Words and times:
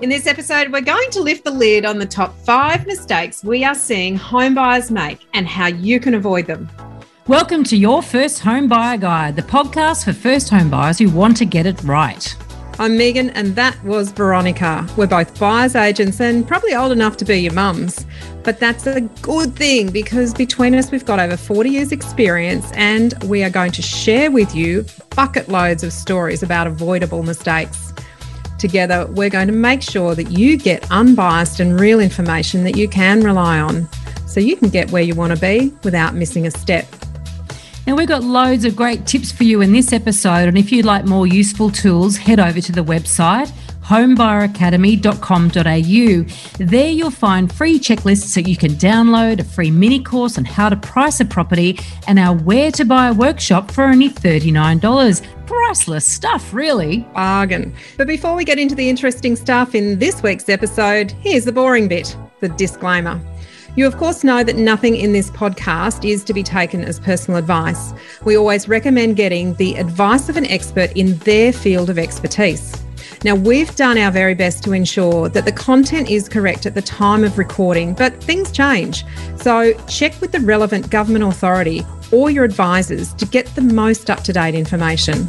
In 0.00 0.08
this 0.08 0.28
episode, 0.28 0.70
we're 0.70 0.80
going 0.80 1.10
to 1.10 1.20
lift 1.20 1.42
the 1.42 1.50
lid 1.50 1.84
on 1.84 1.98
the 1.98 2.06
top 2.06 2.32
five 2.44 2.86
mistakes 2.86 3.42
we 3.42 3.64
are 3.64 3.74
seeing 3.74 4.14
home 4.14 4.54
buyers 4.54 4.92
make 4.92 5.26
and 5.34 5.44
how 5.44 5.66
you 5.66 5.98
can 5.98 6.14
avoid 6.14 6.46
them. 6.46 6.70
Welcome 7.26 7.64
to 7.64 7.76
Your 7.76 8.00
First 8.00 8.38
Home 8.38 8.68
Buyer 8.68 8.96
Guide, 8.96 9.34
the 9.34 9.42
podcast 9.42 10.04
for 10.04 10.12
first 10.12 10.50
home 10.50 10.70
buyers 10.70 11.00
who 11.00 11.10
want 11.10 11.36
to 11.38 11.44
get 11.44 11.66
it 11.66 11.82
right. 11.82 12.36
I'm 12.78 12.96
Megan, 12.96 13.30
and 13.30 13.56
that 13.56 13.82
was 13.82 14.12
Veronica. 14.12 14.86
We're 14.96 15.08
both 15.08 15.36
buyers 15.40 15.74
agents 15.74 16.20
and 16.20 16.46
probably 16.46 16.76
old 16.76 16.92
enough 16.92 17.16
to 17.16 17.24
be 17.24 17.38
your 17.38 17.52
mums. 17.52 18.06
But 18.44 18.60
that's 18.60 18.86
a 18.86 19.00
good 19.00 19.56
thing 19.56 19.90
because 19.90 20.32
between 20.32 20.76
us, 20.76 20.92
we've 20.92 21.04
got 21.04 21.18
over 21.18 21.36
40 21.36 21.70
years' 21.70 21.90
experience, 21.90 22.70
and 22.74 23.20
we 23.24 23.42
are 23.42 23.50
going 23.50 23.72
to 23.72 23.82
share 23.82 24.30
with 24.30 24.54
you 24.54 24.84
bucket 25.16 25.48
loads 25.48 25.82
of 25.82 25.92
stories 25.92 26.44
about 26.44 26.68
avoidable 26.68 27.24
mistakes. 27.24 27.87
Together, 28.58 29.06
we're 29.10 29.30
going 29.30 29.46
to 29.46 29.52
make 29.52 29.82
sure 29.82 30.14
that 30.14 30.30
you 30.30 30.56
get 30.56 30.90
unbiased 30.90 31.60
and 31.60 31.78
real 31.78 32.00
information 32.00 32.64
that 32.64 32.76
you 32.76 32.88
can 32.88 33.22
rely 33.22 33.60
on 33.60 33.88
so 34.26 34.40
you 34.40 34.56
can 34.56 34.68
get 34.68 34.90
where 34.90 35.02
you 35.02 35.14
want 35.14 35.32
to 35.32 35.40
be 35.40 35.72
without 35.84 36.14
missing 36.14 36.46
a 36.46 36.50
step. 36.50 36.86
Now, 37.86 37.96
we've 37.96 38.08
got 38.08 38.22
loads 38.22 38.64
of 38.64 38.76
great 38.76 39.06
tips 39.06 39.32
for 39.32 39.44
you 39.44 39.62
in 39.62 39.72
this 39.72 39.92
episode. 39.92 40.48
And 40.48 40.58
if 40.58 40.70
you'd 40.70 40.84
like 40.84 41.06
more 41.06 41.26
useful 41.26 41.70
tools, 41.70 42.16
head 42.16 42.38
over 42.38 42.60
to 42.60 42.72
the 42.72 42.82
website 42.82 43.50
homebuyeracademy.com.au. 43.88 46.64
There 46.64 46.90
you'll 46.90 47.10
find 47.10 47.52
free 47.52 47.78
checklists 47.78 48.34
that 48.34 48.46
you 48.46 48.56
can 48.56 48.72
download, 48.72 49.40
a 49.40 49.44
free 49.44 49.70
mini 49.70 50.02
course 50.02 50.36
on 50.36 50.44
how 50.44 50.68
to 50.68 50.76
price 50.76 51.20
a 51.20 51.24
property, 51.24 51.78
and 52.06 52.18
our 52.18 52.36
Where 52.36 52.70
to 52.72 52.84
Buy 52.84 53.10
workshop 53.10 53.70
for 53.70 53.84
only 53.84 54.10
$39 54.10 55.26
priceless 55.46 56.06
stuff, 56.06 56.52
really. 56.52 56.98
Bargain. 57.14 57.74
But 57.96 58.06
before 58.06 58.36
we 58.36 58.44
get 58.44 58.58
into 58.58 58.74
the 58.74 58.90
interesting 58.90 59.34
stuff 59.34 59.74
in 59.74 59.98
this 59.98 60.22
week's 60.22 60.50
episode, 60.50 61.12
here's 61.12 61.46
the 61.46 61.52
boring 61.52 61.88
bit 61.88 62.14
the 62.40 62.50
disclaimer. 62.50 63.18
You, 63.74 63.86
of 63.86 63.96
course, 63.96 64.24
know 64.24 64.44
that 64.44 64.56
nothing 64.56 64.96
in 64.96 65.12
this 65.12 65.30
podcast 65.30 66.08
is 66.08 66.22
to 66.24 66.34
be 66.34 66.42
taken 66.42 66.84
as 66.84 67.00
personal 67.00 67.38
advice. 67.38 67.94
We 68.24 68.36
always 68.36 68.68
recommend 68.68 69.16
getting 69.16 69.54
the 69.54 69.76
advice 69.76 70.28
of 70.28 70.36
an 70.36 70.46
expert 70.46 70.92
in 70.92 71.16
their 71.18 71.52
field 71.52 71.88
of 71.88 71.98
expertise. 71.98 72.74
Now, 73.24 73.34
we've 73.34 73.74
done 73.74 73.98
our 73.98 74.10
very 74.10 74.34
best 74.34 74.62
to 74.64 74.72
ensure 74.72 75.28
that 75.28 75.44
the 75.44 75.52
content 75.52 76.08
is 76.08 76.28
correct 76.28 76.66
at 76.66 76.74
the 76.74 76.82
time 76.82 77.24
of 77.24 77.36
recording, 77.36 77.94
but 77.94 78.22
things 78.22 78.52
change. 78.52 79.04
So, 79.36 79.72
check 79.88 80.20
with 80.20 80.32
the 80.32 80.40
relevant 80.40 80.90
government 80.90 81.24
authority 81.24 81.84
or 82.12 82.30
your 82.30 82.44
advisors 82.44 83.12
to 83.14 83.26
get 83.26 83.46
the 83.54 83.62
most 83.62 84.08
up 84.08 84.22
to 84.24 84.32
date 84.32 84.54
information. 84.54 85.28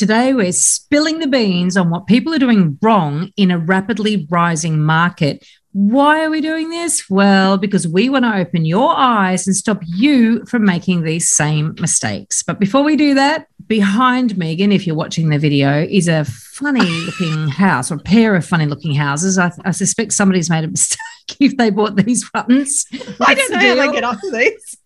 Today, 0.00 0.32
we're 0.32 0.50
spilling 0.52 1.18
the 1.18 1.26
beans 1.26 1.76
on 1.76 1.90
what 1.90 2.06
people 2.06 2.32
are 2.32 2.38
doing 2.38 2.78
wrong 2.80 3.30
in 3.36 3.50
a 3.50 3.58
rapidly 3.58 4.26
rising 4.30 4.80
market. 4.82 5.46
Why 5.72 6.24
are 6.24 6.30
we 6.30 6.40
doing 6.40 6.70
this? 6.70 7.10
Well, 7.10 7.58
because 7.58 7.86
we 7.86 8.08
want 8.08 8.24
to 8.24 8.34
open 8.34 8.64
your 8.64 8.96
eyes 8.96 9.46
and 9.46 9.54
stop 9.54 9.82
you 9.84 10.42
from 10.46 10.64
making 10.64 11.02
these 11.02 11.28
same 11.28 11.74
mistakes. 11.78 12.42
But 12.42 12.58
before 12.58 12.82
we 12.82 12.96
do 12.96 13.12
that, 13.12 13.48
behind 13.66 14.38
Megan, 14.38 14.72
if 14.72 14.86
you're 14.86 14.96
watching 14.96 15.28
the 15.28 15.38
video, 15.38 15.82
is 15.82 16.08
a 16.08 16.24
funny 16.24 16.80
looking 16.80 17.48
house 17.50 17.92
or 17.92 17.96
a 17.96 17.98
pair 17.98 18.34
of 18.34 18.46
funny 18.46 18.64
looking 18.64 18.94
houses. 18.94 19.36
I, 19.36 19.52
I 19.66 19.72
suspect 19.72 20.14
somebody's 20.14 20.48
made 20.48 20.64
a 20.64 20.68
mistake 20.68 20.98
if 21.40 21.58
they 21.58 21.68
bought 21.68 21.96
these 21.96 22.24
ones. 22.32 22.86
I 23.20 23.34
don't 23.34 23.50
know 23.50 23.58
how 23.58 23.74
they 23.74 23.92
get 23.92 24.04
off 24.04 24.18
to 24.22 24.30
these 24.30 24.79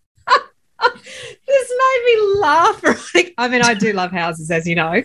this 1.46 1.72
made 1.78 2.02
me 2.06 2.40
laugh. 2.40 2.82
I 3.38 3.48
mean, 3.48 3.62
I 3.62 3.74
do 3.74 3.92
love 3.92 4.10
houses, 4.10 4.50
as 4.50 4.66
you 4.66 4.74
know. 4.74 5.02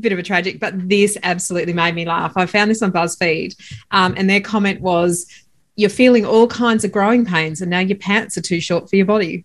Bit 0.00 0.12
of 0.12 0.18
a 0.18 0.22
tragic, 0.22 0.58
but 0.58 0.88
this 0.88 1.16
absolutely 1.22 1.72
made 1.72 1.94
me 1.94 2.04
laugh. 2.04 2.32
I 2.36 2.46
found 2.46 2.70
this 2.70 2.82
on 2.82 2.92
BuzzFeed, 2.92 3.54
um, 3.90 4.14
and 4.16 4.28
their 4.28 4.40
comment 4.40 4.80
was, 4.80 5.26
"You're 5.76 5.90
feeling 5.90 6.24
all 6.24 6.46
kinds 6.46 6.84
of 6.84 6.92
growing 6.92 7.24
pains, 7.24 7.60
and 7.60 7.70
now 7.70 7.78
your 7.80 7.98
pants 7.98 8.36
are 8.36 8.42
too 8.42 8.60
short 8.60 8.88
for 8.88 8.96
your 8.96 9.06
body." 9.06 9.44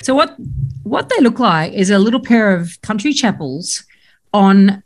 so 0.00 0.14
what 0.14 0.34
what 0.84 1.10
they 1.10 1.20
look 1.20 1.38
like 1.38 1.72
is 1.74 1.90
a 1.90 1.98
little 1.98 2.20
pair 2.20 2.54
of 2.54 2.80
country 2.80 3.12
chapels 3.12 3.84
on 4.32 4.82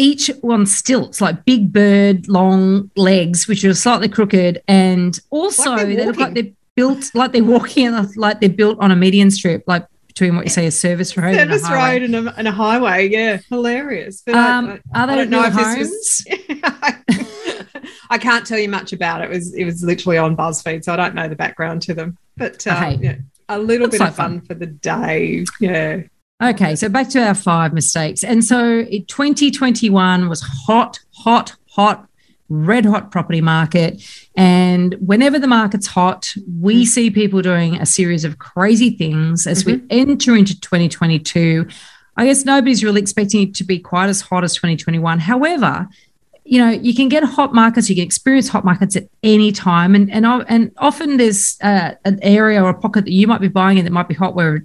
each 0.00 0.30
one 0.40 0.64
stilts, 0.64 1.20
like 1.20 1.44
big 1.44 1.72
bird 1.72 2.26
long 2.26 2.90
legs, 2.96 3.46
which 3.46 3.64
are 3.64 3.74
slightly 3.74 4.08
crooked, 4.08 4.62
and 4.66 5.18
also 5.30 5.72
like 5.72 5.86
they 5.86 6.06
look 6.06 6.16
like 6.16 6.34
they're 6.34 6.44
built 6.80 7.14
like 7.14 7.32
they're 7.32 7.44
walking 7.44 7.92
like 8.16 8.40
they're 8.40 8.48
built 8.48 8.78
on 8.80 8.90
a 8.90 8.96
median 8.96 9.30
strip, 9.30 9.64
like 9.66 9.86
between 10.06 10.34
what 10.34 10.46
you 10.46 10.50
say 10.50 10.66
a 10.66 10.70
service 10.70 11.14
road, 11.14 11.34
service 11.34 11.62
and 11.62 11.74
a 11.74 11.76
road 11.76 12.02
and 12.02 12.14
a, 12.28 12.34
and 12.38 12.48
a 12.48 12.52
highway. 12.52 13.06
Yeah, 13.06 13.38
hilarious. 13.50 14.22
But 14.24 14.34
um, 14.34 14.80
I, 14.94 15.02
are 15.02 15.06
they 15.06 15.12
I 15.12 15.16
don't 15.16 15.30
know 15.30 15.44
if 15.44 15.52
homes? 15.52 16.24
this 16.24 16.24
was. 16.48 17.66
I 18.08 18.16
can't 18.16 18.46
tell 18.46 18.58
you 18.58 18.70
much 18.70 18.94
about 18.94 19.20
it. 19.20 19.24
it. 19.24 19.30
Was 19.30 19.54
it 19.54 19.64
was 19.64 19.82
literally 19.82 20.16
on 20.16 20.36
BuzzFeed, 20.38 20.84
so 20.84 20.94
I 20.94 20.96
don't 20.96 21.14
know 21.14 21.28
the 21.28 21.36
background 21.36 21.82
to 21.82 21.92
them. 21.92 22.16
But 22.38 22.66
uh, 22.66 22.74
hey, 22.76 22.98
yeah, 22.98 23.16
a 23.50 23.58
little 23.58 23.88
bit 23.88 24.00
of 24.00 24.16
fun, 24.16 24.38
fun 24.38 24.46
for 24.46 24.54
the 24.54 24.66
day. 24.66 25.44
Yeah. 25.60 26.02
Okay, 26.42 26.76
so 26.76 26.88
back 26.88 27.10
to 27.10 27.22
our 27.22 27.34
five 27.34 27.74
mistakes. 27.74 28.24
And 28.24 28.42
so 28.42 28.84
2021 28.84 30.30
was 30.30 30.40
hot, 30.40 30.98
hot, 31.12 31.54
hot, 31.68 32.08
red 32.48 32.86
hot 32.86 33.10
property 33.10 33.42
market. 33.42 34.02
And 34.40 34.94
whenever 35.06 35.38
the 35.38 35.46
market's 35.46 35.86
hot, 35.86 36.32
we 36.58 36.84
mm. 36.84 36.86
see 36.86 37.10
people 37.10 37.42
doing 37.42 37.76
a 37.76 37.84
series 37.84 38.24
of 38.24 38.38
crazy 38.38 38.88
things 38.88 39.46
as 39.46 39.64
mm-hmm. 39.64 39.86
we 39.86 39.98
enter 39.98 40.34
into 40.34 40.58
2022. 40.58 41.68
I 42.16 42.24
guess 42.24 42.46
nobody's 42.46 42.82
really 42.82 43.02
expecting 43.02 43.48
it 43.48 43.54
to 43.56 43.64
be 43.64 43.78
quite 43.78 44.08
as 44.08 44.22
hot 44.22 44.42
as 44.42 44.54
2021. 44.54 45.18
However, 45.18 45.86
you 46.46 46.58
know, 46.58 46.70
you 46.70 46.94
can 46.94 47.10
get 47.10 47.22
hot 47.22 47.52
markets, 47.52 47.90
you 47.90 47.96
can 47.96 48.04
experience 48.04 48.48
hot 48.48 48.64
markets 48.64 48.96
at 48.96 49.10
any 49.22 49.52
time, 49.52 49.94
and 49.94 50.10
and 50.10 50.24
and 50.26 50.72
often 50.78 51.18
there's 51.18 51.58
uh, 51.60 51.92
an 52.06 52.18
area 52.22 52.64
or 52.64 52.70
a 52.70 52.74
pocket 52.74 53.04
that 53.04 53.12
you 53.12 53.26
might 53.26 53.42
be 53.42 53.48
buying 53.48 53.76
in 53.76 53.84
that 53.84 53.90
might 53.90 54.08
be 54.08 54.14
hot 54.14 54.34
where 54.34 54.64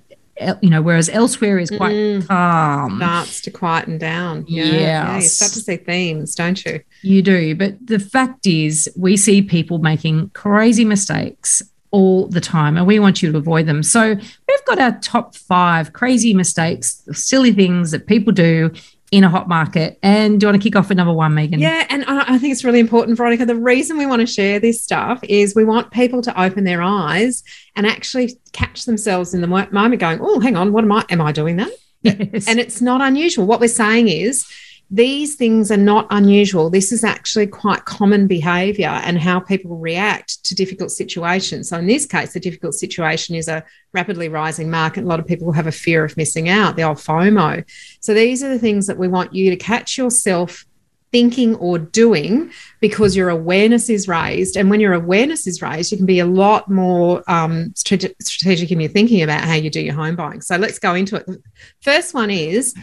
you 0.62 0.70
know, 0.70 0.82
whereas 0.82 1.10
elsewhere 1.10 1.60
is 1.60 1.70
quite 1.70 1.96
mm. 1.96 2.28
calm. 2.28 2.98
Starts 2.98 3.42
to 3.42 3.52
quieten 3.52 3.98
down. 3.98 4.46
Yeah. 4.48 4.66
Yeah. 4.66 5.16
You 5.16 5.22
start 5.22 5.54
to 5.54 5.62
see 5.62 5.78
themes, 5.78 6.36
don't 6.36 6.64
you? 6.66 6.82
You 7.02 7.22
do. 7.22 7.56
But 7.56 7.86
the 7.86 8.00
fact 8.00 8.46
is, 8.46 8.92
we 8.98 9.18
see 9.18 9.42
people 9.42 9.78
making 9.78 10.30
crazy 10.32 10.86
mistakes 10.86 11.62
all 11.92 12.28
the 12.28 12.42
time 12.42 12.76
and 12.76 12.86
we 12.86 13.00
want 13.00 13.24
you 13.24 13.32
to 13.32 13.38
avoid 13.38 13.66
them. 13.66 13.82
So 13.82 14.16
we've 14.16 14.66
got 14.66 14.80
our 14.80 15.00
top 15.00 15.36
five 15.36 15.94
crazy 15.94 16.34
mistakes, 16.34 17.02
silly 17.14 17.54
things 17.54 17.92
that 17.92 18.06
people 18.06 18.34
do 18.34 18.72
in 19.12 19.24
a 19.24 19.30
hot 19.30 19.48
market. 19.48 20.00
And 20.02 20.40
do 20.40 20.46
you 20.46 20.48
want 20.52 20.62
to 20.62 20.68
kick 20.68 20.76
off 20.76 20.90
with 20.90 20.98
number 20.98 21.14
one, 21.14 21.34
Megan? 21.34 21.60
Yeah, 21.60 21.86
and 21.90 22.04
I 22.08 22.38
think 22.38 22.52
it's 22.52 22.64
really 22.64 22.80
important, 22.80 23.18
Veronica. 23.18 23.46
The 23.46 23.56
reason 23.56 23.98
we 23.98 24.06
want 24.06 24.22
to 24.22 24.26
share 24.26 24.60
this 24.60 24.82
stuff 24.82 25.20
is 25.24 25.56
we 25.56 25.64
want 25.64 25.92
people 25.92 26.22
to 26.24 26.42
open 26.42 26.64
their 26.64 26.82
eyes 26.82 27.44
and 27.76 27.86
actually 27.86 28.38
catch 28.52 28.86
themselves 28.86 29.34
in 29.34 29.42
the 29.42 29.48
moment, 29.48 30.00
going, 30.00 30.20
"Oh, 30.22 30.40
hang 30.40 30.56
on, 30.56 30.74
what 30.74 30.84
am 30.84 30.92
I? 30.92 31.06
Am 31.10 31.22
I 31.22 31.32
doing 31.32 31.58
that?" 31.58 31.72
Yes. 32.06 32.48
And 32.48 32.60
it's 32.60 32.82
not 32.82 33.02
unusual. 33.02 33.48
What 33.48 33.60
we're 33.60 33.68
saying 33.68 34.10
is 34.10 34.46
these 34.92 35.36
things 35.36 35.72
are 35.72 35.78
not 35.78 36.06
unusual. 36.12 36.70
This 36.70 36.92
is 36.92 37.04
actually 37.04 37.48
quite 37.48 37.86
common 37.86 38.28
behavior 38.28 38.88
and 38.88 39.18
how 39.18 39.40
people 39.40 39.78
react 39.78 40.44
to 40.46 40.54
difficult 40.54 40.92
situations. 40.92 41.70
So, 41.70 41.78
in 41.78 41.88
this 41.88 42.06
case, 42.06 42.34
the 42.34 42.40
difficult 42.40 42.76
situation 42.76 43.36
is 43.36 43.48
a 43.48 43.64
rapidly 43.94 44.30
rising 44.30 44.70
market. 44.70 45.04
A 45.04 45.08
lot 45.08 45.20
of 45.20 45.26
people 45.26 45.52
have 45.54 45.66
a 45.66 45.72
fear 45.72 46.06
of 46.06 46.16
missing 46.18 46.50
out, 46.50 46.76
the 46.76 46.84
old 46.84 46.98
FOMO. 46.98 47.64
So, 48.00 48.14
these 48.14 48.44
are 48.44 48.50
the 48.50 48.60
things 48.60 48.86
that 48.86 48.98
we 48.98 49.08
want 49.08 49.34
you 49.34 49.50
to 49.50 49.56
catch 49.56 49.98
yourself 49.98 50.66
thinking 51.12 51.56
or 51.56 51.80
doing 51.80 52.52
because 52.82 53.16
your 53.16 53.30
awareness 53.30 53.90
is 53.90 54.08
raised. 54.08 54.58
And 54.58 54.70
when 54.70 54.82
your 54.82 54.94
awareness 54.94 55.48
is 55.48 55.62
raised, 55.62 55.92
you 55.92 55.98
can 55.98 56.06
be 56.06 56.20
a 56.20 56.26
lot 56.26 56.70
more 56.70 57.24
um, 57.28 57.74
strategic 57.76 58.70
in 58.70 58.82
your 58.82 58.90
thinking 58.90 59.22
about 59.22 59.46
how 59.46 59.54
you 59.54 59.70
do 59.70 59.82
your 59.82 59.96
home 59.96 60.16
buying. 60.16 60.42
So, 60.42 60.58
let's 60.58 60.78
go 60.78 60.94
into 60.94 61.16
it. 61.16 61.26
The 61.26 61.42
first 61.82 62.14
one 62.14 62.30
is 62.30 62.76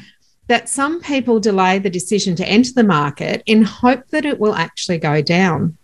that 0.48 0.68
some 0.68 1.00
people 1.00 1.40
delay 1.40 1.78
the 1.78 1.90
decision 1.90 2.34
to 2.36 2.48
enter 2.48 2.72
the 2.74 2.84
market 2.84 3.42
in 3.46 3.62
hope 3.62 4.06
that 4.08 4.24
it 4.24 4.40
will 4.40 4.54
actually 4.54 4.98
go 4.98 5.22
down. 5.22 5.76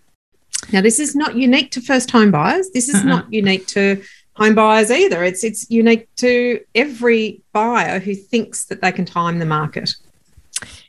Now, 0.73 0.81
this 0.81 0.99
is 0.99 1.15
not 1.15 1.37
unique 1.37 1.71
to 1.73 1.81
first 1.81 2.11
home 2.11 2.31
buyers. 2.31 2.71
This 2.71 2.89
is 2.89 2.97
uh-uh. 2.97 3.05
not 3.05 3.33
unique 3.33 3.67
to 3.69 4.03
home 4.35 4.55
buyers 4.55 4.91
either. 4.91 5.23
It's 5.25 5.45
it's 5.45 5.71
unique 5.71 6.09
to 6.17 6.61
every 6.75 7.43
buyer 7.53 7.99
who 7.99 8.15
thinks 8.15 8.67
that 8.67 8.81
they 8.83 8.93
can 8.93 9.05
time 9.05 9.39
the 9.39 9.47
market. 9.47 9.95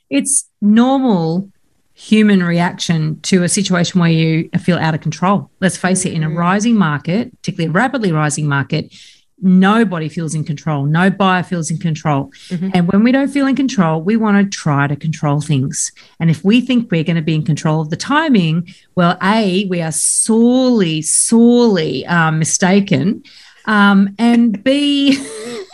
It's 0.10 0.50
normal 0.62 1.52
human 1.94 2.42
reaction 2.42 3.20
to 3.22 3.44
a 3.44 3.50
situation 3.50 4.00
where 4.00 4.10
you 4.10 4.50
feel 4.60 4.78
out 4.78 4.96
of 4.96 5.02
control. 5.02 5.52
Let's 5.60 5.78
face 5.78 6.06
it, 6.06 6.14
in 6.14 6.24
a 6.24 6.30
mm. 6.30 6.38
rising 6.38 6.76
market, 6.76 7.32
particularly 7.38 7.70
a 7.70 7.74
rapidly 7.74 8.12
rising 8.12 8.48
market, 8.48 8.94
nobody 9.42 10.10
feels 10.10 10.36
in 10.36 10.44
control. 10.44 10.86
No 10.86 11.10
buyer 11.10 11.44
feels 11.44 11.72
in 11.72 11.78
control. 11.78 12.32
Mhm. 12.50 12.72
And 12.74 12.88
when 12.88 13.04
we 13.04 13.12
don't 13.12 13.30
feel 13.30 13.48
in 13.48 13.56
control, 13.56 14.02
we 14.02 14.16
want 14.18 14.38
to 14.38 14.58
try 14.58 14.88
to 14.88 14.96
control 14.96 15.42
things. 15.42 15.92
And 16.20 16.30
if 16.30 16.44
we 16.44 16.62
think 16.62 16.92
we're 16.92 17.04
going 17.04 17.16
to 17.16 17.22
be 17.22 17.36
in 17.36 17.44
control 17.44 17.82
of 17.82 17.90
the 17.90 17.96
timing, 17.96 18.68
well, 18.96 19.18
A, 19.24 19.66
we 19.70 19.82
are 19.82 19.92
sorely, 19.92 21.02
sorely 21.02 22.06
um, 22.06 22.40
mistaken. 22.40 23.24
Um, 23.66 24.16
and 24.18 24.64
B, 24.64 25.18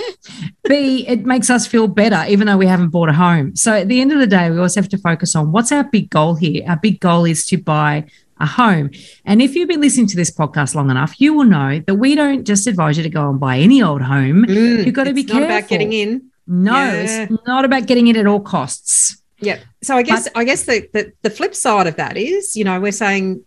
B, 0.67 1.07
it 1.07 1.25
makes 1.25 1.49
us 1.49 1.65
feel 1.65 1.87
better, 1.87 2.25
even 2.27 2.47
though 2.47 2.57
we 2.57 2.67
haven't 2.67 2.89
bought 2.89 3.09
a 3.09 3.13
home. 3.13 3.55
So 3.55 3.73
at 3.73 3.87
the 3.87 4.01
end 4.01 4.11
of 4.11 4.19
the 4.19 4.27
day, 4.27 4.49
we 4.49 4.57
always 4.57 4.75
have 4.75 4.89
to 4.89 4.97
focus 4.97 5.35
on 5.35 5.51
what's 5.51 5.71
our 5.71 5.83
big 5.83 6.09
goal 6.09 6.35
here. 6.35 6.63
Our 6.67 6.77
big 6.77 6.99
goal 6.99 7.25
is 7.25 7.45
to 7.47 7.57
buy 7.57 8.05
a 8.39 8.45
home. 8.45 8.89
And 9.25 9.41
if 9.41 9.55
you've 9.55 9.69
been 9.69 9.81
listening 9.81 10.07
to 10.07 10.15
this 10.15 10.29
podcast 10.31 10.75
long 10.75 10.89
enough, 10.91 11.19
you 11.21 11.33
will 11.33 11.45
know 11.45 11.79
that 11.87 11.95
we 11.95 12.15
don't 12.15 12.45
just 12.45 12.67
advise 12.67 12.97
you 12.97 13.03
to 13.03 13.09
go 13.09 13.29
and 13.29 13.39
buy 13.39 13.57
any 13.57 13.81
old 13.81 14.01
home. 14.01 14.45
Mm, 14.45 14.85
You've 14.85 14.93
got 14.95 15.05
to 15.05 15.13
be 15.13 15.23
not 15.23 15.43
about 15.43 15.67
getting 15.67 15.93
in. 15.93 16.29
No, 16.47 16.73
Yeah. 16.73 17.23
it's 17.29 17.45
not 17.47 17.65
about 17.65 17.85
getting 17.87 18.07
in 18.07 18.17
at 18.17 18.27
all 18.27 18.39
costs. 18.41 19.21
Yeah. 19.39 19.59
So 19.81 19.95
I 19.97 20.03
guess 20.03 20.27
I 20.35 20.43
guess 20.43 20.63
the, 20.63 20.87
the 20.93 21.11
the 21.21 21.29
flip 21.29 21.55
side 21.55 21.87
of 21.87 21.95
that 21.97 22.17
is, 22.17 22.55
you 22.55 22.63
know, 22.63 22.79
we're 22.79 22.91
saying 22.91 23.41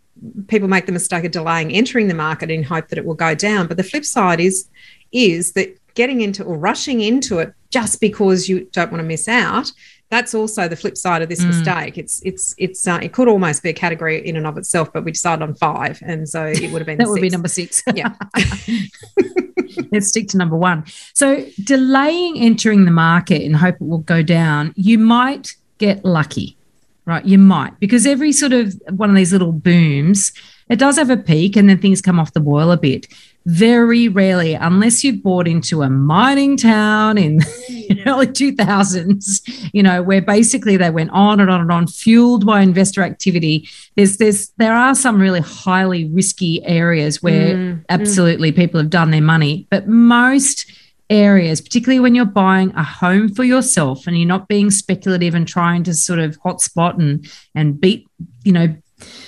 people 0.48 0.68
make 0.68 0.86
the 0.86 0.92
mistake 0.92 1.24
of 1.24 1.30
delaying 1.30 1.72
entering 1.72 2.08
the 2.08 2.14
market 2.14 2.50
in 2.50 2.62
hope 2.62 2.88
that 2.88 2.98
it 2.98 3.04
will 3.04 3.14
go 3.14 3.34
down. 3.34 3.66
But 3.66 3.76
the 3.76 3.84
flip 3.84 4.04
side 4.04 4.40
is 4.40 4.68
is 5.12 5.52
that 5.52 5.68
getting 6.00 6.20
into 6.26 6.40
or 6.44 6.56
rushing 6.70 7.00
into 7.00 7.38
it 7.42 7.52
just 7.70 8.00
because 8.00 8.48
you 8.48 8.56
don't 8.72 8.90
want 8.92 9.02
to 9.02 9.06
miss 9.14 9.26
out. 9.28 9.70
That's 10.10 10.32
also 10.34 10.68
the 10.68 10.76
flip 10.76 10.96
side 10.96 11.20
of 11.24 11.28
this 11.28 11.42
Mm. 11.42 11.48
mistake. 11.48 11.98
It's 11.98 12.22
it's 12.24 12.54
it's 12.56 12.86
uh, 12.86 12.98
it 13.02 13.12
could 13.12 13.28
almost 13.28 13.62
be 13.62 13.68
a 13.68 13.74
category 13.84 14.14
in 14.26 14.36
and 14.36 14.46
of 14.46 14.56
itself, 14.56 14.86
but 14.94 15.04
we 15.04 15.10
decided 15.12 15.42
on 15.42 15.54
five, 15.56 15.98
and 16.10 16.26
so 16.26 16.46
it 16.46 16.70
would 16.72 16.80
have 16.82 16.86
been 16.86 16.98
That 17.02 17.08
would 17.08 17.20
be 17.20 17.28
number 17.28 17.48
six. 17.48 17.82
Yeah. 17.94 18.14
Let's 19.92 20.08
stick 20.08 20.28
to 20.28 20.36
number 20.38 20.56
one. 20.56 20.84
So, 21.14 21.44
delaying 21.62 22.38
entering 22.38 22.84
the 22.84 22.90
market 22.90 23.42
in 23.42 23.52
hope 23.54 23.74
it 23.76 23.82
will 23.82 23.98
go 23.98 24.22
down, 24.22 24.72
you 24.76 24.98
might 24.98 25.54
get 25.78 26.04
lucky, 26.04 26.56
right? 27.04 27.24
You 27.24 27.38
might, 27.38 27.78
because 27.78 28.06
every 28.06 28.32
sort 28.32 28.52
of 28.52 28.74
one 28.90 29.10
of 29.10 29.16
these 29.16 29.32
little 29.32 29.52
booms, 29.52 30.32
it 30.70 30.78
does 30.78 30.96
have 30.96 31.10
a 31.10 31.16
peak 31.16 31.54
and 31.56 31.68
then 31.68 31.78
things 31.78 32.00
come 32.00 32.18
off 32.18 32.32
the 32.32 32.40
boil 32.40 32.70
a 32.70 32.76
bit. 32.76 33.06
Very 33.50 34.08
rarely, 34.08 34.52
unless 34.52 35.02
you've 35.02 35.22
bought 35.22 35.48
into 35.48 35.80
a 35.80 35.88
mining 35.88 36.58
town 36.58 37.16
in 37.16 37.38
the 37.68 38.02
early 38.06 38.26
2000s, 38.26 39.70
you 39.72 39.82
know, 39.82 40.02
where 40.02 40.20
basically 40.20 40.76
they 40.76 40.90
went 40.90 41.08
on 41.12 41.40
and 41.40 41.50
on 41.50 41.62
and 41.62 41.72
on, 41.72 41.86
fueled 41.86 42.44
by 42.44 42.60
investor 42.60 43.02
activity. 43.02 43.66
There's, 43.96 44.18
there's, 44.18 44.50
there 44.58 44.74
are 44.74 44.94
some 44.94 45.18
really 45.18 45.40
highly 45.40 46.04
risky 46.10 46.62
areas 46.66 47.22
where 47.22 47.54
Mm, 47.54 47.78
mm. 47.78 47.84
absolutely 47.88 48.52
people 48.52 48.78
have 48.80 48.90
done 48.90 49.10
their 49.12 49.22
money, 49.22 49.66
but 49.70 49.88
most 49.88 50.70
areas, 51.08 51.62
particularly 51.62 52.00
when 52.00 52.14
you're 52.14 52.26
buying 52.26 52.70
a 52.74 52.82
home 52.84 53.30
for 53.30 53.44
yourself 53.44 54.06
and 54.06 54.18
you're 54.18 54.28
not 54.28 54.46
being 54.48 54.70
speculative 54.70 55.34
and 55.34 55.48
trying 55.48 55.82
to 55.84 55.94
sort 55.94 56.18
of 56.18 56.38
hotspot 56.42 56.98
and 56.98 57.26
and 57.54 57.80
beat, 57.80 58.06
you 58.44 58.52
know, 58.52 58.76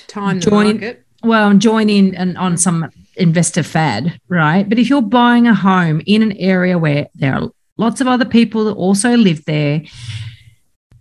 time 0.09 0.41
the 0.41 0.51
join- 0.51 0.67
market. 0.81 1.07
well, 1.23 1.49
and 1.49 1.63
join 1.63 1.89
in 1.89 2.15
and 2.15 2.37
on 2.37 2.59
some 2.59 2.91
investor 3.17 3.63
fad, 3.63 4.21
right? 4.29 4.69
But 4.69 4.79
if 4.79 4.89
you're 4.89 5.03
buying 5.03 5.47
a 5.47 5.55
home 5.55 6.03
in 6.07 6.23
an 6.23 6.33
area 6.33 6.79
where 6.79 7.09
there 7.15 7.35
are 7.35 7.51
lots 7.77 8.01
of 8.01 8.07
other 8.07 8.25
people 8.25 8.65
that 8.65 8.73
also 8.75 9.17
live 9.17 9.45
there, 9.45 9.83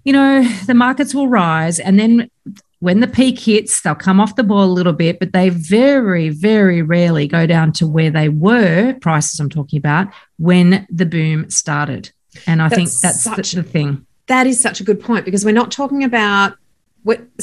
you 0.04 0.14
know, 0.14 0.44
the 0.66 0.74
markets 0.74 1.14
will 1.14 1.28
rise 1.28 1.80
and 1.80 2.00
then 2.00 2.30
when 2.80 3.02
the 3.02 3.08
peak 3.08 3.38
hits, 3.38 3.82
they'll 3.82 3.94
come 3.94 4.22
off 4.22 4.38
the 4.38 4.44
ball 4.44 4.64
a 4.64 4.72
little 4.72 4.94
bit, 4.94 5.20
but 5.20 5.34
they 5.34 5.50
very, 5.50 6.30
very 6.30 6.82
rarely 6.82 7.28
go 7.28 7.46
down 7.46 7.74
to 7.74 7.86
where 7.86 8.10
they 8.10 8.30
were, 8.30 8.94
prices 9.02 9.38
I'm 9.40 9.50
talking 9.50 9.78
about, 9.78 10.08
when 10.38 10.88
the 10.90 11.06
boom 11.06 11.50
started. 11.50 12.12
And 12.48 12.62
I 12.62 12.70
think 12.70 12.88
That's 12.88 13.02
that's 13.02 13.24
such- 13.24 13.52
the, 13.52 13.64
the 13.64 13.70
thing. 13.70 14.06
That 14.28 14.48
is 14.48 14.62
such 14.62 14.80
a 14.80 14.84
good 14.84 15.02
point 15.02 15.26
because 15.26 15.44
we're 15.44 15.52
not 15.54 15.72
talking 15.72 16.04
about 16.04 16.56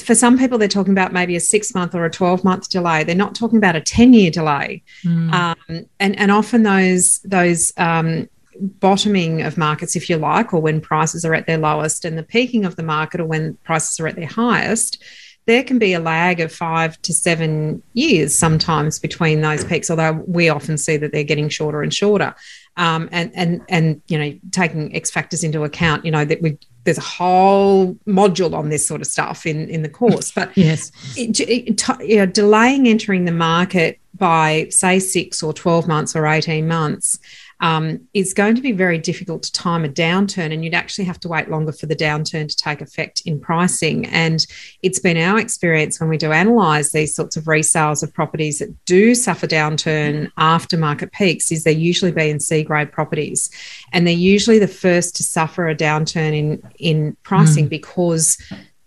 for 0.03 0.15
some 0.15 0.39
people 0.39 0.59
they're 0.59 0.69
talking 0.69 0.93
about 0.93 1.13
maybe 1.13 1.37
a 1.37 1.41
six 1.41 1.75
month 1.75 1.95
or 1.95 2.05
a 2.05 2.11
12 2.11 2.45
month 2.45 2.69
delay. 2.69 3.05
They're 3.05 3.15
not 3.15 3.35
talking 3.35 3.59
about 3.59 3.77
a 3.77 3.81
10 3.81 4.13
year 4.13 4.31
delay. 4.31 4.83
Mm. 5.05 5.33
um, 5.33 5.87
and 6.01 6.19
and 6.19 6.31
often 6.31 6.63
those 6.63 7.21
those 7.21 7.73
um, 7.77 8.29
bottoming 8.59 9.43
of 9.43 9.59
markets 9.59 9.97
if 9.97 10.09
you 10.09 10.17
like 10.17 10.55
or 10.55 10.61
when 10.61 10.81
prices 10.81 11.25
are 11.25 11.35
at 11.35 11.47
their 11.47 11.59
lowest 11.59 12.05
and 12.05 12.17
the 12.17 12.23
peaking 12.23 12.65
of 12.65 12.77
the 12.77 12.83
market 12.83 13.21
or 13.21 13.27
when 13.27 13.55
prices 13.65 14.01
are 14.01 14.07
at 14.07 14.17
their 14.17 14.27
highest 14.27 15.03
there 15.47 15.63
can 15.63 15.79
be 15.79 15.93
a 15.93 16.01
lag 16.01 16.41
of 16.41 16.53
five 16.53 17.01
to 17.03 17.13
seven 17.13 17.83
years 17.93 18.35
sometimes 18.35 18.99
between 18.99 19.43
those 19.43 19.65
peaks 19.65 19.91
although 19.91 20.13
we 20.27 20.49
often 20.49 20.79
see 20.79 20.97
that 20.97 21.13
they're 21.13 21.23
getting 21.23 21.49
shorter 21.49 21.83
and 21.83 21.95
shorter. 21.95 22.35
Um, 22.79 23.09
and 23.11 23.31
and 23.35 23.63
and 23.71 24.03
you 24.09 24.19
know 24.19 24.39
taking 24.51 24.95
x 24.95 25.11
factors 25.11 25.43
into 25.43 25.65
account 25.65 26.05
you 26.05 26.11
know 26.11 26.27
that 26.27 26.43
we 26.43 26.59
there's 26.87 26.99
a 26.99 27.03
whole 27.03 27.95
module 28.07 28.55
on 28.55 28.71
this 28.71 28.87
sort 28.87 29.01
of 29.03 29.07
stuff 29.07 29.45
in 29.45 29.69
in 29.69 29.83
the 29.83 29.89
course 29.89 30.31
but 30.33 30.57
yes. 30.57 30.91
it, 31.17 31.39
it, 31.41 32.09
you 32.09 32.17
know, 32.17 32.27
delaying 32.27 32.89
entering 32.89 33.27
the 33.27 33.33
market 33.33 33.99
by 34.15 34.67
say 34.71 34.99
six 34.99 35.43
or 35.43 35.53
12 35.53 35.87
months 35.87 36.17
or 36.17 36.27
18 36.27 36.67
months 36.67 37.19
um, 37.61 38.07
is 38.13 38.35
going 38.35 38.55
to 38.55 38.61
be 38.61 38.73
very 38.73 38.99
difficult 38.99 39.43
to 39.43 39.53
time 39.53 39.85
a 39.85 39.89
downturn 39.89 40.53
and 40.53 40.65
you'd 40.65 40.75
actually 40.75 41.05
have 41.05 41.19
to 41.21 41.29
wait 41.29 41.49
longer 41.49 41.73
for 41.73 41.87
the 41.87 41.97
downturn 41.97 42.49
to 42.49 42.57
take 42.57 42.81
effect 42.81 43.23
in 43.25 43.41
pricing. 43.41 44.07
And 44.07 44.47
it's 44.83 44.99
been 44.99 45.17
our 45.17 45.39
experience 45.39 45.99
when 45.99 46.11
we 46.11 46.19
do 46.19 46.33
analyze 46.33 46.93
these 46.93 47.15
sorts 47.15 47.37
of 47.37 47.45
resales 47.45 48.03
of 48.03 48.13
properties 48.13 48.59
that 48.59 48.85
do 48.85 49.15
suffer 49.15 49.47
downturn 49.47 50.31
after 50.37 50.77
market 50.77 51.13
peaks 51.13 51.51
is 51.51 51.65
they're 51.65 51.73
usually 51.73 52.13
B 52.13 52.29
and 52.29 52.43
C 52.43 52.63
grade 52.63 52.93
properties. 52.93 53.51
And 53.93 54.07
they're 54.07 54.15
usually 54.15 54.59
the 54.59 54.69
first 54.69 55.17
to 55.17 55.23
suffer 55.23 55.69
a 55.69 55.75
downturn 55.75 56.37
in 56.37 56.63
in 56.79 57.17
pricing 57.23 57.69
because 57.69 58.37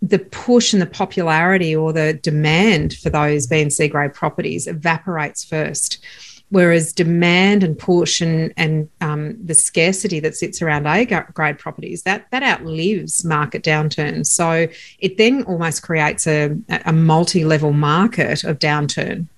the 0.02 0.18
push 0.18 0.72
and 0.72 0.80
the 0.80 0.86
popularity 0.86 1.76
or 1.76 1.92
the 1.92 2.14
demand 2.14 2.94
for 2.94 3.10
those 3.10 3.46
B 3.46 3.60
and 3.60 3.72
C 3.72 3.88
grade 3.88 4.14
properties 4.14 4.66
evaporates 4.66 5.44
first. 5.44 6.02
Whereas 6.50 6.92
demand 6.92 7.62
and 7.62 7.78
and, 7.78 8.52
and 8.56 8.88
um, 9.00 9.36
the 9.44 9.54
scarcity 9.54 10.20
that 10.20 10.36
sits 10.36 10.60
around 10.60 10.86
A 10.86 11.04
grade 11.32 11.58
properties, 11.58 12.02
that, 12.02 12.26
that 12.32 12.42
outlives 12.42 13.24
market 13.24 13.62
downturns. 13.62 14.26
So 14.26 14.66
it 14.98 15.16
then 15.16 15.44
almost 15.44 15.82
creates 15.82 16.26
a, 16.26 16.56
a 16.84 16.92
multi 16.92 17.44
level 17.44 17.72
market 17.72 18.42
of 18.44 18.58
downturn. 18.58 19.28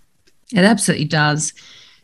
It 0.52 0.64
absolutely 0.64 1.06
does. 1.06 1.52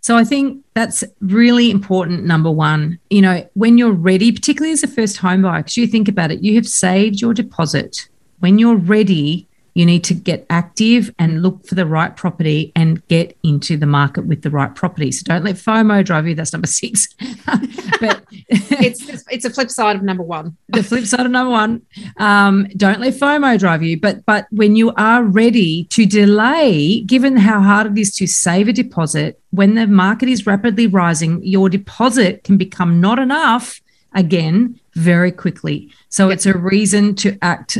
So 0.01 0.17
I 0.17 0.25
think 0.25 0.65
that's 0.75 1.05
really 1.21 1.71
important. 1.71 2.25
Number 2.25 2.51
one, 2.51 2.99
you 3.11 3.21
know, 3.21 3.49
when 3.55 3.79
you're 3.79 3.93
ready, 3.93 4.31
particularly 4.31 4.73
as 4.73 4.83
a 4.83 4.89
first 4.89 5.17
home 5.17 5.43
buyer, 5.43 5.61
because 5.61 5.77
you 5.77 5.87
think 5.87 6.09
about 6.09 6.31
it, 6.31 6.43
you 6.43 6.55
have 6.55 6.69
saved 6.69 7.21
your 7.21 7.35
deposit. 7.35 8.09
When 8.39 8.59
you're 8.59 8.77
ready, 8.77 9.48
you 9.79 9.87
need 9.87 10.03
to 10.05 10.15
get 10.15 10.45
active 10.51 11.15
and 11.19 11.43
look 11.43 11.67
for 11.67 11.75
the 11.77 11.87
right 11.87 12.17
property 12.17 12.73
and 12.75 13.07
get 13.09 13.37
into 13.45 13.77
the 13.77 13.87
market 13.87 14.27
with 14.27 14.43
the 14.43 14.51
right 14.51 14.75
property. 14.75 15.13
So 15.13 15.23
don't 15.25 15.45
let 15.45 15.55
FOMO 15.55 16.05
drive 16.05 16.27
you. 16.27 16.35
That's 16.35 16.53
number 16.53 16.67
six. 16.67 17.15
but 18.01 18.25
It's, 18.81 19.25
it's 19.31 19.45
a 19.45 19.51
flip 19.51 19.71
side 19.71 19.97
of 19.97 20.03
number 20.03 20.23
one. 20.23 20.57
the 20.69 20.83
flip 20.83 21.05
side 21.05 21.27
of 21.27 21.33
number 21.33 21.51
one 21.51 21.83
um, 22.19 22.67
don't 22.77 23.01
let 23.01 23.15
fomo 23.15 23.59
drive 23.59 23.83
you 23.83 23.99
but 24.01 24.25
but 24.25 24.47
when 24.51 24.77
you 24.77 24.93
are 24.97 25.23
ready 25.25 25.85
to 25.85 26.07
delay 26.07 27.01
given 27.01 27.37
how 27.37 27.61
hard 27.61 27.87
it 27.89 27.99
is 28.01 28.15
to 28.17 28.27
save 28.27 28.69
a 28.69 28.73
deposit 28.73 29.41
when 29.51 29.75
the 29.75 29.87
market 29.87 30.29
is 30.29 30.47
rapidly 30.47 30.87
rising 30.87 31.43
your 31.43 31.69
deposit 31.69 32.45
can 32.45 32.57
become 32.57 33.01
not 33.01 33.19
enough 33.19 33.81
again 34.15 34.79
very 34.95 35.33
quickly 35.33 35.91
so 36.09 36.31
it's 36.31 36.47
a 36.47 36.57
reason 36.57 37.15
to 37.15 37.37
act 37.43 37.79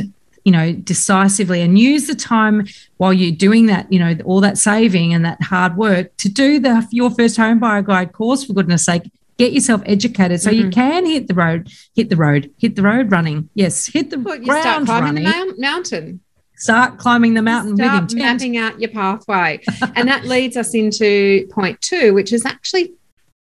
you 0.49 0.53
know 0.57 0.73
decisively 0.73 1.61
and 1.61 1.77
use 1.77 2.07
the 2.07 2.15
time 2.15 2.65
while 2.97 3.13
you're 3.13 3.35
doing 3.47 3.67
that 3.67 3.85
you 3.93 3.99
know 3.99 4.15
all 4.25 4.41
that 4.41 4.57
saving 4.57 5.13
and 5.13 5.23
that 5.23 5.39
hard 5.43 5.77
work 5.77 6.15
to 6.17 6.27
do 6.27 6.59
the 6.59 6.87
your 6.89 7.11
first 7.11 7.37
home 7.37 7.59
buyer 7.59 7.83
guide 7.83 8.13
course 8.13 8.43
for 8.43 8.53
goodness 8.53 8.83
sake 8.85 9.03
get 9.37 9.53
yourself 9.53 9.79
educated 9.85 10.41
so 10.41 10.49
you 10.49 10.63
Mhm. 10.65 10.73
can 10.73 11.05
hit 11.05 11.27
the 11.27 11.35
road 11.35 11.69
hit 11.95 12.09
the 12.09 12.15
road 12.15 12.49
hit 12.57 12.75
the 12.75 12.81
road 12.81 13.11
running 13.11 13.47
yes 13.53 13.85
hit 13.85 14.09
the 14.09 14.17
Well, 14.17 14.37
you 14.37 14.45
start 14.45 14.85
climbing 14.87 15.03
running 15.05 15.23
the 15.25 15.29
mount- 15.29 15.59
mountain. 15.59 16.19
start 16.55 16.97
climbing 16.97 17.35
the 17.35 17.43
mountain 17.43 17.73
with 17.73 17.85
start 17.85 18.11
intent 18.11 18.21
mapping 18.41 18.57
out 18.57 18.81
your 18.81 18.89
pathway. 18.89 19.59
and 19.95 20.07
that 20.09 20.25
leads 20.25 20.57
us 20.57 20.73
into 20.73 21.47
point 21.51 21.79
two, 21.79 22.13
which 22.15 22.33
is 22.33 22.43
actually 22.43 22.93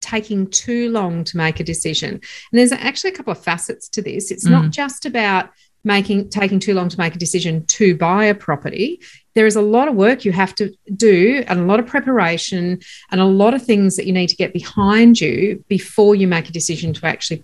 taking 0.01 0.47
too 0.47 0.89
long 0.91 1.23
to 1.25 1.35
make 1.35 1.59
a 1.59 1.63
decision. 1.63 2.11
And 2.11 2.53
there's 2.53 2.71
actually 2.71 3.09
a 3.11 3.13
couple 3.13 3.31
of 3.33 3.43
facets 3.43 3.89
to 3.89 4.01
this. 4.01 4.31
It's 4.31 4.47
Mm. 4.47 4.51
not 4.51 4.69
just 4.71 5.05
about 5.05 5.49
making 5.83 6.29
taking 6.29 6.59
too 6.59 6.73
long 6.73 6.89
to 6.89 6.97
make 6.99 7.15
a 7.15 7.19
decision 7.19 7.65
to 7.65 7.95
buy 7.95 8.25
a 8.25 8.35
property. 8.35 8.99
There 9.33 9.45
is 9.45 9.55
a 9.55 9.61
lot 9.61 9.87
of 9.87 9.95
work 9.95 10.25
you 10.25 10.31
have 10.31 10.53
to 10.55 10.73
do 10.95 11.43
and 11.47 11.59
a 11.59 11.63
lot 11.63 11.79
of 11.79 11.87
preparation 11.87 12.79
and 13.11 13.21
a 13.21 13.25
lot 13.25 13.53
of 13.53 13.63
things 13.63 13.95
that 13.95 14.05
you 14.05 14.13
need 14.13 14.27
to 14.27 14.35
get 14.35 14.53
behind 14.53 15.19
you 15.19 15.63
before 15.67 16.15
you 16.15 16.27
make 16.27 16.49
a 16.49 16.53
decision 16.53 16.93
to 16.93 17.05
actually 17.05 17.43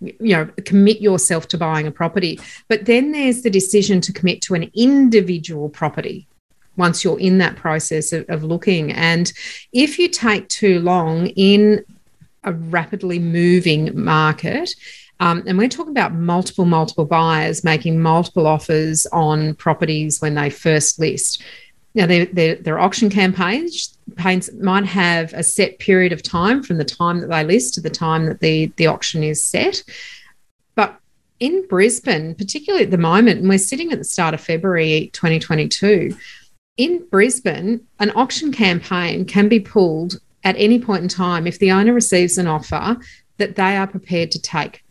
you 0.00 0.36
know 0.36 0.46
commit 0.64 1.00
yourself 1.00 1.48
to 1.48 1.56
buying 1.56 1.86
a 1.86 1.90
property 1.90 2.38
but 2.68 2.84
then 2.84 3.12
there's 3.12 3.40
the 3.40 3.48
decision 3.48 4.02
to 4.02 4.12
commit 4.12 4.42
to 4.42 4.52
an 4.52 4.70
individual 4.74 5.68
property 5.68 6.26
once 6.76 7.04
you're 7.04 7.18
in 7.20 7.38
that 7.38 7.56
process 7.56 8.12
of, 8.12 8.28
of 8.28 8.42
looking 8.42 8.92
and 8.92 9.32
if 9.72 9.98
you 9.98 10.08
take 10.08 10.46
too 10.48 10.78
long 10.80 11.28
in 11.28 11.82
a 12.44 12.52
rapidly 12.52 13.18
moving 13.18 13.90
market. 13.98 14.74
Um, 15.20 15.42
and 15.46 15.56
we're 15.56 15.68
talking 15.68 15.92
about 15.92 16.14
multiple, 16.14 16.64
multiple 16.64 17.04
buyers 17.04 17.64
making 17.64 18.00
multiple 18.00 18.46
offers 18.46 19.06
on 19.06 19.54
properties 19.54 20.20
when 20.20 20.34
they 20.34 20.50
first 20.50 20.98
list. 20.98 21.42
Now, 21.94 22.06
their, 22.06 22.26
their, 22.26 22.56
their 22.56 22.78
auction 22.80 23.08
campaigns 23.08 23.96
paints 24.16 24.50
might 24.54 24.84
have 24.84 25.32
a 25.32 25.42
set 25.42 25.78
period 25.78 26.12
of 26.12 26.22
time 26.22 26.62
from 26.62 26.78
the 26.78 26.84
time 26.84 27.20
that 27.20 27.28
they 27.28 27.44
list 27.44 27.74
to 27.74 27.80
the 27.80 27.90
time 27.90 28.26
that 28.26 28.40
the, 28.40 28.72
the 28.76 28.86
auction 28.86 29.22
is 29.22 29.42
set. 29.42 29.82
But 30.74 30.98
in 31.40 31.66
Brisbane, 31.68 32.34
particularly 32.34 32.84
at 32.84 32.90
the 32.90 32.98
moment, 32.98 33.40
and 33.40 33.48
we're 33.48 33.58
sitting 33.58 33.92
at 33.92 33.98
the 33.98 34.04
start 34.04 34.34
of 34.34 34.40
February 34.40 35.10
2022, 35.12 36.16
in 36.76 37.06
Brisbane, 37.10 37.86
an 38.00 38.12
auction 38.14 38.52
campaign 38.52 39.24
can 39.24 39.48
be 39.48 39.60
pulled 39.60 40.20
at 40.42 40.56
any 40.58 40.78
point 40.78 41.02
in 41.02 41.08
time 41.08 41.46
if 41.46 41.58
the 41.58 41.72
owner 41.72 41.92
receives 41.92 42.36
an 42.36 42.46
offer 42.46 42.96
that 43.38 43.56
they 43.56 43.76
are 43.76 43.86
prepared 43.86 44.30
to 44.32 44.42
take. 44.42 44.83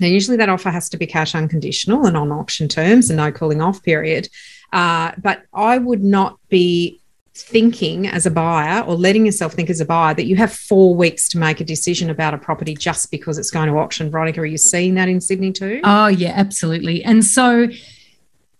Now, 0.00 0.06
usually 0.06 0.36
that 0.36 0.48
offer 0.48 0.70
has 0.70 0.88
to 0.90 0.96
be 0.96 1.06
cash 1.06 1.34
unconditional 1.34 2.06
and 2.06 2.16
on 2.16 2.32
auction 2.32 2.68
terms 2.68 3.10
and 3.10 3.16
no 3.16 3.32
cooling 3.32 3.60
off 3.60 3.82
period. 3.82 4.28
Uh, 4.72 5.12
but 5.18 5.42
I 5.52 5.78
would 5.78 6.04
not 6.04 6.38
be 6.48 7.00
thinking 7.34 8.08
as 8.08 8.26
a 8.26 8.30
buyer 8.30 8.82
or 8.82 8.94
letting 8.96 9.24
yourself 9.24 9.52
think 9.54 9.70
as 9.70 9.80
a 9.80 9.84
buyer 9.84 10.12
that 10.14 10.26
you 10.26 10.36
have 10.36 10.52
four 10.52 10.94
weeks 10.94 11.28
to 11.28 11.38
make 11.38 11.60
a 11.60 11.64
decision 11.64 12.10
about 12.10 12.34
a 12.34 12.38
property 12.38 12.74
just 12.74 13.10
because 13.10 13.38
it's 13.38 13.50
going 13.50 13.68
to 13.68 13.78
auction. 13.78 14.10
Veronica, 14.10 14.40
are 14.40 14.46
you 14.46 14.58
seeing 14.58 14.94
that 14.94 15.08
in 15.08 15.20
Sydney 15.20 15.52
too? 15.52 15.80
Oh, 15.84 16.08
yeah, 16.08 16.32
absolutely. 16.34 17.02
And 17.04 17.24
so 17.24 17.68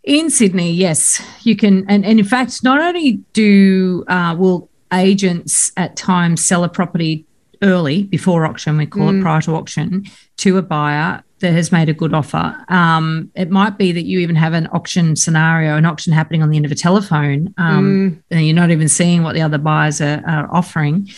in 0.04 0.30
Sydney, 0.30 0.72
yes, 0.72 1.20
you 1.42 1.56
can. 1.56 1.88
And, 1.88 2.04
and 2.04 2.18
in 2.18 2.24
fact, 2.24 2.62
not 2.62 2.80
only 2.80 3.20
do 3.32 4.04
uh, 4.08 4.36
will 4.38 4.70
agents 4.92 5.72
at 5.76 5.96
times 5.96 6.44
sell 6.44 6.64
a 6.64 6.68
property 6.68 7.26
early 7.62 8.04
before 8.04 8.46
auction, 8.46 8.78
we 8.78 8.86
call 8.86 9.08
mm. 9.08 9.18
it 9.18 9.22
prior 9.22 9.40
to 9.42 9.54
auction, 9.54 10.04
to 10.38 10.56
a 10.56 10.62
buyer 10.62 11.22
that 11.40 11.52
has 11.52 11.70
made 11.70 11.88
a 11.88 11.94
good 11.94 12.14
offer. 12.14 12.56
Um, 12.68 13.30
it 13.34 13.50
might 13.50 13.78
be 13.78 13.92
that 13.92 14.04
you 14.04 14.18
even 14.18 14.36
have 14.36 14.54
an 14.54 14.68
auction 14.72 15.14
scenario, 15.16 15.76
an 15.76 15.86
auction 15.86 16.12
happening 16.12 16.42
on 16.42 16.50
the 16.50 16.56
end 16.56 16.66
of 16.66 16.72
a 16.72 16.76
telephone, 16.76 17.54
um, 17.58 17.84
mm. 17.84 18.22
and 18.30 18.46
you're 18.46 18.54
not 18.54 18.70
even 18.70 18.88
seeing 18.88 19.22
what 19.22 19.34
the 19.34 19.42
other 19.42 19.58
buyers 19.58 20.00
are, 20.00 20.22
are, 20.26 20.48
offering. 20.52 21.08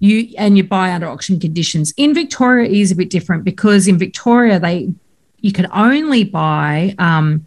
You 0.00 0.28
and 0.38 0.56
you 0.56 0.64
buy 0.64 0.92
under 0.92 1.08
auction 1.08 1.40
conditions. 1.40 1.92
In 1.96 2.14
Victoria, 2.14 2.68
is 2.68 2.90
a 2.90 2.96
bit 2.96 3.10
different 3.10 3.44
because 3.44 3.88
in 3.88 3.98
Victoria 3.98 4.58
they 4.60 4.92
you 5.40 5.52
can 5.52 5.68
only 5.72 6.24
buy 6.24 6.94
um, 6.98 7.46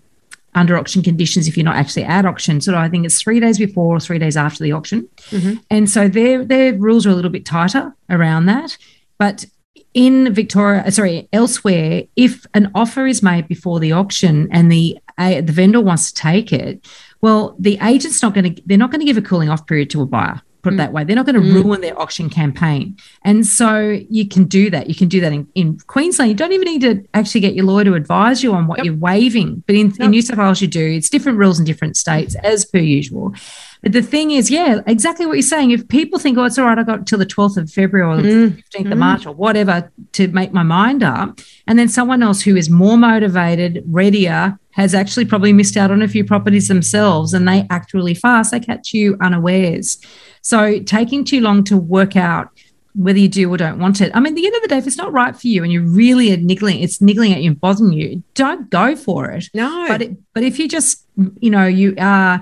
under 0.53 0.77
auction 0.77 1.01
conditions 1.01 1.47
if 1.47 1.57
you're 1.57 1.65
not 1.65 1.75
actually 1.75 2.03
at 2.03 2.25
auction. 2.25 2.61
So 2.61 2.75
I 2.75 2.89
think 2.89 3.05
it's 3.05 3.21
three 3.21 3.39
days 3.39 3.57
before 3.57 3.95
or 3.95 3.99
three 3.99 4.19
days 4.19 4.35
after 4.35 4.63
the 4.63 4.71
auction. 4.73 5.07
Mm-hmm. 5.29 5.59
And 5.69 5.89
so 5.89 6.07
their 6.07 6.43
their 6.43 6.73
rules 6.73 7.05
are 7.05 7.09
a 7.09 7.15
little 7.15 7.31
bit 7.31 7.45
tighter 7.45 7.93
around 8.09 8.45
that. 8.47 8.77
But 9.17 9.45
in 9.93 10.33
Victoria, 10.33 10.89
sorry, 10.91 11.27
elsewhere, 11.33 12.03
if 12.15 12.45
an 12.53 12.71
offer 12.75 13.05
is 13.05 13.21
made 13.21 13.47
before 13.47 13.79
the 13.79 13.91
auction 13.91 14.47
and 14.51 14.71
the 14.71 14.97
uh, 15.17 15.41
the 15.41 15.51
vendor 15.51 15.81
wants 15.81 16.11
to 16.11 16.21
take 16.21 16.53
it, 16.53 16.87
well, 17.21 17.55
the 17.59 17.77
agent's 17.81 18.21
not 18.21 18.33
going 18.33 18.55
to 18.55 18.61
they're 18.65 18.77
not 18.77 18.91
going 18.91 19.01
to 19.01 19.05
give 19.05 19.17
a 19.17 19.21
cooling 19.21 19.49
off 19.49 19.67
period 19.67 19.89
to 19.91 20.01
a 20.01 20.05
buyer 20.05 20.41
put 20.61 20.73
it 20.73 20.75
mm. 20.75 20.79
that 20.79 20.93
way. 20.93 21.03
They're 21.03 21.15
not 21.15 21.25
going 21.25 21.35
to 21.35 21.41
mm. 21.41 21.63
ruin 21.63 21.81
their 21.81 21.99
auction 21.99 22.29
campaign. 22.29 22.97
And 23.23 23.45
so 23.45 23.99
you 24.09 24.27
can 24.27 24.45
do 24.45 24.69
that. 24.69 24.87
You 24.87 24.95
can 24.95 25.07
do 25.07 25.21
that 25.21 25.31
in, 25.31 25.47
in, 25.55 25.79
Queensland. 25.87 26.29
You 26.29 26.35
don't 26.35 26.53
even 26.53 26.65
need 26.65 26.81
to 26.81 27.07
actually 27.13 27.41
get 27.41 27.53
your 27.53 27.65
lawyer 27.65 27.85
to 27.85 27.93
advise 27.93 28.43
you 28.43 28.53
on 28.53 28.67
what 28.67 28.79
yep. 28.79 28.85
you're 28.85 28.95
waiving. 28.95 29.63
But 29.67 29.75
in, 29.75 29.89
yep. 29.91 29.99
in, 29.99 30.11
New 30.11 30.21
South 30.21 30.37
Wales, 30.37 30.61
you 30.61 30.67
do. 30.67 30.85
It's 30.85 31.09
different 31.09 31.37
rules 31.37 31.59
in 31.59 31.65
different 31.65 31.97
states, 31.97 32.35
as 32.35 32.65
per 32.65 32.79
usual. 32.79 33.33
But 33.81 33.93
the 33.93 34.01
thing 34.03 34.31
is, 34.31 34.51
yeah, 34.51 34.81
exactly 34.85 35.25
what 35.25 35.33
you're 35.33 35.41
saying. 35.41 35.71
If 35.71 35.87
people 35.87 36.19
think, 36.19 36.37
oh, 36.37 36.43
it's 36.43 36.59
all 36.59 36.65
right, 36.65 36.77
I 36.77 36.83
got 36.83 37.07
till 37.07 37.17
the 37.17 37.25
12th 37.25 37.57
of 37.57 37.71
February 37.71 38.07
or 38.07 38.21
the 38.21 38.29
mm. 38.29 38.63
15th 38.73 38.91
of 38.91 38.97
mm. 38.97 38.97
March 38.97 39.25
or 39.25 39.33
whatever 39.33 39.91
to 40.13 40.27
make 40.27 40.53
my 40.53 40.63
mind 40.63 41.01
up, 41.01 41.39
and 41.67 41.79
then 41.79 41.89
someone 41.89 42.21
else 42.21 42.41
who 42.41 42.55
is 42.55 42.69
more 42.69 42.97
motivated, 42.97 43.83
readier, 43.87 44.59
has 44.71 44.93
actually 44.93 45.25
probably 45.25 45.53
missed 45.53 45.77
out 45.77 45.91
on 45.91 46.01
a 46.01 46.07
few 46.07 46.23
properties 46.23 46.67
themselves 46.67 47.33
and 47.33 47.47
they 47.47 47.65
act 47.69 47.93
really 47.93 48.13
fast, 48.13 48.51
they 48.51 48.59
catch 48.59 48.93
you 48.93 49.17
unawares. 49.21 49.97
So 50.41 50.79
taking 50.79 51.23
too 51.23 51.41
long 51.41 51.63
to 51.65 51.77
work 51.77 52.15
out 52.15 52.49
whether 52.93 53.19
you 53.19 53.29
do 53.29 53.49
or 53.49 53.57
don't 53.57 53.79
want 53.79 54.01
it. 54.01 54.11
I 54.13 54.19
mean, 54.19 54.33
at 54.33 54.35
the 54.35 54.45
end 54.45 54.55
of 54.55 54.61
the 54.63 54.67
day, 54.67 54.77
if 54.77 54.87
it's 54.87 54.97
not 54.97 55.13
right 55.13 55.35
for 55.35 55.47
you 55.47 55.63
and 55.63 55.71
you're 55.71 55.81
really 55.81 56.35
niggling, 56.37 56.81
it's 56.81 56.99
niggling 56.99 57.31
at 57.31 57.41
you 57.41 57.51
and 57.51 57.61
bothering 57.61 57.93
you, 57.93 58.21
don't 58.33 58.69
go 58.69 58.95
for 58.95 59.31
it. 59.31 59.45
No. 59.53 59.85
But 59.87 60.01
it, 60.01 60.17
but 60.33 60.43
if 60.43 60.59
you 60.59 60.67
just, 60.67 61.05
you 61.39 61.49
know, 61.49 61.65
you 61.65 61.95
are 61.97 62.41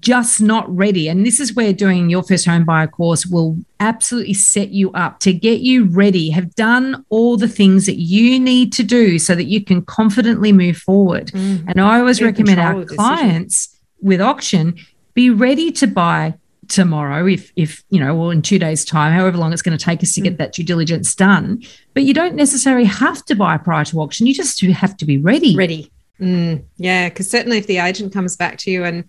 just 0.00 0.40
not 0.40 0.74
ready, 0.74 1.08
and 1.08 1.26
this 1.26 1.40
is 1.40 1.54
where 1.54 1.72
doing 1.72 2.08
your 2.08 2.22
first 2.22 2.46
home 2.46 2.64
buyer 2.64 2.86
course 2.86 3.26
will 3.26 3.58
absolutely 3.80 4.34
set 4.34 4.70
you 4.70 4.92
up 4.92 5.18
to 5.20 5.32
get 5.32 5.60
you 5.60 5.84
ready, 5.84 6.30
have 6.30 6.54
done 6.54 7.04
all 7.10 7.36
the 7.36 7.48
things 7.48 7.84
that 7.86 8.00
you 8.00 8.38
need 8.38 8.72
to 8.72 8.82
do 8.82 9.18
so 9.18 9.34
that 9.34 9.44
you 9.44 9.62
can 9.62 9.82
confidently 9.82 10.52
move 10.52 10.76
forward. 10.76 11.28
Mm. 11.32 11.64
And 11.68 11.80
I 11.80 11.98
always 11.98 12.22
recommend 12.22 12.60
our 12.60 12.84
clients 12.84 13.76
with 14.00 14.20
auction 14.20 14.76
be 15.14 15.28
ready 15.28 15.70
to 15.70 15.86
buy 15.86 16.34
tomorrow 16.68 17.26
if 17.26 17.52
if 17.56 17.82
you 17.90 17.98
know 17.98 18.16
or 18.16 18.32
in 18.32 18.40
two 18.40 18.58
days 18.58 18.84
time 18.84 19.12
however 19.12 19.36
long 19.36 19.52
it's 19.52 19.62
going 19.62 19.76
to 19.76 19.84
take 19.84 20.02
us 20.02 20.14
to 20.14 20.20
get 20.20 20.34
mm. 20.34 20.38
that 20.38 20.52
due 20.52 20.62
diligence 20.62 21.14
done 21.14 21.60
but 21.92 22.04
you 22.04 22.14
don't 22.14 22.34
necessarily 22.34 22.84
have 22.84 23.24
to 23.24 23.34
buy 23.34 23.56
prior 23.56 23.84
to 23.84 24.00
auction 24.00 24.26
you 24.26 24.34
just 24.34 24.60
have 24.60 24.96
to 24.96 25.04
be 25.04 25.18
ready 25.18 25.56
ready 25.56 25.90
mm, 26.20 26.62
yeah 26.76 27.08
because 27.08 27.28
certainly 27.28 27.58
if 27.58 27.66
the 27.66 27.78
agent 27.78 28.12
comes 28.12 28.36
back 28.36 28.58
to 28.58 28.70
you 28.70 28.84
and 28.84 29.04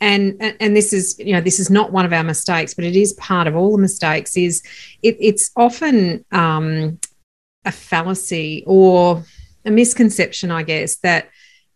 and 0.00 0.56
and 0.60 0.76
this 0.76 0.92
is 0.92 1.16
you 1.18 1.32
know 1.32 1.40
this 1.40 1.60
is 1.60 1.70
not 1.70 1.92
one 1.92 2.04
of 2.04 2.12
our 2.12 2.24
mistakes 2.24 2.74
but 2.74 2.84
it 2.84 2.96
is 2.96 3.12
part 3.14 3.46
of 3.46 3.54
all 3.54 3.72
the 3.72 3.82
mistakes 3.82 4.36
is 4.36 4.62
it, 5.02 5.16
it's 5.20 5.50
often 5.56 6.24
um, 6.32 6.98
a 7.64 7.72
fallacy 7.72 8.64
or 8.66 9.22
a 9.64 9.70
misconception 9.70 10.50
i 10.50 10.62
guess 10.62 10.96
that 10.96 11.30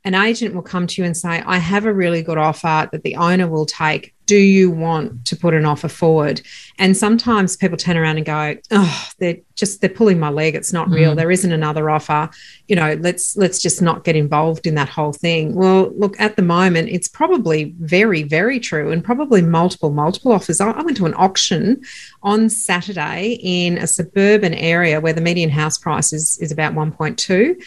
an 0.04 0.14
agent 0.14 0.54
will 0.54 0.62
come 0.62 0.86
to 0.86 1.02
you 1.02 1.06
and 1.06 1.16
say, 1.16 1.42
I 1.44 1.58
have 1.58 1.84
a 1.84 1.92
really 1.92 2.22
good 2.22 2.38
offer 2.38 2.88
that 2.90 3.02
the 3.02 3.16
owner 3.16 3.46
will 3.46 3.66
take. 3.66 4.14
Do 4.30 4.36
you 4.36 4.70
want 4.70 5.24
to 5.24 5.34
put 5.34 5.54
an 5.54 5.64
offer 5.64 5.88
forward? 5.88 6.40
And 6.78 6.96
sometimes 6.96 7.56
people 7.56 7.76
turn 7.76 7.96
around 7.96 8.18
and 8.18 8.24
go, 8.24 8.54
Oh, 8.70 9.08
they're 9.18 9.38
just 9.56 9.80
they're 9.80 9.90
pulling 9.90 10.20
my 10.20 10.30
leg. 10.30 10.54
It's 10.54 10.72
not 10.72 10.86
mm. 10.86 10.94
real. 10.94 11.16
There 11.16 11.32
isn't 11.32 11.50
another 11.50 11.90
offer. 11.90 12.30
You 12.68 12.76
know, 12.76 12.94
let's 13.00 13.36
let's 13.36 13.60
just 13.60 13.82
not 13.82 14.04
get 14.04 14.14
involved 14.14 14.68
in 14.68 14.76
that 14.76 14.88
whole 14.88 15.12
thing. 15.12 15.56
Well, 15.56 15.90
look, 15.96 16.14
at 16.20 16.36
the 16.36 16.42
moment, 16.42 16.90
it's 16.90 17.08
probably 17.08 17.74
very, 17.80 18.22
very 18.22 18.60
true 18.60 18.92
and 18.92 19.02
probably 19.02 19.42
multiple, 19.42 19.90
multiple 19.90 20.30
offers. 20.30 20.60
I, 20.60 20.70
I 20.70 20.82
went 20.82 20.98
to 20.98 21.06
an 21.06 21.14
auction 21.14 21.82
on 22.22 22.50
Saturday 22.50 23.36
in 23.42 23.78
a 23.78 23.88
suburban 23.88 24.54
area 24.54 25.00
where 25.00 25.12
the 25.12 25.20
median 25.20 25.50
house 25.50 25.76
price 25.76 26.12
is, 26.12 26.38
is 26.38 26.52
about 26.52 26.74
1.2 26.74 27.60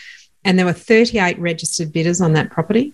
and 0.46 0.58
there 0.58 0.65
were 0.65 0.72
38 0.72 1.38
registered 1.39 1.91
bidders 1.91 2.22
on 2.22 2.32
that 2.34 2.51
property. 2.51 2.93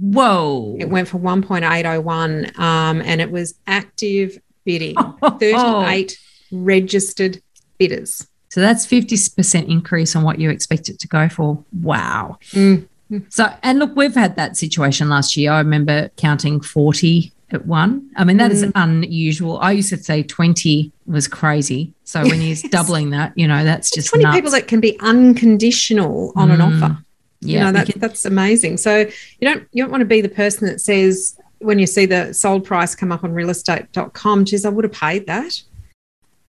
Whoa. 0.00 0.76
It 0.78 0.90
went 0.90 1.08
for 1.08 1.18
1.801 1.18 2.58
um, 2.58 3.00
and 3.02 3.20
it 3.20 3.30
was 3.30 3.54
active 3.66 4.38
bidding. 4.64 4.96
38 5.22 6.18
registered 6.52 7.42
bidders. 7.78 8.26
So 8.50 8.60
that's 8.60 8.86
50% 8.86 9.68
increase 9.68 10.16
on 10.16 10.22
what 10.22 10.38
you 10.38 10.50
expect 10.50 10.88
it 10.88 10.98
to 11.00 11.08
go 11.08 11.28
for. 11.28 11.62
Wow. 11.72 12.38
Mm. 12.52 12.88
So, 13.28 13.52
and 13.62 13.78
look, 13.78 13.96
we've 13.96 14.14
had 14.14 14.36
that 14.36 14.56
situation 14.56 15.08
last 15.08 15.36
year. 15.36 15.52
I 15.52 15.58
remember 15.58 16.10
counting 16.16 16.60
40 16.60 17.32
at 17.50 17.66
one. 17.66 18.10
I 18.16 18.24
mean, 18.24 18.36
that 18.38 18.50
mm. 18.50 18.54
is 18.54 18.72
unusual. 18.74 19.58
I 19.58 19.72
used 19.72 19.88
to 19.90 19.96
say 19.96 20.22
20 20.22 20.92
was 21.06 21.28
crazy. 21.28 21.92
So 22.04 22.22
when 22.22 22.40
he's 22.40 22.62
doubling 22.70 23.10
that, 23.10 23.32
you 23.36 23.48
know, 23.48 23.64
that's 23.64 23.90
just 23.90 24.10
20 24.10 24.24
nuts. 24.24 24.36
people 24.36 24.50
that 24.50 24.68
can 24.68 24.80
be 24.80 24.98
unconditional 25.00 26.32
on 26.36 26.48
mm. 26.48 26.54
an 26.54 26.60
offer. 26.60 26.98
Yeah. 27.40 27.58
You 27.58 27.64
know, 27.64 27.72
that, 27.72 27.86
can, 27.86 28.00
that's 28.00 28.24
amazing. 28.24 28.78
So 28.78 28.98
you 28.98 29.48
don't 29.48 29.66
you 29.72 29.82
don't 29.82 29.90
want 29.90 30.00
to 30.00 30.06
be 30.06 30.20
the 30.20 30.28
person 30.28 30.66
that 30.66 30.80
says 30.80 31.38
when 31.58 31.78
you 31.78 31.86
see 31.86 32.06
the 32.06 32.32
sold 32.32 32.64
price 32.64 32.94
come 32.94 33.12
up 33.12 33.24
on 33.24 33.32
realestate.com, 33.32 34.44
geez, 34.44 34.64
I 34.64 34.68
would 34.68 34.84
have 34.84 34.92
paid 34.92 35.26
that. 35.26 35.62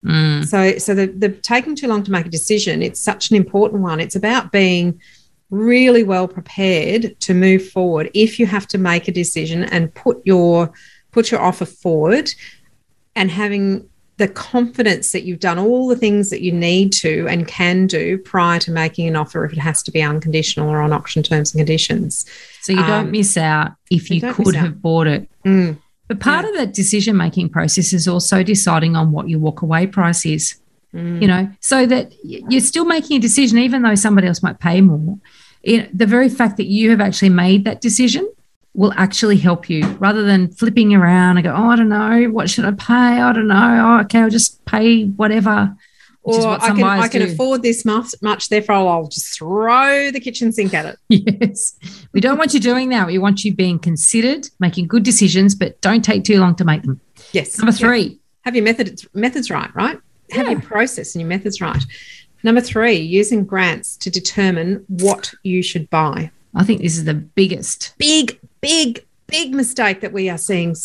Mm. 0.05 0.45
So 0.45 0.77
so 0.77 0.95
the, 0.95 1.07
the 1.07 1.29
taking 1.29 1.75
too 1.75 1.87
long 1.87 2.03
to 2.03 2.11
make 2.11 2.25
a 2.25 2.29
decision, 2.29 2.81
it's 2.81 2.99
such 2.99 3.29
an 3.29 3.35
important 3.35 3.81
one. 3.81 3.99
It's 3.99 4.15
about 4.15 4.51
being 4.51 4.99
really 5.49 6.03
well 6.03 6.27
prepared 6.27 7.19
to 7.19 7.33
move 7.33 7.69
forward 7.69 8.09
if 8.13 8.39
you 8.39 8.45
have 8.45 8.67
to 8.67 8.77
make 8.77 9.07
a 9.07 9.11
decision 9.11 9.63
and 9.63 9.93
put 9.95 10.21
your 10.25 10.71
put 11.11 11.31
your 11.31 11.41
offer 11.41 11.65
forward 11.65 12.29
and 13.15 13.31
having 13.31 13.89
the 14.19 14.27
confidence 14.27 15.13
that 15.13 15.23
you've 15.23 15.39
done 15.39 15.57
all 15.57 15.87
the 15.87 15.95
things 15.95 16.29
that 16.29 16.41
you 16.41 16.51
need 16.51 16.91
to 16.91 17.25
and 17.29 17.47
can 17.47 17.87
do 17.87 18.17
prior 18.17 18.59
to 18.59 18.69
making 18.69 19.07
an 19.07 19.15
offer 19.15 19.45
if 19.45 19.53
it 19.53 19.57
has 19.57 19.81
to 19.81 19.91
be 19.91 20.01
unconditional 20.01 20.69
or 20.69 20.81
on 20.81 20.91
auction 20.91 21.23
terms 21.23 21.53
and 21.53 21.59
conditions. 21.59 22.25
So 22.61 22.73
you 22.73 22.79
don't 22.79 23.05
um, 23.05 23.11
miss 23.11 23.37
out 23.37 23.71
if 23.89 24.11
you, 24.11 24.17
you 24.17 24.33
could 24.33 24.55
have 24.55 24.81
bought 24.81 25.07
it. 25.07 25.29
Mm. 25.45 25.77
But 26.09 26.19
part 26.19 26.43
yeah. 26.43 26.51
of 26.51 26.57
that 26.57 26.73
decision 26.73 27.15
making 27.15 27.49
process 27.49 27.93
is 27.93 28.09
also 28.09 28.43
deciding 28.43 28.97
on 28.97 29.13
what 29.13 29.29
your 29.29 29.39
walk 29.39 29.61
away 29.61 29.87
price 29.87 30.25
is. 30.25 30.59
Mm. 30.93 31.21
You 31.21 31.27
know, 31.27 31.49
so 31.61 31.85
that 31.85 32.11
you're 32.21 32.59
still 32.59 32.85
making 32.85 33.17
a 33.17 33.19
decision, 33.21 33.57
even 33.57 33.83
though 33.83 33.95
somebody 33.95 34.27
else 34.27 34.43
might 34.43 34.59
pay 34.59 34.81
more. 34.81 35.17
It, 35.63 35.97
the 35.97 36.05
very 36.05 36.27
fact 36.27 36.57
that 36.57 36.65
you 36.65 36.89
have 36.89 36.99
actually 36.99 37.29
made 37.29 37.63
that 37.63 37.79
decision 37.79 38.29
will 38.73 38.93
actually 38.95 39.37
help 39.37 39.69
you 39.69 39.85
rather 39.99 40.23
than 40.23 40.51
flipping 40.51 40.93
around 40.93 41.37
and 41.37 41.43
go, 41.43 41.53
oh, 41.53 41.69
I 41.69 41.75
don't 41.75 41.89
know, 41.89 42.25
what 42.29 42.49
should 42.49 42.65
I 42.65 42.71
pay? 42.71 42.93
I 42.93 43.33
don't 43.33 43.47
know. 43.47 43.97
Oh, 43.97 44.01
okay, 44.03 44.19
I'll 44.19 44.29
just 44.29 44.63
pay 44.65 45.05
whatever. 45.05 45.75
or 46.21 46.47
I 46.47 46.67
can 46.67 46.83
I 46.83 47.07
can 47.07 47.25
do. 47.25 47.31
afford 47.31 47.63
this 47.63 47.83
much, 47.85 48.13
much, 48.21 48.49
therefore 48.49 48.75
I'll 48.75 49.07
just 49.07 49.37
throw 49.37 50.11
the 50.11 50.19
kitchen 50.19 50.51
sink 50.51 50.73
at 50.73 50.85
it. 50.85 50.97
Yes, 51.41 51.77
we 52.13 52.21
don't 52.21 52.37
want 52.37 52.53
you 52.53 52.59
doing 52.59 52.89
that. 52.89 53.07
We 53.07 53.17
want 53.17 53.43
you 53.43 53.53
being 53.53 53.79
considered, 53.79 54.47
making 54.59 54.87
good 54.87 55.03
decisions, 55.03 55.55
but 55.55 55.79
don't 55.81 56.03
take 56.03 56.23
too 56.23 56.39
long 56.39 56.55
to 56.55 56.65
make 56.65 56.83
them. 56.83 57.01
Yes. 57.31 57.57
Number 57.57 57.71
three, 57.71 58.01
yeah. 58.01 58.15
have 58.41 58.55
your 58.55 58.63
methods 58.63 59.07
methods 59.13 59.49
right, 59.49 59.73
right? 59.75 59.97
Have 60.31 60.45
yeah. 60.45 60.51
your 60.51 60.61
process 60.61 61.15
and 61.15 61.21
your 61.21 61.29
methods 61.29 61.59
right. 61.59 61.83
Number 62.43 62.61
three, 62.61 62.95
using 62.95 63.43
grants 63.43 63.97
to 63.97 64.09
determine 64.09 64.85
what 64.87 65.33
you 65.43 65.61
should 65.61 65.89
buy. 65.89 66.31
I 66.55 66.63
think 66.63 66.81
this 66.81 66.97
is 66.97 67.05
the 67.05 67.13
biggest, 67.13 67.93
big, 67.97 68.39
big, 68.61 69.05
big 69.27 69.53
mistake 69.53 70.01
that 70.01 70.13
we 70.13 70.29
are 70.29 70.37
seeing, 70.37 70.75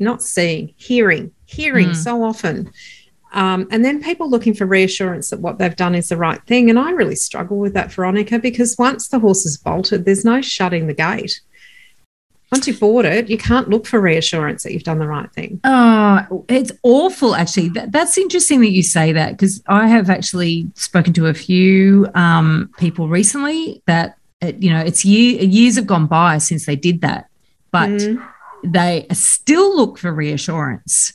not 0.00 0.22
seeing, 0.22 0.72
hearing, 0.76 1.32
hearing 1.46 1.88
mm. 1.88 1.96
so 1.96 2.22
often. 2.22 2.70
Um, 3.32 3.66
and 3.72 3.84
then 3.84 4.02
people 4.02 4.30
looking 4.30 4.54
for 4.54 4.64
reassurance 4.64 5.30
that 5.30 5.40
what 5.40 5.58
they've 5.58 5.74
done 5.74 5.96
is 5.96 6.08
the 6.08 6.16
right 6.16 6.40
thing. 6.46 6.70
And 6.70 6.78
I 6.78 6.90
really 6.90 7.16
struggle 7.16 7.58
with 7.58 7.74
that, 7.74 7.92
Veronica, 7.92 8.38
because 8.38 8.76
once 8.78 9.08
the 9.08 9.18
horse 9.18 9.44
is 9.44 9.56
bolted, 9.56 10.04
there's 10.04 10.24
no 10.24 10.40
shutting 10.40 10.86
the 10.86 10.94
gate. 10.94 11.40
Once 12.52 12.68
you've 12.68 12.78
bought 12.78 13.04
it, 13.04 13.28
you 13.28 13.36
can't 13.36 13.68
look 13.68 13.84
for 13.86 14.00
reassurance 14.00 14.62
that 14.62 14.72
you've 14.72 14.84
done 14.84 15.00
the 15.00 15.08
right 15.08 15.32
thing. 15.32 15.58
Oh, 15.64 16.44
it's 16.48 16.70
awful, 16.84 17.34
actually. 17.34 17.70
That, 17.70 17.90
that's 17.90 18.16
interesting 18.16 18.60
that 18.60 18.70
you 18.70 18.84
say 18.84 19.10
that 19.12 19.32
because 19.32 19.60
I 19.66 19.88
have 19.88 20.08
actually 20.08 20.70
spoken 20.74 21.12
to 21.14 21.26
a 21.26 21.34
few 21.34 22.06
um, 22.14 22.70
people 22.78 23.08
recently 23.08 23.82
that, 23.86 24.16
you 24.52 24.70
know, 24.70 24.80
it's 24.80 25.04
year, 25.04 25.42
years 25.42 25.76
have 25.76 25.86
gone 25.86 26.06
by 26.06 26.38
since 26.38 26.66
they 26.66 26.76
did 26.76 27.00
that, 27.02 27.28
but 27.70 27.90
mm. 27.90 28.28
they 28.62 29.06
still 29.12 29.76
look 29.76 29.98
for 29.98 30.12
reassurance. 30.12 31.12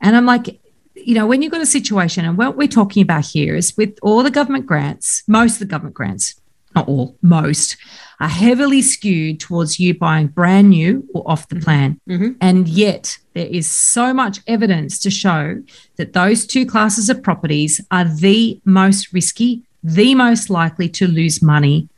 And 0.00 0.16
I'm 0.16 0.26
like, 0.26 0.60
you 0.94 1.14
know, 1.14 1.26
when 1.26 1.42
you've 1.42 1.52
got 1.52 1.60
a 1.60 1.66
situation, 1.66 2.24
and 2.24 2.36
what 2.36 2.56
we're 2.56 2.68
talking 2.68 3.02
about 3.02 3.24
here 3.24 3.56
is 3.56 3.76
with 3.76 3.98
all 4.02 4.22
the 4.22 4.30
government 4.30 4.66
grants, 4.66 5.22
most 5.26 5.54
of 5.54 5.58
the 5.60 5.66
government 5.66 5.94
grants, 5.94 6.40
not 6.74 6.88
all, 6.88 7.16
most, 7.22 7.76
are 8.20 8.28
heavily 8.28 8.82
skewed 8.82 9.40
towards 9.40 9.80
you 9.80 9.98
buying 9.98 10.28
brand 10.28 10.70
new 10.70 11.06
or 11.14 11.28
off 11.28 11.48
the 11.48 11.56
plan. 11.56 12.00
Mm-hmm. 12.08 12.32
And 12.40 12.68
yet, 12.68 13.18
there 13.34 13.46
is 13.46 13.70
so 13.70 14.14
much 14.14 14.40
evidence 14.46 14.98
to 15.00 15.10
show 15.10 15.62
that 15.96 16.12
those 16.12 16.46
two 16.46 16.66
classes 16.66 17.08
of 17.08 17.22
properties 17.22 17.80
are 17.90 18.04
the 18.04 18.60
most 18.64 19.12
risky, 19.12 19.62
the 19.82 20.14
most 20.14 20.50
likely 20.50 20.88
to 20.90 21.08
lose 21.08 21.42
money 21.42 21.88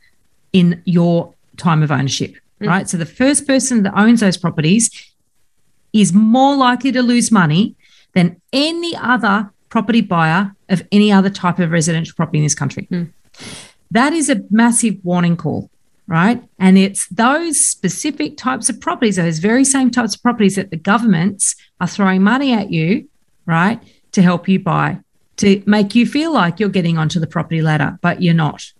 in 0.53 0.81
your 0.85 1.33
time 1.57 1.83
of 1.83 1.91
ownership, 1.91 2.31
mm-hmm. 2.31 2.67
right? 2.67 2.89
So, 2.89 2.97
the 2.97 3.05
first 3.05 3.45
person 3.45 3.83
that 3.83 3.93
owns 3.95 4.21
those 4.21 4.37
properties 4.37 4.89
is 5.91 6.13
more 6.13 6.55
likely 6.55 6.91
to 6.91 7.01
lose 7.01 7.31
money 7.31 7.75
than 8.13 8.41
any 8.51 8.95
other 8.95 9.51
property 9.69 10.01
buyer 10.01 10.55
of 10.69 10.87
any 10.91 11.11
other 11.11 11.29
type 11.29 11.59
of 11.59 11.71
residential 11.71 12.15
property 12.15 12.39
in 12.39 12.43
this 12.43 12.55
country. 12.55 12.87
Mm. 12.91 13.11
That 13.91 14.13
is 14.13 14.29
a 14.29 14.41
massive 14.49 14.97
warning 15.03 15.37
call, 15.37 15.69
right? 16.07 16.43
And 16.59 16.77
it's 16.77 17.07
those 17.07 17.63
specific 17.63 18.37
types 18.37 18.69
of 18.69 18.79
properties, 18.81 19.15
those 19.15 19.39
very 19.39 19.63
same 19.63 19.91
types 19.91 20.15
of 20.15 20.21
properties 20.21 20.55
that 20.55 20.71
the 20.71 20.77
governments 20.77 21.55
are 21.79 21.87
throwing 21.87 22.23
money 22.23 22.53
at 22.53 22.71
you, 22.71 23.07
right, 23.45 23.81
to 24.11 24.21
help 24.21 24.47
you 24.47 24.59
buy, 24.59 24.99
to 25.37 25.63
make 25.65 25.95
you 25.95 26.05
feel 26.05 26.33
like 26.33 26.59
you're 26.59 26.69
getting 26.69 26.97
onto 26.97 27.19
the 27.19 27.27
property 27.27 27.61
ladder, 27.61 27.97
but 28.01 28.21
you're 28.21 28.33
not. 28.33 28.72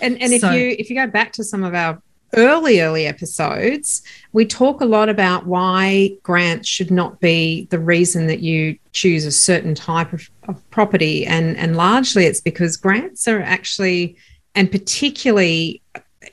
And 0.00 0.20
and 0.20 0.40
so, 0.40 0.50
if 0.50 0.54
you 0.54 0.76
if 0.78 0.90
you 0.90 0.96
go 0.96 1.06
back 1.06 1.32
to 1.34 1.44
some 1.44 1.64
of 1.64 1.74
our 1.74 2.00
early, 2.34 2.80
early 2.80 3.06
episodes, 3.06 4.02
we 4.32 4.44
talk 4.44 4.80
a 4.80 4.84
lot 4.84 5.08
about 5.08 5.46
why 5.46 6.10
grants 6.22 6.68
should 6.68 6.90
not 6.90 7.20
be 7.20 7.66
the 7.70 7.78
reason 7.78 8.26
that 8.26 8.40
you 8.40 8.78
choose 8.92 9.24
a 9.24 9.32
certain 9.32 9.74
type 9.74 10.12
of, 10.12 10.28
of 10.48 10.70
property. 10.70 11.26
And, 11.26 11.56
and 11.56 11.76
largely 11.76 12.26
it's 12.26 12.40
because 12.40 12.76
grants 12.76 13.26
are 13.28 13.40
actually, 13.40 14.16
and 14.54 14.70
particularly 14.70 15.82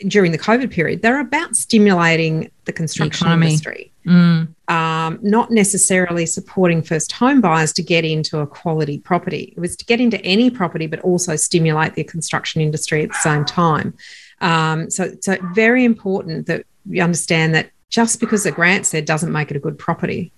during 0.08 0.32
the 0.32 0.39
COVID 0.39 0.71
period, 0.71 1.02
they're 1.02 1.19
about 1.19 1.56
stimulating 1.56 2.52
the 2.65 2.73
construction 2.73 3.28
the 3.28 3.34
industry. 3.34 3.91
Mm. 4.06 4.54
Um, 4.69 5.19
not 5.21 5.52
necessarily 5.52 6.26
supporting 6.26 6.82
first 6.82 7.12
home 7.12 7.41
buyers 7.41 7.73
to 7.73 7.84
get 7.84 8.06
into 8.06 8.39
a 8.39 8.47
quality 8.47 8.97
property. 8.97 9.54
It 9.58 9.60
was 9.60 9.76
to 9.76 9.86
get 9.86 9.99
into 9.99 10.23
any 10.23 10.49
property, 10.49 10.88
but 10.88 11.02
also 11.02 11.36
stimulate 11.36 11.95
the 11.95 12.06
construction 12.06 12.62
industry 12.62 13.04
at 13.04 13.10
the 13.10 13.15
same 13.15 13.43
time. 13.43 13.93
Um, 14.39 14.89
so, 14.89 15.12
so 15.19 15.38
very 15.54 15.84
important 15.84 16.47
that 16.47 16.65
you 16.89 17.04
understand 17.04 17.54
that 17.56 17.71
just 17.89 18.19
because 18.19 18.43
the 18.43 18.52
grant's 18.52 18.91
there 18.91 19.02
doesn't 19.02 19.32
make 19.32 19.52
it 19.52 19.58
a 19.58 19.60
good 19.60 19.78
property. 19.78 20.32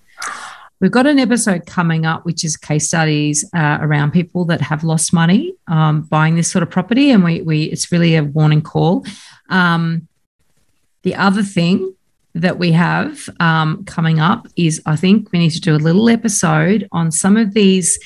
We've 0.82 0.92
got 0.92 1.08
an 1.08 1.20
episode 1.20 1.66
coming 1.66 2.06
up, 2.06 2.26
which 2.26 2.44
is 2.44 2.58
case 2.58 2.88
studies 2.88 3.46
uh, 3.56 3.78
around 3.80 4.12
people 4.12 4.44
that 4.46 4.60
have 4.60 4.84
lost 4.84 5.14
money 5.14 5.56
um, 5.68 6.02
buying 6.02 6.36
this 6.36 6.52
sort 6.52 6.64
of 6.64 6.70
property, 6.70 7.12
and 7.12 7.24
we, 7.24 7.42
we 7.42 7.64
it's 7.64 7.92
really 7.92 8.16
a 8.16 8.24
warning 8.24 8.62
call. 8.62 9.06
Um, 9.50 10.08
the 11.04 11.16
other 11.16 11.44
thing 11.44 11.96
that 12.36 12.60
we 12.60 12.74
have 12.74 13.30
um, 13.40 13.84
coming 13.86 14.20
up 14.20 14.48
is 14.58 14.82
I 14.86 14.98
think 14.98 15.32
we 15.32 15.40
need 15.40 15.52
to 15.52 15.62
do 15.62 15.74
a 15.74 15.78
little 15.78 16.10
episode 16.10 16.88
on 16.92 17.12
some 17.12 17.38
of 17.38 17.54
these 17.54 17.98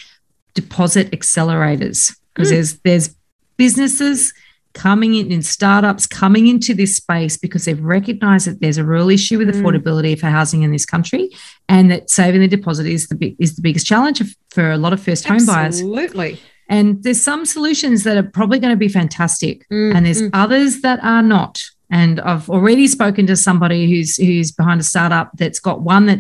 deposit 0.53 1.11
accelerators 1.11 2.15
because 2.33 2.49
mm. 2.49 2.51
there's 2.51 2.73
there's 2.81 3.15
businesses 3.57 4.33
coming 4.75 5.15
in 5.15 5.31
in 5.31 5.41
startups 5.41 6.05
coming 6.05 6.45
into 6.45 6.75
this 6.75 6.95
space 6.95 7.37
because 7.37 7.65
they've 7.65 7.83
recognized 7.83 8.45
that 8.45 8.61
there's 8.61 8.77
a 8.77 8.85
real 8.85 9.09
issue 9.09 9.39
with 9.39 9.49
mm. 9.49 9.59
affordability 9.59 10.17
for 10.17 10.27
housing 10.27 10.61
in 10.61 10.71
this 10.71 10.85
country 10.85 11.31
and 11.67 11.89
that 11.89 12.09
saving 12.09 12.39
the 12.39 12.47
deposit 12.47 12.85
is 12.85 13.07
the 13.07 13.15
big, 13.15 13.35
is 13.39 13.55
the 13.55 13.63
biggest 13.63 13.87
challenge 13.87 14.21
for 14.51 14.69
a 14.69 14.77
lot 14.77 14.93
of 14.93 15.01
first 15.01 15.25
home 15.25 15.43
buyers 15.45 15.81
absolutely 15.81 16.39
and 16.69 17.01
there's 17.01 17.21
some 17.21 17.45
solutions 17.45 18.03
that 18.03 18.15
are 18.15 18.29
probably 18.29 18.59
going 18.59 18.71
to 18.71 18.77
be 18.77 18.87
fantastic 18.87 19.67
mm. 19.69 19.93
and 19.95 20.05
there's 20.05 20.21
mm. 20.21 20.29
others 20.33 20.81
that 20.81 21.03
are 21.03 21.23
not 21.23 21.59
and 21.89 22.19
I've 22.19 22.49
already 22.49 22.87
spoken 22.87 23.27
to 23.27 23.35
somebody 23.35 23.89
who's 23.89 24.15
who's 24.17 24.51
behind 24.51 24.79
a 24.81 24.83
startup 24.83 25.31
that's 25.35 25.59
got 25.59 25.81
one 25.81 26.05
that 26.07 26.19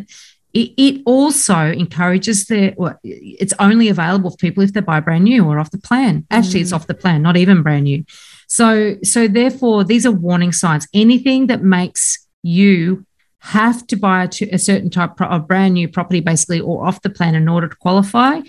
it, 0.51 0.71
it 0.77 1.01
also 1.05 1.57
encourages 1.57 2.47
the 2.47 2.73
well, 2.77 2.99
it's 3.03 3.53
only 3.59 3.87
available 3.87 4.31
for 4.31 4.37
people 4.37 4.63
if 4.63 4.73
they 4.73 4.81
buy 4.81 4.99
brand 4.99 5.25
new 5.25 5.45
or 5.45 5.59
off 5.59 5.71
the 5.71 5.77
plan 5.77 6.25
actually 6.31 6.61
it's 6.61 6.71
mm. 6.71 6.75
off 6.75 6.87
the 6.87 6.93
plan 6.93 7.21
not 7.21 7.37
even 7.37 7.61
brand 7.61 7.83
new 7.83 8.03
so, 8.49 8.97
so 9.03 9.27
therefore, 9.27 9.83
these 9.83 10.07
are 10.07 10.11
warning 10.11 10.51
signs. 10.51 10.87
Anything 10.91 11.45
that 11.47 11.61
makes 11.63 12.27
you 12.41 13.05
have 13.41 13.85
to 13.87 13.95
buy 13.95 14.23
a, 14.23 14.29
a 14.51 14.57
certain 14.57 14.89
type 14.89 15.21
of 15.21 15.47
brand 15.47 15.75
new 15.75 15.87
property, 15.87 16.19
basically, 16.19 16.59
or 16.59 16.83
off 16.85 17.03
the 17.03 17.11
plan 17.11 17.35
in 17.35 17.47
order 17.47 17.67
to 17.67 17.75
qualify, 17.75 18.41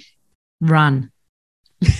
run. 0.60 1.12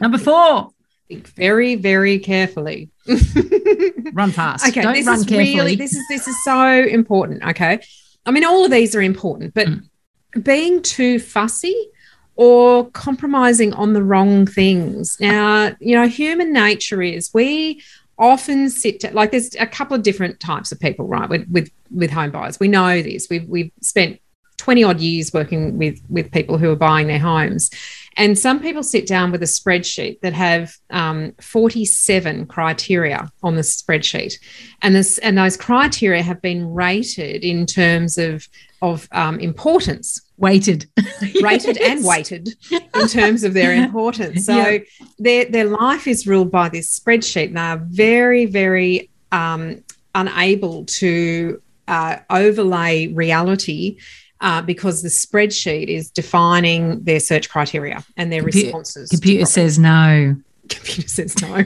Number 0.00 0.18
four. 0.18 0.70
Think 1.08 1.28
very, 1.28 1.76
very 1.76 2.18
carefully. 2.18 2.90
run 4.12 4.32
fast. 4.32 4.66
Okay, 4.68 4.82
Don't 4.82 4.94
this 4.94 5.06
run 5.06 5.18
is 5.18 5.24
carefully. 5.24 5.54
really 5.54 5.76
this 5.76 5.94
is 5.94 6.04
this 6.08 6.26
is 6.26 6.36
so 6.44 6.68
important. 6.68 7.44
Okay, 7.44 7.80
I 8.24 8.30
mean 8.30 8.44
all 8.44 8.64
of 8.64 8.70
these 8.70 8.94
are 8.96 9.02
important, 9.02 9.54
but 9.54 9.68
mm. 9.68 9.84
being 10.42 10.82
too 10.82 11.20
fussy 11.20 11.90
or 12.34 12.90
compromising 12.90 13.72
on 13.74 13.92
the 13.92 14.02
wrong 14.02 14.46
things. 14.46 15.16
Now, 15.20 15.74
you 15.80 15.96
know, 15.96 16.06
human 16.06 16.52
nature 16.52 17.00
is 17.02 17.30
we 17.32 17.82
often 18.18 18.70
sit 18.70 19.00
to, 19.00 19.10
like 19.12 19.30
there's 19.30 19.54
a 19.56 19.66
couple 19.66 19.94
of 19.94 20.02
different 20.02 20.40
types 20.40 20.72
of 20.72 20.80
people, 20.80 21.06
right? 21.06 21.28
With 21.28 21.48
with 21.50 21.70
with 21.90 22.10
home 22.10 22.30
buyers, 22.30 22.58
we 22.60 22.68
know 22.68 23.02
this. 23.02 23.28
We've 23.30 23.48
we've 23.48 23.70
spent 23.80 24.20
20 24.58 24.84
odd 24.84 25.00
years 25.00 25.32
working 25.32 25.78
with 25.78 26.00
with 26.08 26.32
people 26.32 26.58
who 26.58 26.70
are 26.70 26.76
buying 26.76 27.06
their 27.06 27.18
homes 27.18 27.70
and 28.16 28.38
some 28.38 28.60
people 28.60 28.82
sit 28.82 29.06
down 29.06 29.30
with 29.30 29.42
a 29.42 29.46
spreadsheet 29.46 30.20
that 30.20 30.32
have 30.32 30.74
um, 30.90 31.32
47 31.40 32.46
criteria 32.46 33.30
on 33.42 33.56
the 33.56 33.62
spreadsheet 33.62 34.34
and 34.82 34.94
this 34.94 35.18
and 35.18 35.36
those 35.36 35.56
criteria 35.56 36.22
have 36.22 36.40
been 36.40 36.72
rated 36.72 37.44
in 37.44 37.66
terms 37.66 38.18
of 38.18 38.48
of 38.82 39.08
um, 39.12 39.38
importance 39.40 40.20
weighted 40.36 40.88
rated 41.42 41.76
yes. 41.76 41.98
and 41.98 42.04
weighted 42.04 42.48
in 42.70 43.08
terms 43.08 43.42
of 43.44 43.54
their 43.54 43.72
importance 43.72 44.46
so 44.46 44.56
yeah. 44.56 44.78
their 45.18 45.44
their 45.46 45.64
life 45.64 46.06
is 46.06 46.26
ruled 46.26 46.50
by 46.50 46.68
this 46.68 46.98
spreadsheet 46.98 47.48
and 47.48 47.56
they're 47.56 47.86
very 47.90 48.46
very 48.46 49.10
um, 49.32 49.82
unable 50.14 50.84
to 50.84 51.60
uh, 51.88 52.18
overlay 52.30 53.06
reality 53.08 53.98
uh, 54.40 54.62
because 54.62 55.02
the 55.02 55.08
spreadsheet 55.08 55.88
is 55.88 56.10
defining 56.10 57.02
their 57.04 57.20
search 57.20 57.48
criteria 57.48 58.04
and 58.16 58.32
their 58.32 58.42
responses. 58.42 59.08
Computer 59.10 59.46
says 59.46 59.78
no. 59.78 60.36
Computer 60.68 61.08
says 61.08 61.40
no. 61.42 61.64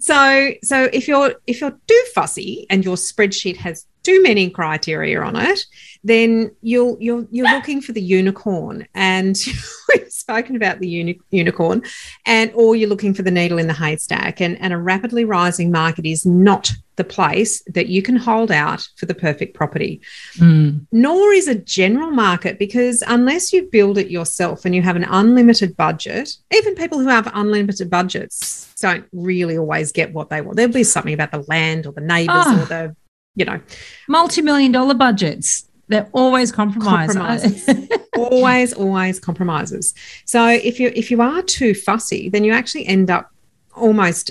so 0.00 0.52
so 0.62 0.88
if 0.92 1.06
you're 1.08 1.34
if 1.46 1.60
you're 1.60 1.78
too 1.86 2.04
fussy 2.14 2.66
and 2.70 2.84
your 2.84 2.96
spreadsheet 2.96 3.56
has 3.56 3.86
too 4.02 4.22
many 4.22 4.50
criteria 4.50 5.20
on 5.20 5.36
it 5.36 5.66
then 6.06 6.50
you'll 6.62 6.96
you're 7.00 7.26
you're 7.30 7.50
looking 7.50 7.80
for 7.80 7.92
the 7.92 8.00
unicorn 8.00 8.86
and 8.94 9.36
we've 9.88 10.10
spoken 10.10 10.56
about 10.56 10.78
the 10.80 10.88
uni- 10.88 11.20
unicorn, 11.30 11.82
and 12.24 12.50
or 12.54 12.76
you're 12.76 12.88
looking 12.88 13.14
for 13.14 13.22
the 13.22 13.30
needle 13.30 13.58
in 13.58 13.66
the 13.66 13.72
haystack. 13.74 14.40
And, 14.40 14.60
and 14.60 14.72
a 14.72 14.78
rapidly 14.78 15.24
rising 15.24 15.70
market 15.70 16.06
is 16.06 16.24
not 16.24 16.72
the 16.96 17.04
place 17.04 17.62
that 17.74 17.88
you 17.88 18.02
can 18.02 18.16
hold 18.16 18.50
out 18.50 18.86
for 18.96 19.06
the 19.06 19.14
perfect 19.14 19.54
property. 19.54 20.00
Mm. 20.38 20.86
Nor 20.92 21.32
is 21.32 21.46
a 21.46 21.54
general 21.54 22.10
market 22.10 22.58
because 22.58 23.02
unless 23.06 23.52
you 23.52 23.68
build 23.70 23.98
it 23.98 24.10
yourself 24.10 24.64
and 24.64 24.74
you 24.74 24.80
have 24.82 24.96
an 24.96 25.04
unlimited 25.04 25.76
budget, 25.76 26.30
even 26.54 26.74
people 26.74 26.98
who 26.98 27.08
have 27.08 27.30
unlimited 27.34 27.90
budgets 27.90 28.72
don't 28.80 29.04
really 29.12 29.58
always 29.58 29.92
get 29.92 30.12
what 30.14 30.30
they 30.30 30.40
want. 30.40 30.56
There'll 30.56 30.72
be 30.72 30.84
something 30.84 31.14
about 31.14 31.32
the 31.32 31.44
land 31.48 31.86
or 31.86 31.92
the 31.92 32.00
neighbors 32.00 32.44
Ah. 32.46 32.62
or 32.62 32.66
the, 32.66 32.96
you 33.34 33.44
know, 33.44 33.60
Multi-million 34.08 34.72
dollar 34.72 34.94
budgets. 34.94 35.68
They're 35.88 36.08
always 36.12 36.50
compromised. 36.52 37.16
Compromises. 37.16 37.88
always 38.16 38.72
always 38.72 39.20
compromises 39.20 39.92
so 40.24 40.46
if 40.48 40.80
you 40.80 40.90
if 40.94 41.10
you 41.10 41.20
are 41.20 41.42
too 41.42 41.74
fussy 41.74 42.30
then 42.30 42.44
you 42.44 42.50
actually 42.52 42.86
end 42.86 43.10
up 43.10 43.30
almost 43.74 44.30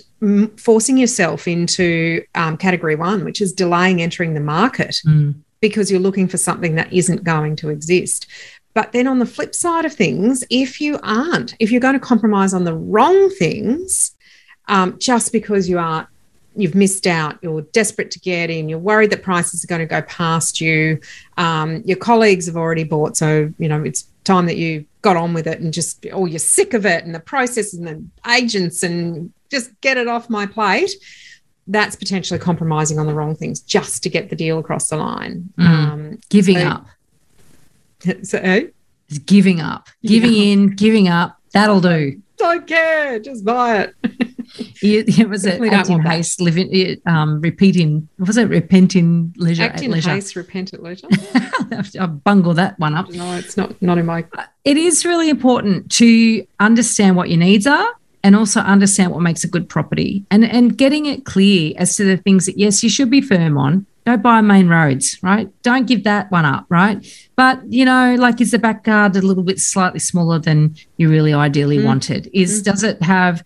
forcing 0.58 0.98
yourself 0.98 1.48
into 1.48 2.24
um, 2.34 2.58
category 2.58 2.96
one 2.96 3.24
which 3.24 3.42
is 3.42 3.54
delaying 3.54 4.02
entering 4.02 4.34
the 4.34 4.40
market 4.40 4.96
Mm. 5.06 5.36
because 5.62 5.92
you're 5.92 6.00
looking 6.00 6.28
for 6.28 6.38
something 6.38 6.74
that 6.76 6.92
isn't 6.92 7.24
going 7.24 7.56
to 7.58 7.70
exist 7.70 8.26
but 8.74 8.92
then 8.92 9.06
on 9.08 9.20
the 9.20 9.26
flip 9.28 9.54
side 9.54 9.86
of 9.86 9.94
things 9.94 10.44
if 10.50 10.82
you 10.82 10.98
aren't 11.04 11.54
if 11.60 11.70
you're 11.72 11.80
going 11.80 11.94
to 11.94 12.00
compromise 12.00 12.56
on 12.56 12.64
the 12.64 12.74
wrong 12.74 13.30
things 13.30 14.16
um, 14.68 14.98
just 14.98 15.32
because 15.32 15.70
you 15.70 15.78
are 15.78 16.08
you've 16.58 16.74
missed 16.74 17.06
out 17.06 17.38
you're 17.44 17.62
desperate 17.74 18.10
to 18.10 18.20
get 18.20 18.50
in 18.50 18.68
you're 18.70 18.80
worried 18.80 19.12
that 19.12 19.22
prices 19.22 19.64
are 19.64 19.68
going 19.68 19.82
to 19.82 19.86
go 19.86 20.02
past 20.04 20.60
you 20.60 21.00
um, 21.38 21.82
your 21.86 21.98
colleagues 21.98 22.46
have 22.46 22.56
already 22.58 22.84
bought 22.84 23.18
so 23.18 23.52
you 23.58 23.68
know 23.68 23.84
it's 23.84 24.06
time 24.24 24.46
that 24.48 24.58
you 24.58 24.86
got 25.02 25.16
on 25.18 25.34
with 25.34 25.46
it 25.48 25.60
and 25.60 25.74
just 25.74 26.06
or 26.14 26.28
you're 26.28 26.40
sick 26.40 26.74
of 26.74 26.86
it 26.86 27.04
and 27.04 27.14
the 27.14 27.20
process 27.20 27.74
and 27.74 27.86
the 27.88 28.04
agents 28.32 28.82
and 28.84 29.32
just 29.52 29.70
get 29.82 29.98
it 29.98 30.08
off 30.08 30.30
my 30.30 30.46
plate 30.46 30.92
that's 31.68 31.96
potentially 31.96 32.40
compromising 32.40 33.00
on 33.00 33.06
the 33.08 33.14
wrong 33.14 33.36
things 33.36 33.60
just 33.60 34.02
to 34.04 34.10
get 34.10 34.30
the 34.30 34.36
deal 34.36 34.58
across 34.60 34.90
the 34.90 34.98
line 34.98 35.50
Mm. 35.58 35.66
um, 35.66 36.20
Giving 36.30 36.58
So- 36.58 36.68
up. 36.68 36.86
so 38.24 38.38
eh? 38.40 38.68
It's 39.10 39.20
giving 39.20 39.62
up. 39.62 39.88
Giving 40.04 40.32
Giving 40.32 40.52
in, 40.52 40.76
giving 40.76 41.08
up. 41.08 41.38
That'll 41.54 41.82
do. 41.82 42.22
don't 42.38 42.66
care 42.68 43.20
just 43.20 43.46
buy 43.46 43.82
it 43.84 43.94
It, 44.82 45.20
it 45.20 45.30
was 45.30 45.46
it 45.46 45.62
act 45.74 45.90
in 45.90 46.02
that. 46.04 46.12
haste, 46.14 46.42
live 46.42 46.58
in, 46.58 46.70
it, 46.74 47.02
um, 47.06 47.42
repeat 47.42 47.76
in, 47.76 48.08
was 48.20 48.38
it? 48.38 48.50
Repent 48.50 48.96
in 48.96 49.34
leisure. 49.38 49.64
act 49.64 49.82
in 49.82 49.92
leisure. 49.92 50.10
haste 50.12 50.36
repent 50.36 50.74
at 50.74 50.82
leisure 50.84 51.08
I 52.00 52.06
bungled 52.06 52.58
that 52.58 52.78
one 52.80 52.94
up. 52.94 53.10
no 53.10 53.36
it's 53.36 53.58
not 53.58 53.82
not 53.82 53.98
in 53.98 54.06
my 54.06 54.26
It 54.64 54.78
is 54.78 55.06
really 55.06 55.30
important 55.30 55.92
to 55.94 56.46
understand 56.60 57.16
what 57.16 57.30
your 57.30 57.40
needs 57.40 57.66
are 57.68 57.88
and 58.24 58.36
also 58.36 58.60
understand 58.62 59.12
what 59.12 59.22
makes 59.22 59.44
a 59.44 59.48
good 59.48 59.70
property 59.70 60.26
and, 60.32 60.44
and 60.44 60.78
getting 60.78 61.06
it 61.06 61.26
clear 61.26 61.74
as 61.78 61.96
to 61.98 62.04
the 62.04 62.18
things 62.18 62.48
that, 62.48 62.58
yes, 62.58 62.84
you 62.84 62.90
should 62.90 63.10
be 63.10 63.22
firm 63.22 63.58
on. 63.58 63.86
Don't 64.06 64.22
buy 64.22 64.40
main 64.42 64.68
roads, 64.68 65.18
right? 65.24 65.50
Don't 65.64 65.88
give 65.88 66.04
that 66.04 66.32
one 66.32 66.46
up, 66.46 66.66
right? 66.70 67.04
But, 67.36 67.62
you 67.72 67.86
know, 67.86 68.16
like 68.20 68.40
is 68.42 68.52
the 68.52 68.60
back 68.60 68.84
garden 68.84 69.24
a 69.24 69.28
little 69.28 69.44
bit 69.44 69.60
slightly 69.60 70.00
smaller 70.00 70.38
than 70.38 70.76
you 70.98 71.10
really 71.10 71.34
ideally 71.34 71.78
Mm. 71.80 71.86
wanted? 71.86 72.30
Is 72.34 72.62
does 72.62 72.84
it 72.84 73.02
have, 73.02 73.44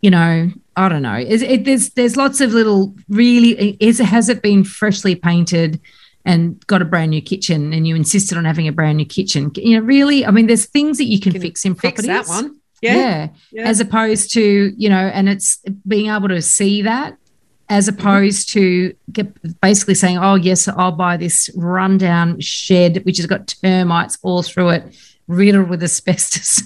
you 0.00 0.10
know, 0.10 0.50
I 0.76 0.88
don't 0.88 1.02
know. 1.02 1.16
Is 1.18 1.42
it 1.42 1.64
there's 1.64 1.90
there's 1.90 2.16
lots 2.16 2.40
of 2.40 2.52
little 2.52 2.94
really 3.08 3.76
is 3.80 3.98
has 3.98 4.28
it 4.28 4.42
been 4.42 4.64
freshly 4.64 5.14
painted 5.14 5.80
and 6.24 6.64
got 6.66 6.80
a 6.80 6.84
brand 6.84 7.10
new 7.10 7.20
kitchen 7.20 7.72
and 7.72 7.86
you 7.86 7.94
insisted 7.96 8.38
on 8.38 8.44
having 8.44 8.68
a 8.68 8.72
brand 8.72 8.96
new 8.96 9.04
kitchen? 9.04 9.50
You 9.54 9.78
know, 9.80 9.84
really, 9.86 10.24
I 10.24 10.30
mean, 10.30 10.46
there's 10.46 10.66
things 10.66 10.98
that 10.98 11.04
you 11.04 11.20
can, 11.20 11.32
Can 11.32 11.42
fix 11.42 11.64
in 11.64 11.74
fix 11.74 12.04
properties. 12.04 12.26
that 12.28 12.32
one 12.32 12.58
yeah, 12.80 12.94
Yeah. 12.96 13.28
Yeah. 13.52 13.68
As 13.68 13.80
opposed 13.80 14.32
to, 14.34 14.72
you 14.76 14.88
know, 14.88 14.96
and 14.96 15.28
it's 15.28 15.58
being 15.86 16.10
able 16.10 16.28
to 16.28 16.40
see 16.42 16.82
that 16.82 17.16
as 17.68 17.88
Mm-hmm. 17.88 18.00
opposed 18.00 18.48
to 18.50 18.94
get, 19.12 19.60
basically 19.60 19.94
saying, 19.94 20.18
oh, 20.18 20.34
yes, 20.34 20.68
I'll 20.68 20.92
buy 20.92 21.16
this 21.16 21.48
rundown 21.54 22.40
shed, 22.40 23.02
which 23.04 23.18
has 23.18 23.26
got 23.26 23.46
termites 23.62 24.18
all 24.22 24.42
through 24.42 24.70
it, 24.70 24.96
riddled 25.28 25.68
with 25.68 25.82
asbestos 25.82 26.62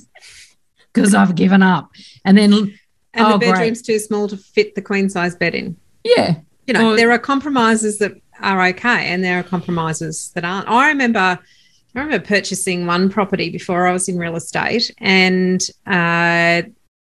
because 0.93 1.15
I've 1.15 1.35
given 1.35 1.63
up. 1.63 1.91
And 2.25 2.37
then, 2.39 2.79
and 3.17 3.27
Oh, 3.27 3.33
the 3.33 3.39
great. 3.39 3.53
bedroom's 3.55 3.83
too 3.83 3.99
small 3.99 4.29
to 4.29 4.37
fit 4.37 4.75
the 4.75 4.83
queen 4.83 5.09
size 5.09 5.35
bed 5.35 5.55
in 5.55 5.77
yeah. 6.05 6.37
you 6.67 6.75
know 6.75 6.93
Or- 6.93 6.97
there 6.97 7.11
are 7.11 7.19
compromises 7.19 7.99
that 7.99 8.13
are 8.41 8.63
okay 8.69 9.07
and 9.09 9.25
there 9.25 9.39
are 9.41 9.43
compromises 9.43 10.31
that 10.35 10.45
aren't 10.45 10.69
i 10.69 10.89
remember 10.89 11.19
i 11.19 11.99
remember 11.99 12.25
purchasing 12.25 12.87
one 12.87 13.09
property 13.11 13.49
before 13.51 13.87
i 13.87 13.93
was 13.93 14.09
in 14.09 14.19
real 14.19 14.37
estate 14.37 14.91
and 14.99 15.63
uh, 15.87 16.63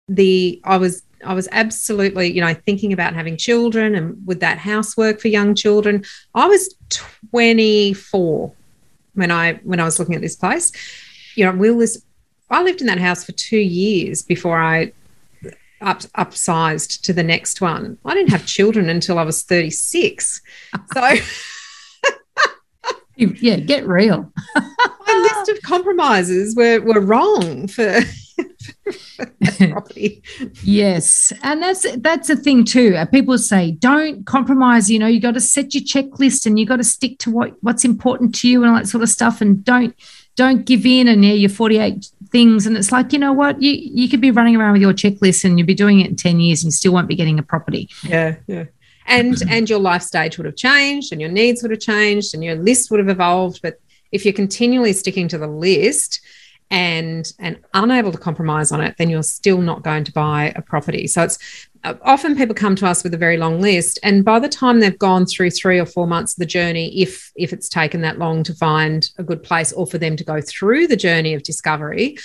the 0.09 0.59
i 0.65 0.75
was 0.77 1.03
i 1.23 1.33
was 1.33 1.47
absolutely 1.53 2.29
you 2.31 2.41
know 2.41 2.53
thinking 2.53 2.91
about 2.91 3.13
having 3.13 3.37
children 3.37 3.95
and 3.95 4.17
would 4.27 4.41
that 4.41 4.57
house 4.57 4.97
work 4.97 5.21
for 5.21 5.29
young 5.29 5.55
children 5.55 6.03
i 6.35 6.45
was 6.47 6.75
24 6.89 8.51
when 9.13 9.31
i 9.31 9.53
when 9.63 9.79
i 9.79 9.83
was 9.85 9.99
looking 9.99 10.15
at 10.15 10.21
this 10.21 10.35
place 10.35 10.71
you 11.35 11.45
know 11.45 11.51
will 11.53 11.77
this 11.77 12.03
i 12.49 12.61
lived 12.61 12.81
in 12.81 12.87
that 12.87 12.99
house 12.99 13.23
for 13.23 13.31
two 13.33 13.57
years 13.57 14.21
before 14.21 14.59
i 14.61 14.91
up, 15.81 15.99
upsized 16.17 17.01
to 17.01 17.13
the 17.13 17.23
next 17.23 17.61
one. 17.61 17.97
I 18.05 18.13
didn't 18.13 18.31
have 18.31 18.45
children 18.45 18.89
until 18.89 19.19
I 19.19 19.23
was 19.23 19.43
36. 19.43 20.41
So 20.93 21.15
Yeah. 23.15 23.57
Get 23.57 23.87
real. 23.87 24.31
my 24.55 25.29
list 25.33 25.49
of 25.49 25.61
compromises 25.61 26.55
were, 26.55 26.79
were 26.81 27.01
wrong 27.01 27.67
for, 27.67 27.99
property. 29.69 30.23
Yes, 30.63 31.31
and 31.43 31.61
that's 31.61 31.85
that's 31.97 32.29
a 32.29 32.35
thing 32.35 32.65
too. 32.65 32.95
Uh, 32.95 33.05
People 33.05 33.37
say 33.37 33.71
don't 33.71 34.25
compromise. 34.25 34.89
You 34.89 34.99
know, 34.99 35.07
you 35.07 35.19
got 35.19 35.35
to 35.35 35.41
set 35.41 35.73
your 35.73 35.83
checklist 35.83 36.45
and 36.45 36.59
you 36.59 36.65
got 36.65 36.77
to 36.77 36.83
stick 36.83 37.19
to 37.19 37.31
what 37.31 37.53
what's 37.61 37.85
important 37.85 38.33
to 38.35 38.49
you 38.49 38.63
and 38.63 38.71
all 38.71 38.77
that 38.77 38.87
sort 38.87 39.03
of 39.03 39.09
stuff. 39.09 39.41
And 39.41 39.63
don't 39.63 39.95
don't 40.41 40.65
give 40.65 40.85
in 40.85 41.07
and 41.07 41.23
yeah, 41.23 41.33
you're 41.33 41.49
forty 41.49 41.77
eight 41.77 42.07
things. 42.29 42.65
And 42.65 42.75
it's 42.75 42.91
like 42.91 43.13
you 43.13 43.19
know 43.19 43.33
what, 43.33 43.61
you 43.61 43.71
you 43.71 44.09
could 44.09 44.21
be 44.21 44.31
running 44.31 44.55
around 44.55 44.73
with 44.73 44.81
your 44.81 44.93
checklist 44.93 45.45
and 45.45 45.57
you'll 45.57 45.67
be 45.67 45.75
doing 45.75 45.99
it 45.99 46.07
in 46.07 46.15
ten 46.15 46.39
years 46.39 46.63
and 46.63 46.67
you 46.67 46.71
still 46.71 46.93
won't 46.93 47.07
be 47.07 47.15
getting 47.15 47.37
a 47.39 47.43
property. 47.43 47.89
Yeah, 48.03 48.35
yeah. 48.47 48.65
And 49.05 49.41
and 49.49 49.69
your 49.69 49.79
life 49.79 50.01
stage 50.01 50.37
would 50.37 50.45
have 50.45 50.55
changed 50.55 51.11
and 51.11 51.21
your 51.21 51.29
needs 51.29 51.61
would 51.61 51.71
have 51.71 51.79
changed 51.79 52.33
and 52.33 52.43
your 52.43 52.55
list 52.55 52.89
would 52.89 52.99
have 52.99 53.09
evolved. 53.09 53.61
But 53.61 53.79
if 54.11 54.25
you're 54.25 54.33
continually 54.33 54.93
sticking 54.93 55.27
to 55.29 55.37
the 55.37 55.47
list 55.47 56.21
and 56.71 57.31
and 57.37 57.59
unable 57.73 58.11
to 58.13 58.17
compromise 58.17 58.71
on 58.71 58.81
it, 58.81 58.95
then 58.97 59.09
you're 59.09 59.21
still 59.21 59.61
not 59.61 59.83
going 59.83 60.05
to 60.05 60.11
buy 60.13 60.53
a 60.55 60.61
property. 60.61 61.05
So 61.05 61.23
it's 61.23 61.67
uh, 61.83 61.95
often 62.03 62.35
people 62.35 62.55
come 62.55 62.75
to 62.77 62.87
us 62.87 63.03
with 63.03 63.13
a 63.13 63.17
very 63.17 63.37
long 63.37 63.59
list, 63.59 63.99
and 64.03 64.23
by 64.23 64.39
the 64.39 64.49
time 64.49 64.79
they've 64.79 64.97
gone 64.97 65.25
through 65.25 65.51
three 65.51 65.79
or 65.79 65.85
four 65.85 66.07
months 66.07 66.33
of 66.33 66.39
the 66.39 66.45
journey, 66.45 67.01
if 67.01 67.31
if 67.35 67.51
it's 67.51 67.69
taken 67.69 68.01
that 68.01 68.17
long 68.17 68.41
to 68.43 68.55
find 68.55 69.11
a 69.17 69.23
good 69.23 69.43
place 69.43 69.73
or 69.73 69.85
for 69.85 69.97
them 69.97 70.15
to 70.15 70.23
go 70.23 70.39
through 70.41 70.87
the 70.87 70.95
journey 70.95 71.33
of 71.33 71.43
discovery, 71.43 72.17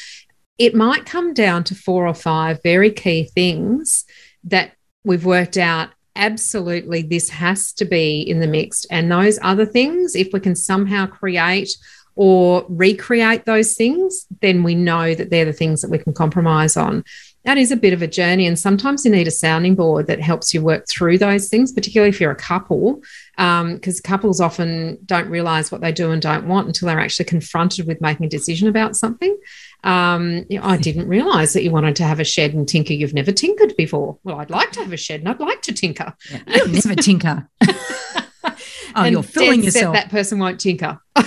it 0.58 0.74
might 0.74 1.04
come 1.04 1.34
down 1.34 1.64
to 1.64 1.74
four 1.74 2.06
or 2.06 2.14
five 2.14 2.62
very 2.62 2.92
key 2.92 3.24
things 3.24 4.04
that 4.44 4.72
we've 5.04 5.26
worked 5.26 5.56
out 5.56 5.90
absolutely 6.14 7.02
this 7.02 7.28
has 7.28 7.72
to 7.74 7.84
be 7.84 8.22
in 8.22 8.40
the 8.40 8.46
mix 8.46 8.86
and 8.86 9.12
those 9.12 9.38
other 9.42 9.66
things 9.66 10.16
if 10.16 10.32
we 10.32 10.40
can 10.40 10.56
somehow 10.56 11.04
create 11.04 11.76
or 12.16 12.64
recreate 12.68 13.44
those 13.44 13.74
things 13.74 14.26
then 14.40 14.62
we 14.62 14.74
know 14.74 15.14
that 15.14 15.30
they're 15.30 15.44
the 15.44 15.52
things 15.52 15.82
that 15.82 15.90
we 15.90 15.98
can 15.98 16.12
compromise 16.12 16.76
on 16.76 17.04
that 17.44 17.58
is 17.58 17.70
a 17.70 17.76
bit 17.76 17.92
of 17.92 18.02
a 18.02 18.08
journey 18.08 18.46
and 18.46 18.58
sometimes 18.58 19.04
you 19.04 19.10
need 19.10 19.28
a 19.28 19.30
sounding 19.30 19.76
board 19.76 20.08
that 20.08 20.20
helps 20.20 20.52
you 20.52 20.60
work 20.60 20.84
through 20.88 21.16
those 21.16 21.48
things 21.48 21.72
particularly 21.72 22.08
if 22.08 22.20
you're 22.20 22.32
a 22.32 22.36
couple 22.36 23.00
because 23.36 24.00
couples 24.00 24.40
often 24.40 24.98
don't 25.06 25.28
realize 25.28 25.70
what 25.70 25.80
they 25.80 25.92
do 25.92 26.10
and 26.10 26.22
don't 26.22 26.48
want 26.48 26.66
until 26.66 26.88
they're 26.88 26.98
actually 26.98 27.26
confronted 27.26 27.86
with 27.86 28.00
making 28.00 28.26
a 28.26 28.30
decision 28.30 28.66
about 28.66 28.96
something 28.96 29.36
um, 29.86 30.44
you 30.48 30.58
know, 30.58 30.66
I 30.66 30.78
didn't 30.78 31.06
realize 31.06 31.52
that 31.52 31.62
you 31.62 31.70
wanted 31.70 31.94
to 31.96 32.04
have 32.04 32.18
a 32.18 32.24
shed 32.24 32.54
and 32.54 32.68
tinker. 32.68 32.92
You've 32.92 33.14
never 33.14 33.30
tinkered 33.30 33.76
before. 33.76 34.18
Well, 34.24 34.40
I'd 34.40 34.50
like 34.50 34.72
to 34.72 34.80
have 34.80 34.92
a 34.92 34.96
shed 34.96 35.20
and 35.20 35.28
I'd 35.28 35.38
like 35.38 35.62
to 35.62 35.72
tinker. 35.72 36.12
You'll 36.48 36.68
never 36.68 36.96
tinker. 36.96 37.48
oh, 37.64 38.56
and 38.96 39.12
you're 39.12 39.22
set 39.22 39.58
yourself. 39.58 39.94
that 39.94 40.10
person 40.10 40.40
won't 40.40 40.58
tinker. 40.58 41.00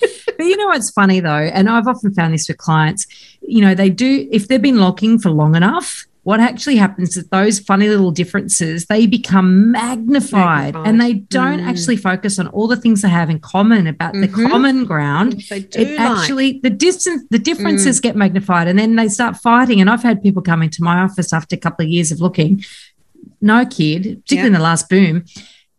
But 0.00 0.46
you 0.46 0.56
know 0.56 0.66
what's 0.66 0.90
funny 0.90 1.20
though, 1.20 1.28
and 1.30 1.68
I've 1.68 1.86
often 1.86 2.12
found 2.14 2.32
this 2.34 2.48
with 2.48 2.58
clients, 2.58 3.06
you 3.46 3.60
know, 3.60 3.74
they 3.74 3.90
do, 3.90 4.26
if 4.32 4.48
they've 4.48 4.62
been 4.62 4.78
locking 4.78 5.18
for 5.18 5.30
long 5.30 5.54
enough, 5.54 6.06
what 6.22 6.38
actually 6.40 6.76
happens 6.76 7.16
is 7.16 7.26
those 7.28 7.58
funny 7.58 7.88
little 7.88 8.10
differences, 8.10 8.86
they 8.86 9.06
become 9.06 9.70
magnified, 9.72 10.74
Magnified. 10.74 10.86
and 10.88 11.00
they 11.00 11.14
don't 11.14 11.60
Mm. 11.60 11.66
actually 11.66 11.96
focus 11.96 12.38
on 12.38 12.46
all 12.48 12.68
the 12.68 12.76
things 12.76 13.02
they 13.02 13.08
have 13.08 13.30
in 13.30 13.38
common 13.38 13.86
about 13.86 14.12
the 14.12 14.28
Mhm. 14.28 14.48
common 14.50 14.84
ground. 14.84 15.42
They 15.48 15.60
do 15.60 15.78
It 15.80 15.98
like- 15.98 16.00
actually, 16.18 16.60
the 16.62 16.70
distance, 16.70 17.22
the 17.30 17.38
differences 17.38 18.00
get 18.00 18.16
magnified, 18.16 18.68
and 18.68 18.78
then 18.78 18.96
they 18.96 19.08
start 19.08 19.38
fighting. 19.38 19.80
And 19.80 19.88
I've 19.88 20.02
had 20.02 20.22
people 20.22 20.42
come 20.42 20.62
into 20.62 20.82
my 20.82 20.98
office 21.00 21.32
after 21.32 21.56
a 21.56 21.58
couple 21.58 21.84
of 21.84 21.90
years 21.90 22.12
of 22.12 22.20
looking, 22.20 22.62
no 23.40 23.64
kid, 23.64 24.20
particularly 24.22 24.48
in 24.48 24.52
the 24.52 24.58
last 24.60 24.88
boom, 24.90 25.24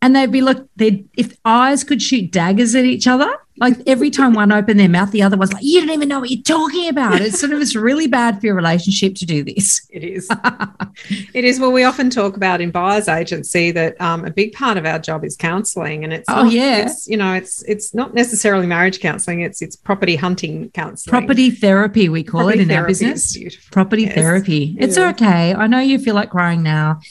and 0.01 0.15
they'd 0.15 0.31
be 0.31 0.41
look, 0.41 0.67
they'd 0.75 1.05
if 1.15 1.35
eyes 1.45 1.83
could 1.83 2.01
shoot 2.01 2.31
daggers 2.31 2.73
at 2.75 2.85
each 2.85 3.07
other, 3.07 3.31
Like 3.57 3.77
every 3.85 4.09
time 4.09 4.33
one 4.33 4.51
opened 4.51 4.79
their 4.79 4.89
mouth, 4.89 5.11
the 5.11 5.21
other 5.21 5.37
was 5.37 5.51
like, 5.51 5.63
"You 5.63 5.81
don't 5.81 5.91
even 5.91 6.07
know 6.07 6.21
what 6.21 6.31
you're 6.31 6.41
talking 6.41 6.87
about." 6.87 7.21
It's 7.21 7.39
sort 7.39 7.51
of 7.51 7.61
it's 7.61 7.75
really 7.75 8.07
bad 8.07 8.39
for 8.39 8.45
your 8.45 8.55
relationship 8.55 9.15
to 9.15 9.25
do 9.25 9.43
this. 9.43 9.85
It 9.89 10.03
is. 10.03 10.29
it 11.33 11.43
is. 11.43 11.59
Well, 11.59 11.71
we 11.71 11.83
often 11.83 12.09
talk 12.09 12.37
about 12.37 12.61
in 12.61 12.71
buyers 12.71 13.07
agency 13.07 13.71
that 13.71 13.99
um, 13.99 14.25
a 14.25 14.31
big 14.31 14.53
part 14.53 14.77
of 14.77 14.85
our 14.85 14.99
job 14.99 15.25
is 15.25 15.35
counselling, 15.35 16.03
and 16.03 16.13
it's 16.13 16.29
oh 16.29 16.43
not, 16.43 16.51
yeah, 16.51 16.85
it's, 16.85 17.07
you 17.07 17.17
know, 17.17 17.33
it's 17.33 17.61
it's 17.63 17.93
not 17.93 18.13
necessarily 18.13 18.67
marriage 18.67 18.99
counselling. 18.99 19.41
It's 19.41 19.61
it's 19.61 19.75
property 19.75 20.15
hunting 20.15 20.71
counselling. 20.71 21.11
Property 21.11 21.51
therapy, 21.51 22.07
we 22.09 22.23
call 22.23 22.41
property 22.41 22.61
it 22.61 22.71
in 22.71 22.77
our 22.77 22.87
business. 22.87 23.37
Property 23.71 24.03
yes. 24.03 24.15
therapy. 24.15 24.75
It's 24.79 24.97
yeah. 24.97 25.09
okay. 25.09 25.53
I 25.53 25.67
know 25.67 25.79
you 25.79 25.99
feel 25.99 26.15
like 26.15 26.29
crying 26.29 26.63
now. 26.63 27.01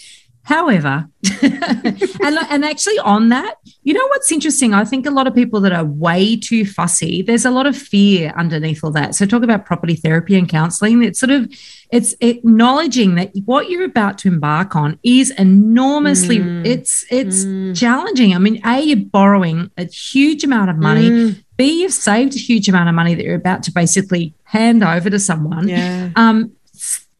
However, 0.42 1.07
and, 1.42 2.38
and 2.50 2.64
actually 2.64 2.98
on 3.00 3.29
that, 3.29 3.57
you 3.83 3.92
know 3.92 4.07
what's 4.09 4.33
interesting? 4.33 4.72
I 4.72 4.85
think 4.85 5.07
a 5.07 5.11
lot 5.11 5.26
of 5.26 5.35
people 5.35 5.61
that 5.61 5.72
are 5.72 5.85
way 5.85 6.37
too 6.37 6.64
fussy, 6.64 7.22
there's 7.22 7.44
a 7.44 7.50
lot 7.50 7.66
of 7.66 7.76
fear 7.76 8.33
underneath 8.37 8.83
all 8.83 8.90
that. 8.92 9.14
So 9.14 9.26
talk 9.26 9.42
about 9.42 9.66
property 9.66 9.94
therapy 9.94 10.37
and 10.37 10.48
counseling. 10.48 11.03
It's 11.03 11.20
sort 11.20 11.31
of 11.31 11.53
it's 11.90 12.14
acknowledging 12.20 13.16
that 13.16 13.33
what 13.44 13.68
you're 13.68 13.85
about 13.85 14.18
to 14.18 14.29
embark 14.29 14.74
on 14.74 14.98
is 15.03 15.31
enormously 15.33 16.38
mm. 16.38 16.66
it's 16.66 17.05
it's 17.11 17.44
mm. 17.44 17.76
challenging. 17.79 18.35
I 18.35 18.38
mean, 18.38 18.61
A, 18.64 18.81
you're 18.81 18.96
borrowing 18.96 19.70
a 19.76 19.85
huge 19.85 20.42
amount 20.42 20.70
of 20.70 20.76
money. 20.76 21.11
Mm. 21.11 21.44
B, 21.59 21.83
you've 21.83 21.92
saved 21.92 22.35
a 22.35 22.38
huge 22.38 22.68
amount 22.70 22.88
of 22.88 22.94
money 22.94 23.14
that 23.14 23.22
you're 23.22 23.35
about 23.35 23.62
to 23.64 23.72
basically 23.72 24.33
hand 24.44 24.83
over 24.83 25.11
to 25.11 25.18
someone. 25.18 25.68
Yeah. 25.68 26.11
Um, 26.16 26.53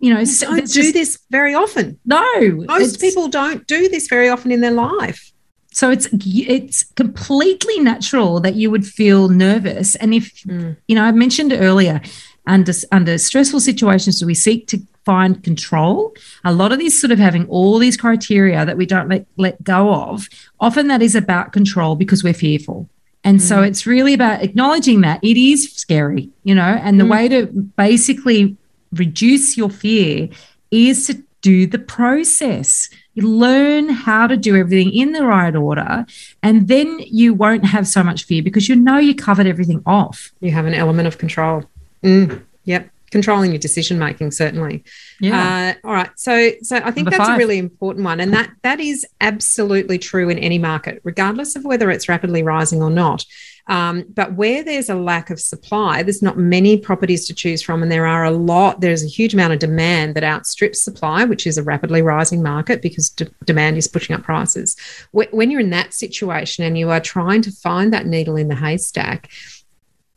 you 0.01 0.13
know, 0.13 0.25
don't 0.41 0.67
do 0.67 0.83
just, 0.83 0.95
this 0.95 1.19
very 1.31 1.55
often. 1.55 1.99
No, 2.05 2.65
most 2.67 3.01
people 3.01 3.29
don't 3.29 3.67
do 3.67 3.89
this 3.89 4.09
very 4.09 4.29
often 4.29 4.51
in 4.51 4.61
their 4.61 4.73
life. 4.73 5.31
So 5.73 5.91
it's 5.91 6.09
it's 6.13 6.85
completely 6.95 7.79
natural 7.79 8.41
that 8.41 8.57
you 8.57 8.71
would 8.71 8.85
feel 8.85 9.29
nervous. 9.29 9.95
And 9.97 10.13
if 10.13 10.43
mm. 10.43 10.77
you 10.89 10.95
know, 10.97 11.05
I 11.05 11.13
mentioned 11.13 11.53
earlier, 11.53 12.01
under 12.47 12.73
under 12.91 13.19
stressful 13.19 13.61
situations, 13.61 14.25
we 14.25 14.35
seek 14.35 14.67
to 14.69 14.79
find 15.05 15.43
control. 15.45 16.15
A 16.45 16.53
lot 16.53 16.73
of 16.73 16.79
these 16.79 17.01
sort 17.01 17.11
of 17.13 17.19
having 17.19 17.47
all 17.49 17.79
these 17.79 17.97
criteria 17.97 18.65
that 18.67 18.77
we 18.77 18.87
don't 18.87 19.09
let 19.09 19.27
let 19.37 19.63
go 19.63 19.95
of. 19.95 20.29
Often 20.59 20.89
that 20.89 21.03
is 21.03 21.15
about 21.15 21.53
control 21.53 21.95
because 21.95 22.25
we're 22.25 22.35
fearful. 22.35 22.89
And 23.23 23.39
mm. 23.39 23.43
so 23.43 23.63
it's 23.63 23.87
really 23.87 24.15
about 24.15 24.43
acknowledging 24.43 25.03
that 25.03 25.23
it 25.23 25.37
is 25.37 25.73
scary, 25.73 26.31
you 26.43 26.55
know, 26.55 26.81
and 26.83 26.99
the 26.99 27.05
mm. 27.05 27.11
way 27.11 27.29
to 27.29 27.47
basically 27.47 28.57
reduce 28.93 29.57
your 29.57 29.71
fear 29.71 30.29
is 30.71 31.07
to 31.07 31.23
do 31.43 31.67
the 31.67 31.79
process. 31.79 32.91
You 33.15 33.29
learn 33.29 33.89
how 33.89 34.27
to 34.27 34.37
do 34.37 34.57
everything 34.57 34.93
in 34.93 35.13
the 35.13 35.25
right 35.25 35.55
order, 35.55 36.07
and 36.43 36.69
then 36.69 36.99
you 37.01 37.35
won't 37.35 37.65
have 37.65 37.87
so 37.87 38.03
much 38.03 38.25
fear 38.25 38.43
because 38.43 38.69
you 38.69 38.77
know 38.77 38.99
you 38.99 39.15
covered 39.15 39.47
everything 39.47 39.83
off. 39.87 40.33
You 40.41 40.51
have 40.53 40.67
an 40.67 40.75
element 40.75 41.09
of 41.09 41.19
control. 41.19 41.65
Mm, 42.03 42.45
yep 42.65 42.91
controlling 43.11 43.51
your 43.51 43.59
decision 43.59 43.99
making 43.99 44.31
certainly 44.31 44.85
yeah 45.21 45.75
uh, 45.85 45.87
all 45.87 45.95
right 45.95 46.11
so 46.17 46.51
so 46.63 46.77
i 46.77 46.91
think 46.91 47.07
Number 47.07 47.11
that's 47.11 47.29
five. 47.29 47.37
a 47.37 47.39
really 47.39 47.59
important 47.59 48.05
one 48.05 48.21
and 48.21 48.33
that 48.33 48.51
that 48.63 48.81
is 48.81 49.07
absolutely 49.21 49.99
true 49.99 50.29
in 50.29 50.39
any 50.39 50.59
market 50.59 51.01
regardless 51.03 51.57
of 51.57 51.65
whether 51.65 51.91
it's 51.91 52.09
rapidly 52.09 52.43
rising 52.43 52.83
or 52.83 52.91
not 52.91 53.25
um, 53.71 54.05
but 54.15 54.35
where 54.35 54.65
there's 54.65 54.91
a 54.91 54.97
lack 54.97 55.31
of 55.31 55.39
supply, 55.39 56.03
there's 56.03 56.23
not 56.23 56.37
many 56.37 56.77
properties 56.77 57.25
to 57.29 57.35
choose 57.35 57.63
from, 57.63 57.85
and 57.85 57.91
there 57.91 58.05
are 58.05 58.25
a 58.25 58.31
lot, 58.33 58.81
there's 58.81 59.05
a 59.05 59.09
huge 59.09 59.33
amount 59.33 59.53
of 59.53 59.61
demand 59.61 60.17
that 60.17 60.25
outstrips 60.25 60.83
supply, 60.83 61.23
which 61.23 61.47
is 61.47 61.57
a 61.57 61.63
rapidly 61.63 62.03
rising 62.03 62.43
market 62.43 62.83
because 62.83 63.11
de- 63.11 63.31
demand 63.45 63.77
is 63.77 63.87
pushing 63.87 64.17
up 64.17 64.25
prices. 64.25 64.77
When 65.13 65.53
you're 65.53 65.61
in 65.61 65.71
that 65.71 65.95
situation 65.95 66.65
and 66.65 66.77
you 66.77 66.91
are 66.91 66.99
trying 66.99 67.43
to 67.43 67.53
find 67.53 67.93
that 67.93 68.07
needle 68.07 68.35
in 68.35 68.49
the 68.49 68.57
haystack, 68.57 69.31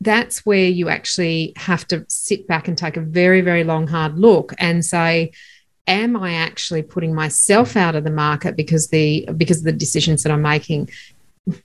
that's 0.00 0.44
where 0.44 0.66
you 0.66 0.88
actually 0.88 1.52
have 1.54 1.86
to 1.88 2.04
sit 2.08 2.48
back 2.48 2.66
and 2.66 2.76
take 2.76 2.96
a 2.96 3.02
very, 3.02 3.40
very 3.40 3.62
long, 3.62 3.86
hard 3.86 4.18
look 4.18 4.52
and 4.58 4.84
say, 4.84 5.30
am 5.86 6.16
I 6.16 6.32
actually 6.32 6.82
putting 6.82 7.14
myself 7.14 7.76
out 7.76 7.94
of 7.94 8.02
the 8.04 8.10
market 8.10 8.56
because 8.56 8.88
the 8.88 9.28
because 9.36 9.58
of 9.58 9.64
the 9.64 9.72
decisions 9.72 10.24
that 10.24 10.32
I'm 10.32 10.42
making? 10.42 10.90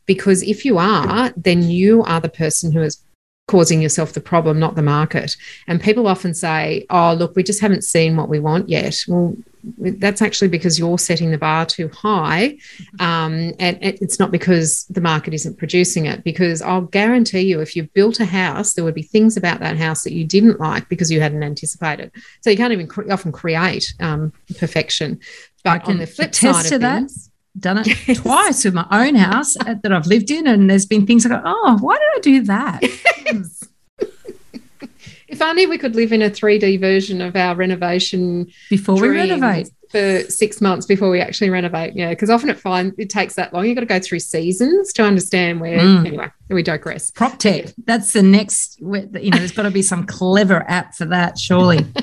Because 0.05 0.43
if 0.43 0.65
you 0.65 0.77
are, 0.77 1.33
then 1.37 1.63
you 1.63 2.03
are 2.03 2.19
the 2.19 2.29
person 2.29 2.71
who 2.71 2.81
is 2.81 3.01
causing 3.47 3.81
yourself 3.81 4.13
the 4.13 4.21
problem, 4.21 4.59
not 4.59 4.75
the 4.75 4.81
market. 4.81 5.35
And 5.67 5.81
people 5.81 6.07
often 6.07 6.33
say, 6.33 6.85
oh, 6.91 7.13
look, 7.13 7.35
we 7.35 7.41
just 7.41 7.61
haven't 7.61 7.83
seen 7.83 8.15
what 8.15 8.29
we 8.29 8.39
want 8.39 8.69
yet. 8.69 8.95
Well, 9.07 9.35
that's 9.77 10.21
actually 10.21 10.49
because 10.49 10.77
you're 10.77 10.99
setting 10.99 11.31
the 11.31 11.37
bar 11.37 11.65
too 11.65 11.89
high. 11.89 12.57
Um, 12.99 13.53
and 13.59 13.77
it's 13.81 14.19
not 14.19 14.31
because 14.31 14.85
the 14.85 15.01
market 15.01 15.33
isn't 15.33 15.57
producing 15.57 16.05
it, 16.05 16.23
because 16.23 16.61
I'll 16.61 16.81
guarantee 16.81 17.41
you, 17.41 17.59
if 17.59 17.75
you 17.75 17.83
built 17.93 18.19
a 18.19 18.25
house, 18.25 18.73
there 18.73 18.83
would 18.83 18.95
be 18.95 19.01
things 19.01 19.35
about 19.35 19.59
that 19.61 19.77
house 19.77 20.03
that 20.03 20.13
you 20.13 20.25
didn't 20.25 20.59
like 20.59 20.87
because 20.87 21.09
you 21.09 21.19
hadn't 21.19 21.41
anticipated. 21.43 22.11
So 22.41 22.51
you 22.51 22.57
can't 22.57 22.71
even 22.71 22.87
cre- 22.87 23.11
often 23.11 23.31
create 23.31 23.93
um, 23.99 24.31
perfection. 24.59 25.19
But 25.63 25.85
on 25.85 25.97
the 25.97 26.07
flip 26.07 26.35
side 26.35 26.71
of 26.71 26.81
things, 26.81 27.28
done 27.57 27.79
it 27.79 27.87
yes. 28.07 28.19
twice 28.19 28.65
with 28.65 28.73
my 28.73 28.87
own 28.91 29.15
house 29.15 29.55
that 29.55 29.91
I've 29.91 30.07
lived 30.07 30.31
in, 30.31 30.47
and 30.47 30.69
there's 30.69 30.85
been 30.85 31.05
things 31.05 31.25
I 31.25 31.29
go, 31.29 31.41
oh, 31.43 31.77
why 31.79 31.97
did 31.97 32.07
I 32.15 32.19
do 32.21 32.41
that? 32.43 32.79
Yes. 33.25 33.67
if 35.27 35.41
only 35.41 35.65
we 35.65 35.77
could 35.77 35.95
live 35.95 36.11
in 36.11 36.21
a 36.21 36.29
3D 36.29 36.79
version 36.79 37.21
of 37.21 37.35
our 37.35 37.55
renovation 37.55 38.47
before 38.69 38.99
we 38.99 39.09
renovate 39.09 39.69
for 39.89 40.21
six 40.29 40.61
months 40.61 40.85
before 40.85 41.09
we 41.09 41.19
actually 41.19 41.49
renovate. 41.49 41.95
Yeah, 41.95 42.09
because 42.09 42.29
often 42.29 42.49
it 42.49 42.59
finds 42.59 42.95
it 42.97 43.09
takes 43.09 43.33
that 43.35 43.53
long. 43.53 43.65
You've 43.65 43.75
got 43.75 43.81
to 43.81 43.87
go 43.87 43.99
through 43.99 44.19
seasons 44.19 44.93
to 44.93 45.03
understand 45.03 45.59
where. 45.59 45.79
Mm. 45.79 46.05
Anyway, 46.05 46.31
we 46.49 46.63
digress. 46.63 47.11
Prop 47.11 47.37
tech. 47.39 47.73
That's 47.85 48.13
the 48.13 48.23
next. 48.23 48.79
You 48.79 48.87
know, 49.07 49.37
there's 49.37 49.51
got 49.51 49.63
to 49.63 49.71
be 49.71 49.81
some 49.81 50.05
clever 50.05 50.63
app 50.69 50.95
for 50.95 51.05
that, 51.05 51.37
surely. 51.37 51.85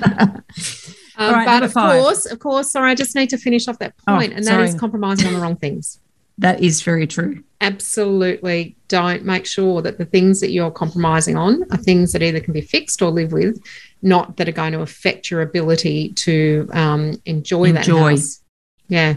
Um, 1.19 1.33
right, 1.33 1.47
but 1.47 1.63
of 1.63 1.73
five. 1.73 2.01
course, 2.01 2.27
of 2.27 2.39
course, 2.39 2.71
sorry, 2.71 2.91
I 2.91 2.95
just 2.95 3.15
need 3.15 3.31
to 3.31 3.39
finish 3.39 3.69
off 3.69 3.79
that 3.79 3.95
oh, 4.07 4.17
point, 4.17 4.33
oh, 4.33 4.37
and 4.37 4.45
that 4.47 4.53
sorry. 4.53 4.69
is 4.69 4.75
compromising 4.75 5.27
on 5.29 5.35
the 5.35 5.41
wrong 5.41 5.57
things. 5.57 6.01
That 6.39 6.63
is 6.63 6.83
very 6.83 7.07
true. 7.07 7.43
Absolutely. 7.63 8.77
Don't 8.89 9.25
make 9.25 9.47
sure 9.47 9.81
that 9.81 9.97
the 9.97 10.05
things 10.05 10.41
that 10.41 10.51
you're 10.51 10.71
compromising 10.71 11.35
on 11.35 11.65
are 11.71 11.79
things 11.79 12.13
that 12.13 12.23
either 12.23 12.41
can 12.41 12.53
be 12.53 12.61
fixed 12.61 13.01
or 13.01 13.11
live 13.11 13.33
with, 13.33 13.59
not 14.03 14.37
that 14.37 14.47
are 14.47 14.53
going 14.53 14.73
to 14.73 14.83
affect 14.83 15.31
your 15.31 15.41
ability 15.41 16.11
to 16.11 16.69
um, 16.75 17.15
enjoy, 17.25 17.65
enjoy 17.65 17.73
that 17.73 17.87
house. 17.87 18.43
Yeah. 18.89 19.15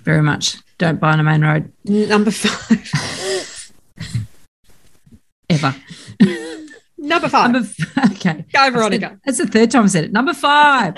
Very 0.00 0.22
much. 0.22 0.58
Don't 0.76 1.00
buy 1.00 1.12
on 1.12 1.20
a 1.20 1.22
main 1.22 1.40
road. 1.40 1.72
Number 1.84 2.30
five. 2.30 3.72
Ever. 5.48 5.74
Number 7.00 7.28
five. 7.28 7.50
Number 7.50 7.66
f- 7.66 8.12
okay. 8.12 8.44
Go, 8.52 8.70
Veronica. 8.70 9.18
That's 9.24 9.38
the 9.38 9.46
third 9.46 9.70
time 9.70 9.84
I 9.84 9.86
said 9.86 10.04
it. 10.04 10.12
Number 10.12 10.34
five, 10.34 10.94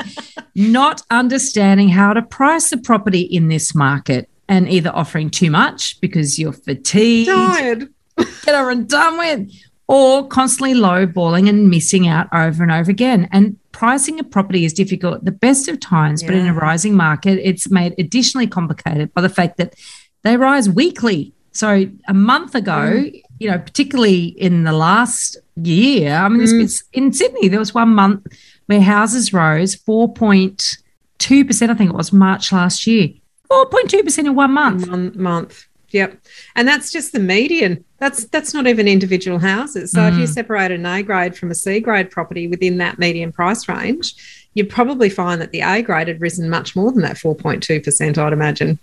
not 0.55 1.03
understanding 1.11 1.88
how 1.88 2.12
to 2.12 2.23
price 2.23 2.71
the 2.71 2.77
property 2.77 3.21
in 3.21 3.49
this 3.49 3.75
market 3.75 4.29
and 4.49 4.69
either 4.69 4.91
offering 4.91 5.31
too 5.31 5.51
much 5.51 6.01
because 6.01 6.38
you're 6.38 6.53
fatigued, 6.53 7.31
tired, 7.31 7.88
get 8.45 8.55
over 8.55 8.71
and 8.71 8.88
done 8.88 9.17
with, 9.17 9.51
or 9.87 10.27
constantly 10.27 10.75
lowballing 10.75 11.49
and 11.49 11.71
missing 11.71 12.09
out 12.09 12.27
over 12.33 12.65
and 12.65 12.73
over 12.73 12.91
again. 12.91 13.29
And 13.31 13.57
pricing 13.71 14.19
a 14.19 14.25
property 14.25 14.65
is 14.65 14.73
difficult 14.73 15.15
at 15.15 15.25
the 15.25 15.33
best 15.33 15.69
of 15.69 15.79
times, 15.79 16.23
yeah. 16.23 16.29
but 16.29 16.37
in 16.37 16.47
a 16.49 16.55
rising 16.55 16.95
market, 16.95 17.38
it's 17.43 17.71
made 17.71 17.95
additionally 17.97 18.49
complicated 18.49 19.15
by 19.15 19.21
the 19.21 19.29
fact 19.29 19.57
that 19.59 19.75
they 20.23 20.37
rise 20.37 20.69
weekly. 20.69 21.33
So 21.53 21.87
a 22.09 22.15
month 22.15 22.55
ago, 22.55 22.73
mm. 22.73 23.23
You 23.42 23.50
know, 23.50 23.59
particularly 23.59 24.26
in 24.26 24.62
the 24.62 24.72
last 24.72 25.37
year, 25.57 26.14
I 26.14 26.28
mean, 26.28 26.46
mm. 26.46 26.83
in 26.92 27.12
Sydney, 27.12 27.48
there 27.48 27.59
was 27.59 27.74
one 27.74 27.88
month 27.88 28.26
where 28.66 28.81
houses 28.81 29.33
rose 29.33 29.74
4.2%, 29.74 31.70
I 31.70 31.74
think 31.74 31.90
it 31.90 31.96
was 31.96 32.12
March 32.12 32.52
last 32.52 32.87
year. 32.87 33.09
4.2% 33.50 34.18
in 34.18 34.35
one 34.37 34.52
month. 34.52 34.88
One 34.88 35.12
month. 35.20 35.66
Yep. 35.90 36.18
And 36.55 36.68
that's 36.68 36.92
just 36.92 37.12
the 37.12 37.18
median. 37.18 37.85
That's 37.98 38.24
that's 38.26 38.55
not 38.55 38.66
even 38.66 38.88
individual 38.88 39.38
houses. 39.38 39.90
So 39.92 40.00
mm. 40.00 40.12
if 40.12 40.18
you 40.18 40.24
mm. 40.24 40.28
separate 40.28 40.70
an 40.70 40.87
A 40.87 41.02
grade 41.02 41.37
from 41.37 41.50
a 41.50 41.55
C 41.55 41.81
grade 41.81 42.11
property 42.11 42.48
within 42.48 42.78
that 42.78 42.98
median 42.98 43.31
price 43.31 43.68
range, 43.68 44.14
you'd 44.55 44.70
probably 44.70 45.11
find 45.11 45.40
that 45.42 45.50
the 45.50 45.61
A 45.61 45.83
grade 45.83 46.09
had 46.09 46.20
risen 46.20 46.48
much 46.48 46.74
more 46.74 46.92
than 46.92 47.02
that 47.02 47.16
4.2%, 47.16 48.18
I'd 48.18 48.33
imagine. 48.33 48.78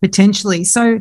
Potentially. 0.00 0.64
So 0.64 1.00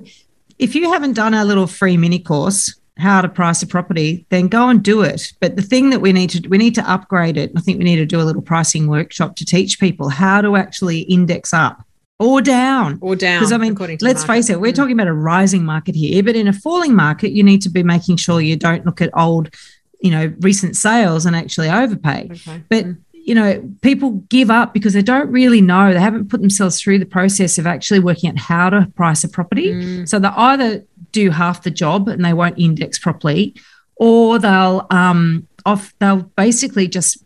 if 0.60 0.76
you 0.76 0.92
haven't 0.92 1.14
done 1.14 1.34
our 1.34 1.46
little 1.46 1.68
free 1.68 1.98
mini 1.98 2.20
course, 2.20 2.76
how 2.98 3.22
to 3.22 3.30
price 3.30 3.62
a 3.62 3.68
property, 3.68 4.26
then 4.30 4.48
go 4.48 4.70
and 4.70 4.84
do 4.84 5.02
it. 5.02 5.34
But 5.40 5.56
the 5.56 5.62
thing 5.62 5.92
that 5.92 6.00
we 6.00 6.12
need 6.12 6.32
to 6.32 6.48
we 6.50 6.58
need 6.58 6.76
to 6.76 6.92
upgrade 6.92 7.38
it. 7.38 7.52
I 7.56 7.62
think 7.62 7.78
we 7.78 7.84
need 7.84 7.98
to 7.98 8.06
do 8.06 8.20
a 8.20 8.24
little 8.24 8.42
pricing 8.42 8.88
workshop 8.88 9.36
to 9.38 9.46
teach 9.46 9.80
people 9.80 10.10
how 10.10 10.42
to 10.42 10.56
actually 10.56 11.02
index 11.02 11.54
up 11.54 11.86
or 12.20 12.42
down 12.42 12.98
or 13.02 13.16
down. 13.16 13.40
Because 13.40 13.52
I 13.52 13.58
mean, 13.58 13.76
let's 14.02 14.24
face 14.24 14.50
it, 14.50 14.60
we're 14.60 14.72
mm. 14.72 14.76
talking 14.76 14.94
about 14.94 15.08
a 15.08 15.14
rising 15.14 15.64
market 15.64 15.96
here, 15.96 16.24
but 16.24 16.36
in 16.36 16.48
a 16.48 16.54
falling 16.54 16.96
market, 16.96 17.32
you 17.32 17.44
need 17.44 17.62
to 17.64 17.70
be 17.70 17.84
making 17.84 18.18
sure 18.18 18.42
you 18.42 18.56
don't 18.56 18.86
look 18.86 19.02
at 19.02 19.16
old, 19.16 19.54
you 20.02 20.10
know, 20.10 20.34
recent 20.40 20.76
sales 20.76 21.26
and 21.26 21.36
actually 21.36 21.70
overpay. 21.70 22.30
Okay. 22.32 22.64
But 22.70 22.86
mm 22.86 22.98
you 23.28 23.36
know, 23.36 23.62
people 23.82 24.12
give 24.30 24.50
up 24.50 24.74
because 24.74 24.94
they 24.94 25.02
don't 25.02 25.30
really 25.30 25.60
know. 25.60 25.94
They 25.94 26.00
haven't 26.00 26.30
put 26.30 26.40
themselves 26.40 26.82
through 26.82 27.00
the 27.00 27.06
process 27.06 27.58
of 27.58 27.68
actually 27.68 28.00
working 28.00 28.30
out 28.30 28.38
how 28.38 28.70
to 28.70 28.90
price 28.96 29.22
a 29.26 29.28
property. 29.28 29.74
Mm. 29.74 30.08
So 30.08 30.18
they 30.18 30.30
either 30.30 30.86
do 31.12 31.30
half 31.32 31.64
the 31.64 31.70
job 31.70 32.08
and 32.08 32.24
they 32.24 32.32
won't 32.32 32.58
index 32.58 32.98
properly, 32.98 33.54
or 33.98 34.40
they'll 34.40 34.88
um 34.92 35.46
off 35.66 35.94
they'll 36.00 36.22
basically 36.38 36.88
just 36.88 37.22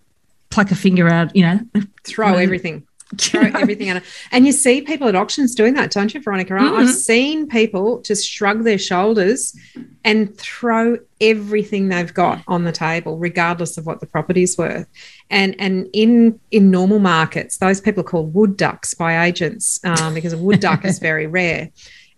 pluck 0.49 0.71
a 0.71 0.75
finger 0.75 1.07
out, 1.07 1.35
you 1.35 1.43
know, 1.43 1.59
throw 2.03 2.33
everything. 2.37 2.87
Throw 3.17 3.41
everything 3.55 3.89
at 3.89 3.97
it. 3.97 4.03
And 4.31 4.45
you 4.45 4.51
see 4.51 4.81
people 4.81 5.07
at 5.07 5.15
auctions 5.15 5.55
doing 5.55 5.73
that, 5.75 5.91
don't 5.91 6.13
you, 6.13 6.21
Veronica? 6.21 6.53
Mm-hmm. 6.53 6.75
I've 6.75 6.89
seen 6.89 7.47
people 7.47 8.01
just 8.01 8.27
shrug 8.27 8.63
their 8.63 8.77
shoulders 8.77 9.57
and 10.03 10.35
throw 10.37 10.97
everything 11.19 11.89
they've 11.89 12.13
got 12.13 12.41
on 12.47 12.63
the 12.63 12.71
table, 12.71 13.17
regardless 13.17 13.77
of 13.77 13.85
what 13.85 13.99
the 13.99 14.07
property's 14.07 14.57
worth. 14.57 14.87
And 15.29 15.55
and 15.59 15.87
in 15.93 16.39
in 16.51 16.71
normal 16.71 16.99
markets, 16.99 17.57
those 17.57 17.81
people 17.81 18.01
are 18.01 18.05
called 18.07 18.33
wood 18.33 18.57
ducks 18.57 18.93
by 18.93 19.25
agents 19.25 19.79
um, 19.83 20.13
because 20.13 20.33
a 20.33 20.37
wood 20.37 20.59
duck 20.61 20.85
is 20.85 20.99
very 20.99 21.27
rare. 21.27 21.69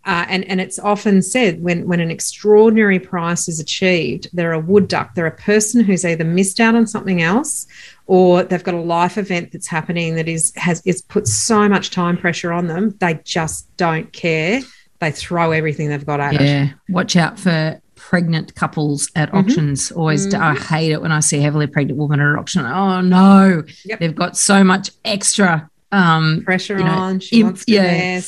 Uh, 0.05 0.25
and, 0.27 0.43
and 0.45 0.59
it's 0.59 0.79
often 0.79 1.21
said 1.21 1.63
when, 1.63 1.87
when 1.87 2.01
an 2.01 2.11
extraordinary 2.11 2.99
price 2.99 3.47
is 3.47 3.59
achieved, 3.59 4.27
they're 4.33 4.51
a 4.51 4.59
wood 4.59 4.89
duck. 4.89 5.15
They're 5.15 5.25
a 5.25 5.31
person 5.31 5.81
who's 5.81 6.03
either 6.03 6.25
missed 6.25 6.59
out 6.59 6.75
on 6.75 6.85
something 6.87 7.21
else 7.21 7.65
or 8.05 8.43
they've 8.43 8.63
got 8.63 8.73
a 8.73 8.81
life 8.81 9.17
event 9.17 9.51
that's 9.51 9.67
happening 9.67 10.15
that 10.15 10.27
is 10.27 10.53
has 10.55 10.81
it's 10.85 11.01
put 11.01 11.27
so 11.27 11.67
much 11.69 11.91
time 11.91 12.17
pressure 12.17 12.51
on 12.51 12.67
them, 12.67 12.95
they 12.99 13.19
just 13.23 13.75
don't 13.77 14.11
care. 14.13 14.61
They 14.99 15.11
throw 15.11 15.51
everything 15.51 15.89
they've 15.89 16.05
got 16.05 16.19
at 16.19 16.33
yeah. 16.33 16.41
it. 16.41 16.45
Yeah. 16.45 16.69
Watch 16.89 17.15
out 17.15 17.39
for 17.39 17.81
pregnant 17.95 18.55
couples 18.55 19.09
at 19.15 19.29
mm-hmm. 19.29 19.37
auctions. 19.37 19.91
Always, 19.91 20.27
mm-hmm. 20.27 20.41
I 20.41 20.55
hate 20.55 20.91
it 20.91 21.01
when 21.01 21.11
I 21.11 21.19
see 21.19 21.39
heavily 21.39 21.67
pregnant 21.67 21.97
woman 21.97 22.19
at 22.19 22.27
an 22.27 22.35
auction. 22.37 22.65
Oh 22.65 23.01
no, 23.01 23.63
yep. 23.85 23.99
they've 23.99 24.15
got 24.15 24.37
so 24.37 24.63
much 24.63 24.91
extra 25.05 25.69
um, 25.91 26.41
pressure 26.45 26.77
you 26.77 26.83
know, 26.83 26.91
on. 26.91 27.19
She 27.19 27.37
imp- 27.37 27.45
wants 27.45 27.65
to 27.65 27.71
yeah 27.71 28.21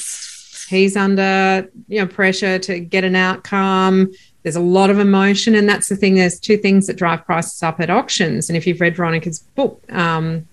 he's 0.67 0.97
under 0.97 1.69
you 1.87 1.99
know 1.99 2.07
pressure 2.07 2.59
to 2.59 2.79
get 2.79 3.03
an 3.03 3.15
outcome 3.15 4.11
there's 4.45 4.55
a 4.55 4.61
lot 4.61 4.91
of 4.91 4.99
emotion 4.99 5.55
and 5.55 5.67
that's 5.67 5.89
the 5.89 5.95
thing 5.95 6.13
there's 6.13 6.39
two 6.39 6.55
things 6.55 6.85
that 6.85 6.95
drive 6.95 7.25
prices 7.25 7.63
up 7.63 7.79
at 7.79 7.89
auctions 7.89 8.47
and 8.47 8.55
if 8.55 8.67
you've 8.67 8.79
read 8.79 8.95
veronica's 8.95 9.39
book 9.39 9.83
um, 9.91 10.47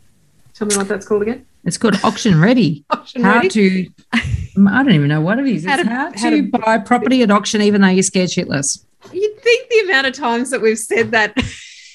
tell 0.55 0.67
me 0.67 0.75
what 0.77 0.89
that's 0.89 1.07
called 1.07 1.21
again 1.21 1.47
it's 1.65 1.77
called 1.77 1.95
auction 2.03 2.41
ready 2.41 2.85
auction 2.91 3.23
how 3.23 3.35
ready? 3.35 3.49
to 3.51 3.89
i 4.13 4.83
don't 4.83 4.93
even 4.93 5.09
know 5.09 5.21
what 5.21 5.39
it 5.39 5.47
is 5.47 5.67
how 5.67 5.77
to, 5.77 5.85
how 5.85 6.11
to, 6.11 6.19
how 6.19 6.31
to 6.31 6.43
buy 6.51 6.79
property 6.79 7.23
at 7.23 7.31
auction 7.31 7.61
even 7.61 7.83
though 7.83 7.89
you're 7.89 8.03
scared 8.03 8.31
shitless 8.31 8.83
you'd 9.13 9.39
think 9.41 9.69
the 9.69 9.81
amount 9.81 10.07
of 10.07 10.15
times 10.15 10.51
that 10.51 10.63
we've 10.63 10.79
said 10.79 11.11
that 11.11 11.37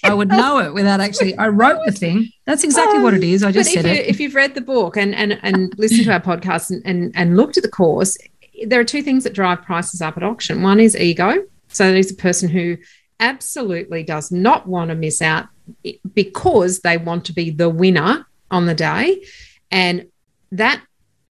I 0.03 0.13
would 0.13 0.29
know 0.29 0.59
it 0.59 0.73
without 0.73 1.01
actually. 1.01 1.35
I 1.37 1.47
wrote 1.47 1.81
the 1.85 1.91
thing. 1.91 2.29
That's 2.45 2.63
exactly 2.63 2.97
um, 2.97 3.03
what 3.03 3.15
it 3.15 3.23
is. 3.23 3.43
I 3.43 3.51
just 3.51 3.73
said 3.73 3.83
you, 3.83 3.91
it. 3.91 4.05
If 4.05 4.19
you've 4.19 4.35
read 4.35 4.53
the 4.53 4.61
book 4.61 4.95
and 4.95 5.13
and 5.13 5.39
and 5.41 5.73
listened 5.77 6.05
to 6.05 6.13
our 6.13 6.21
podcast 6.21 6.69
and, 6.69 6.81
and 6.85 7.11
and 7.15 7.35
looked 7.35 7.57
at 7.57 7.63
the 7.63 7.69
course, 7.69 8.15
there 8.67 8.79
are 8.79 8.85
two 8.85 9.01
things 9.01 9.23
that 9.25 9.33
drive 9.33 9.63
prices 9.63 10.01
up 10.01 10.15
at 10.15 10.23
auction. 10.23 10.61
One 10.61 10.79
is 10.79 10.95
ego. 10.95 11.43
So 11.77 11.91
there's 11.91 12.11
a 12.11 12.15
person 12.15 12.49
who 12.49 12.77
absolutely 13.19 14.03
does 14.03 14.31
not 14.31 14.67
want 14.67 14.89
to 14.89 14.95
miss 14.95 15.21
out 15.21 15.47
because 16.13 16.79
they 16.79 16.97
want 16.97 17.25
to 17.25 17.33
be 17.33 17.51
the 17.51 17.69
winner 17.69 18.25
on 18.49 18.65
the 18.65 18.73
day, 18.73 19.23
and 19.69 20.07
that 20.51 20.81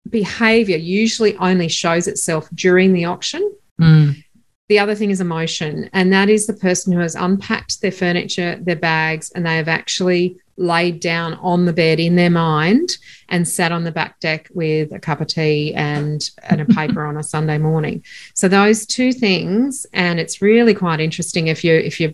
behavior 0.09 0.77
usually 0.77 1.35
only 1.37 1.67
shows 1.67 2.07
itself 2.07 2.47
during 2.53 2.93
the 2.93 3.05
auction. 3.05 3.53
Mm. 3.81 4.23
The 4.69 4.79
other 4.79 4.95
thing 4.95 5.11
is 5.11 5.19
emotion, 5.19 5.89
and 5.91 6.13
that 6.13 6.29
is 6.29 6.47
the 6.47 6.53
person 6.53 6.93
who 6.93 6.99
has 6.99 7.15
unpacked 7.15 7.81
their 7.81 7.91
furniture, 7.91 8.57
their 8.61 8.75
bags, 8.75 9.31
and 9.31 9.45
they 9.45 9.57
have 9.57 9.67
actually 9.67 10.39
laid 10.57 10.99
down 10.99 11.35
on 11.35 11.65
the 11.65 11.73
bed 11.73 11.99
in 11.99 12.15
their 12.15 12.29
mind 12.29 12.97
and 13.29 13.47
sat 13.47 13.71
on 13.71 13.83
the 13.83 13.91
back 13.91 14.19
deck 14.19 14.49
with 14.53 14.91
a 14.91 14.99
cup 14.99 15.21
of 15.21 15.27
tea 15.27 15.73
and, 15.73 16.29
and 16.49 16.61
a 16.61 16.65
paper 16.73 17.05
on 17.05 17.17
a 17.17 17.23
Sunday 17.23 17.57
morning. 17.57 18.03
So 18.33 18.47
those 18.47 18.85
two 18.85 19.11
things, 19.11 19.85
and 19.93 20.19
it's 20.19 20.41
really 20.41 20.73
quite 20.73 20.99
interesting 20.99 21.47
if 21.47 21.63
you 21.63 21.73
if 21.73 21.99
you 21.99 22.13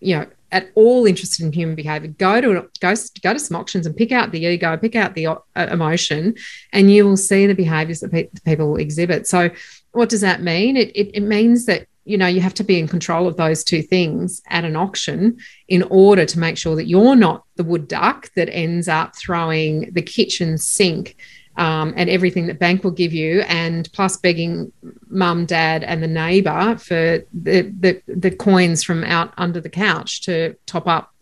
you 0.00 0.16
know 0.16 0.26
at 0.52 0.70
all 0.74 1.06
interested 1.06 1.44
in 1.44 1.52
human 1.52 1.74
behavior, 1.74 2.08
go 2.08 2.40
to 2.40 2.68
go 2.80 2.94
go 3.22 3.32
to 3.32 3.38
some 3.38 3.56
auctions 3.56 3.86
and 3.86 3.96
pick 3.96 4.12
out 4.12 4.32
the 4.32 4.40
ego, 4.40 4.76
pick 4.76 4.94
out 4.94 5.14
the 5.14 5.26
uh, 5.26 5.36
emotion, 5.56 6.34
and 6.72 6.90
you 6.90 7.04
will 7.04 7.16
see 7.16 7.46
the 7.46 7.54
behaviors 7.54 8.00
that 8.00 8.12
pe- 8.12 8.28
people 8.44 8.76
exhibit. 8.76 9.26
So 9.26 9.50
what 9.92 10.08
does 10.08 10.20
that 10.20 10.42
mean? 10.42 10.76
It, 10.76 10.90
it, 10.94 11.10
it 11.14 11.22
means 11.22 11.66
that 11.66 11.88
you 12.06 12.16
know 12.16 12.26
you 12.26 12.40
have 12.40 12.54
to 12.54 12.64
be 12.64 12.78
in 12.78 12.88
control 12.88 13.26
of 13.26 13.36
those 13.36 13.64
two 13.64 13.82
things 13.82 14.40
at 14.48 14.64
an 14.64 14.76
auction 14.76 15.36
in 15.68 15.82
order 15.84 16.24
to 16.24 16.38
make 16.38 16.56
sure 16.56 16.76
that 16.76 16.86
you're 16.86 17.16
not 17.16 17.44
the 17.56 17.64
wood 17.64 17.88
duck 17.88 18.30
that 18.34 18.48
ends 18.50 18.88
up 18.88 19.16
throwing 19.16 19.92
the 19.92 20.02
kitchen 20.02 20.56
sink 20.56 21.16
um, 21.56 21.94
and 21.96 22.10
everything 22.10 22.46
that 22.46 22.58
bank 22.58 22.84
will 22.84 22.90
give 22.90 23.12
you, 23.12 23.40
and 23.42 23.90
plus 23.92 24.18
begging 24.18 24.72
mum, 25.08 25.46
dad, 25.46 25.84
and 25.84 26.02
the 26.02 26.08
neighbour 26.08 26.76
for 26.76 27.24
the, 27.32 27.72
the 27.80 28.02
the 28.06 28.30
coins 28.30 28.82
from 28.82 29.04
out 29.04 29.32
under 29.38 29.60
the 29.60 29.70
couch 29.70 30.22
to 30.22 30.54
top 30.66 30.86
up 30.86 31.14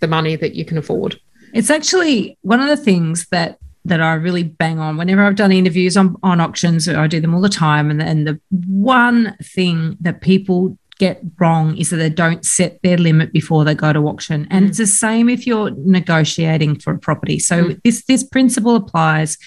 the 0.00 0.08
money 0.08 0.36
that 0.36 0.54
you 0.54 0.64
can 0.64 0.78
afford. 0.78 1.20
It's 1.54 1.70
actually 1.70 2.36
one 2.42 2.60
of 2.60 2.68
the 2.68 2.76
things 2.76 3.28
that 3.30 3.58
that 3.86 4.00
I 4.00 4.14
really 4.14 4.42
bang 4.42 4.78
on 4.78 4.96
whenever 4.96 5.22
I've 5.22 5.36
done 5.36 5.52
interviews 5.52 5.96
on, 5.96 6.16
on 6.22 6.40
auctions. 6.40 6.88
I 6.88 7.06
do 7.06 7.20
them 7.20 7.34
all 7.34 7.40
the 7.40 7.48
time. 7.48 7.90
And, 7.90 8.02
and 8.02 8.26
the 8.26 8.40
one 8.50 9.36
thing 9.42 9.96
that 10.00 10.20
people 10.20 10.78
get 10.98 11.20
wrong 11.38 11.76
is 11.76 11.90
that 11.90 11.96
they 11.96 12.10
don't 12.10 12.44
set 12.44 12.80
their 12.82 12.96
limit 12.96 13.32
before 13.32 13.64
they 13.64 13.74
go 13.74 13.92
to 13.92 14.08
auction. 14.08 14.46
And 14.50 14.64
mm. 14.64 14.68
it's 14.68 14.78
the 14.78 14.86
same 14.86 15.28
if 15.28 15.46
you're 15.46 15.70
negotiating 15.70 16.80
for 16.80 16.94
a 16.94 16.98
property. 16.98 17.38
So 17.38 17.64
mm. 17.64 17.80
this 17.84 18.04
this 18.06 18.24
principle 18.24 18.76
applies 18.76 19.38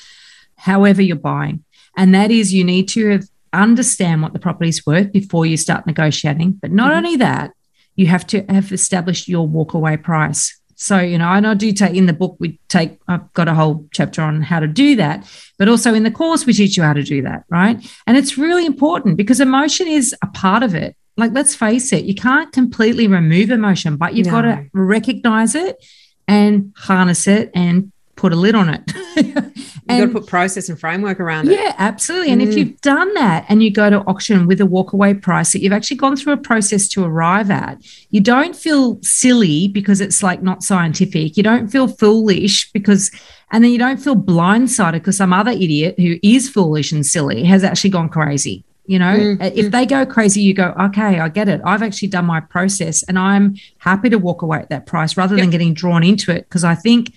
however 0.58 1.02
you're 1.02 1.16
buying. 1.16 1.64
And 1.98 2.14
that 2.14 2.32
is 2.32 2.54
you 2.54 2.64
need 2.64 2.88
to 2.90 3.10
have, 3.10 3.24
understand 3.52 4.22
what 4.22 4.34
the 4.34 4.40
property's 4.40 4.86
worth 4.86 5.12
before 5.12 5.46
you 5.46 5.58
start 5.58 5.88
negotiating. 5.88 6.54
But 6.62 6.72
not 6.72 6.92
mm. 6.92 6.98
only 6.98 7.16
that, 7.18 7.52
you 7.96 8.08
have 8.08 8.26
to 8.28 8.46
have 8.48 8.72
established 8.72 9.28
your 9.28 9.48
walkaway 9.48 10.02
price. 10.02 10.59
So, 10.82 10.98
you 10.98 11.18
know, 11.18 11.28
and 11.28 11.46
I 11.46 11.56
do 11.56 11.74
take 11.74 11.94
in 11.94 12.06
the 12.06 12.14
book, 12.14 12.38
we 12.40 12.58
take, 12.70 13.00
I've 13.10 13.32
got 13.34 13.50
a 13.50 13.54
whole 13.54 13.86
chapter 13.92 14.22
on 14.22 14.42
how 14.42 14.62
to 14.62 14.68
do 14.68 14.96
that, 14.96 15.30
but 15.58 15.68
also 15.68 15.94
in 15.94 16.04
the 16.04 16.12
course, 16.12 16.46
we 16.46 16.54
teach 16.54 16.78
you 16.78 16.84
how 16.84 16.94
to 16.94 17.04
do 17.04 17.22
that, 17.24 17.44
right? 17.50 17.78
And 18.08 18.16
it's 18.16 18.38
really 18.38 18.66
important 18.66 19.18
because 19.18 19.42
emotion 19.42 19.90
is 19.90 20.16
a 20.24 20.28
part 20.28 20.64
of 20.64 20.74
it. 20.76 20.96
Like, 21.18 21.34
let's 21.34 21.54
face 21.54 21.92
it, 21.92 22.06
you 22.06 22.16
can't 22.16 22.54
completely 22.54 23.08
remove 23.08 23.50
emotion, 23.50 23.98
but 23.98 24.16
you've 24.16 24.28
no. 24.28 24.32
got 24.32 24.42
to 24.44 24.70
recognize 24.72 25.54
it 25.54 25.86
and 26.30 26.72
harness 26.78 27.28
it 27.28 27.52
and 27.54 27.92
put 28.20 28.34
a 28.34 28.36
lid 28.36 28.54
on 28.54 28.70
it. 28.70 28.82
You've 29.16 29.34
got 29.34 30.06
to 30.06 30.08
put 30.10 30.28
process 30.28 30.70
and 30.70 30.80
framework 30.80 31.20
around 31.20 31.48
it. 31.48 31.60
Yeah, 31.60 31.74
absolutely. 31.78 32.32
And 32.32 32.42
mm. 32.42 32.48
if 32.48 32.56
you've 32.56 32.80
done 32.82 33.12
that 33.16 33.46
and 33.50 33.64
you 33.64 33.72
go 33.72 33.90
to 33.90 34.02
auction 34.02 34.46
with 34.46 34.62
a 34.62 34.66
walkaway 34.66 35.20
price 35.20 35.54
that 35.54 35.62
you've 35.62 35.74
actually 35.74 35.98
gone 35.98 36.16
through 36.16 36.34
a 36.34 36.38
process 36.38 36.88
to 36.90 37.04
arrive 37.04 37.50
at, 37.50 37.82
you 38.12 38.22
don't 38.22 38.56
feel 38.56 39.00
silly 39.02 39.68
because 39.70 40.02
it's 40.02 40.22
like 40.22 40.44
not 40.44 40.64
scientific. 40.64 41.38
You 41.38 41.44
don't 41.44 41.70
feel 41.70 41.88
foolish 41.88 42.72
because, 42.72 43.10
and 43.52 43.64
then 43.64 43.72
you 43.72 43.80
don't 43.80 43.98
feel 43.98 44.16
blindsided 44.16 44.94
because 44.94 45.18
some 45.18 45.34
other 45.34 45.52
idiot 45.52 45.96
who 45.98 46.18
is 46.22 46.50
foolish 46.50 46.92
and 46.92 47.06
silly 47.06 47.44
has 47.46 47.64
actually 47.64 47.90
gone 47.90 48.10
crazy. 48.10 48.66
You 48.86 48.98
know, 48.98 49.18
mm-hmm. 49.18 49.42
if 49.44 49.68
mm. 49.68 49.72
they 49.72 49.86
go 49.86 50.06
crazy, 50.06 50.42
you 50.42 50.54
go, 50.54 50.74
okay, 50.80 51.20
I 51.20 51.30
get 51.30 51.48
it. 51.48 51.62
I've 51.64 51.84
actually 51.84 52.08
done 52.08 52.26
my 52.26 52.40
process 52.40 53.04
and 53.04 53.20
I'm 53.20 53.56
happy 53.78 54.10
to 54.10 54.18
walk 54.18 54.42
away 54.42 54.58
at 54.60 54.70
that 54.70 54.88
price 54.88 55.16
rather 55.16 55.36
yep. 55.36 55.44
than 55.44 55.52
getting 55.52 55.76
drawn 55.76 56.04
into 56.04 56.32
it 56.32 56.50
because 56.50 56.64
I 56.64 56.74
think 56.74 57.14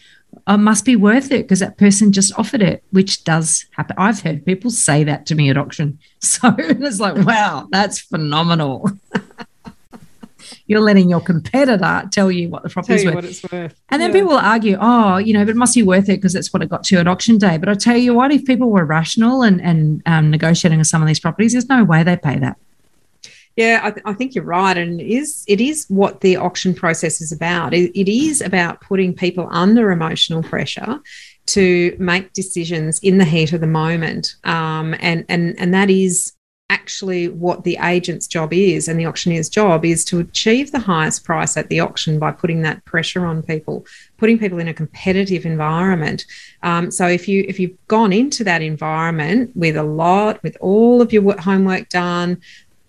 it 0.49 0.59
must 0.59 0.85
be 0.85 0.97
worth 0.97 1.31
it 1.31 1.43
because 1.43 1.61
that 1.61 1.79
person 1.79 2.13
just 2.13 2.37
offered 2.39 2.63
it, 2.63 2.83
which 2.91 3.25
does 3.25 3.67
happen. 3.73 3.97
I've 3.99 4.21
heard 4.21 4.45
people 4.45 4.71
say 4.71 5.05
that 5.05 5.27
to 5.27 5.35
me 5.35 5.51
at 5.51 5.57
auction. 5.57 5.99
So 6.25 6.55
it's 6.57 7.01
like, 7.01 7.17
wow, 7.27 7.67
that's 7.73 7.99
phenomenal. 7.99 8.89
You're 10.69 10.81
letting 10.81 11.11
your 11.11 11.21
competitor 11.21 12.09
tell 12.13 12.31
you 12.31 12.49
what 12.49 12.63
the 12.63 12.69
property's 12.69 13.05
worth. 13.05 13.53
Worth. 13.53 13.81
And 13.91 14.01
then 14.01 14.11
yeah. 14.11 14.21
people 14.21 14.37
argue, 14.37 14.79
oh, 14.81 15.17
you 15.17 15.33
know, 15.33 15.45
but 15.45 15.51
it 15.51 15.57
must 15.57 15.75
be 15.75 15.83
worth 15.83 16.09
it 16.09 16.19
because 16.19 16.33
that's 16.33 16.53
what 16.53 16.63
it 16.63 16.69
got 16.69 16.85
to 16.85 16.97
at 16.99 17.09
auction 17.09 17.39
day. 17.39 17.59
But 17.59 17.69
I 17.69 17.75
tell 17.75 17.97
you 17.97 18.15
what, 18.15 18.31
if 18.31 18.45
people 18.45 18.71
were 18.71 18.85
rational 18.85 19.43
and, 19.43 19.61
and 19.61 20.01
um, 20.07 20.31
negotiating 20.31 20.79
on 20.79 20.85
some 20.85 21.03
of 21.03 21.09
these 21.09 21.19
properties, 21.19 21.53
there's 21.53 21.69
no 21.69 21.83
way 21.83 22.05
they 22.05 22.17
pay 22.17 22.39
that. 22.39 22.57
Yeah, 23.57 23.81
I, 23.83 23.91
th- 23.91 24.03
I, 24.07 24.15
think 24.15 24.35
you're 24.35 24.45
right, 24.45 24.77
and 24.77 25.01
it 25.01 25.07
is 25.07 25.45
it 25.47 25.61
is 25.61 25.85
what 25.89 26.21
the 26.23 26.37
auction 26.37 26.75
process 26.75 27.21
is 27.21 27.33
about. 27.33 27.75
It, 27.75 27.99
it 27.99 28.11
is 28.11 28.41
about 28.41 28.81
putting 28.81 29.15
people 29.15 29.47
under 29.51 29.91
emotional 29.91 30.43
pressure 30.43 31.01
to 31.47 31.97
make 31.99 32.33
decisions 32.33 32.99
in 33.01 33.19
the 33.19 33.25
heat 33.27 33.53
of 33.53 33.61
the 33.61 33.67
moment, 33.67 34.37
um, 34.45 34.95
and 35.01 35.27
and 35.29 35.55
and 35.59 35.75
that 35.75 35.91
is 35.91 36.33
actually 36.71 37.29
what 37.29 37.65
the 37.65 37.77
agent's 37.83 38.27
job 38.27 38.55
is, 38.55 38.89
and 38.89 38.99
the 38.99 39.05
auctioneer's 39.05 39.51
job 39.51 39.85
is 39.85 40.03
to 40.07 40.21
achieve 40.21 40.73
the 40.73 40.79
highest 40.79 41.23
price 41.23 41.55
at 41.59 41.69
the 41.69 41.81
auction 41.81 42.19
by 42.19 42.33
putting 42.33 42.63
that 42.63 42.83
pressure 42.87 43.27
on 43.27 43.43
people, 43.43 43.85
putting 44.17 44.39
people 44.39 44.59
in 44.59 44.69
a 44.69 44.73
competitive 44.73 45.45
environment. 45.45 46.25
Um, 46.63 46.91
so 46.91 47.07
if 47.07 47.29
you 47.29 47.45
if 47.47 47.61
you've 47.61 47.77
gone 47.89 48.15
into 48.15 48.45
that 48.45 48.63
environment 48.63 49.55
with 49.55 49.77
a 49.77 49.83
lot, 49.83 50.43
with 50.43 50.57
all 50.63 51.03
of 51.03 51.13
your 51.13 51.39
homework 51.39 51.91
done, 51.91 52.41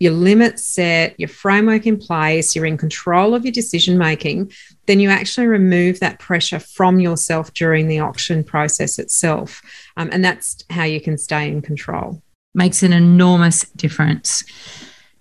your 0.04 0.12
limits 0.12 0.64
set, 0.66 1.18
your 1.18 1.30
framework 1.30 1.88
in 1.88 1.97
place, 1.97 2.56
you're 2.56 2.66
in 2.66 2.78
control 2.78 3.34
of 3.34 3.45
your 3.45 3.54
decision 3.54 3.97
making, 3.97 4.51
then 4.86 4.99
you 4.99 5.10
actually 5.10 5.47
remove 5.47 6.01
that 6.01 6.20
pressure 6.20 6.60
from 6.60 6.99
yourself 6.99 7.54
during 7.54 7.88
the 7.88 7.99
auction 7.99 8.43
process 8.43 8.99
itself. 8.99 9.62
Um, 9.95 10.10
and 10.12 10.24
that's 10.24 10.64
how 10.70 10.84
you 10.84 10.99
can 10.99 11.18
stay 11.18 11.47
in 11.47 11.62
control. 11.62 12.22
Makes 12.54 12.84
an 12.84 12.91
enormous 12.91 13.64
difference. 13.78 14.43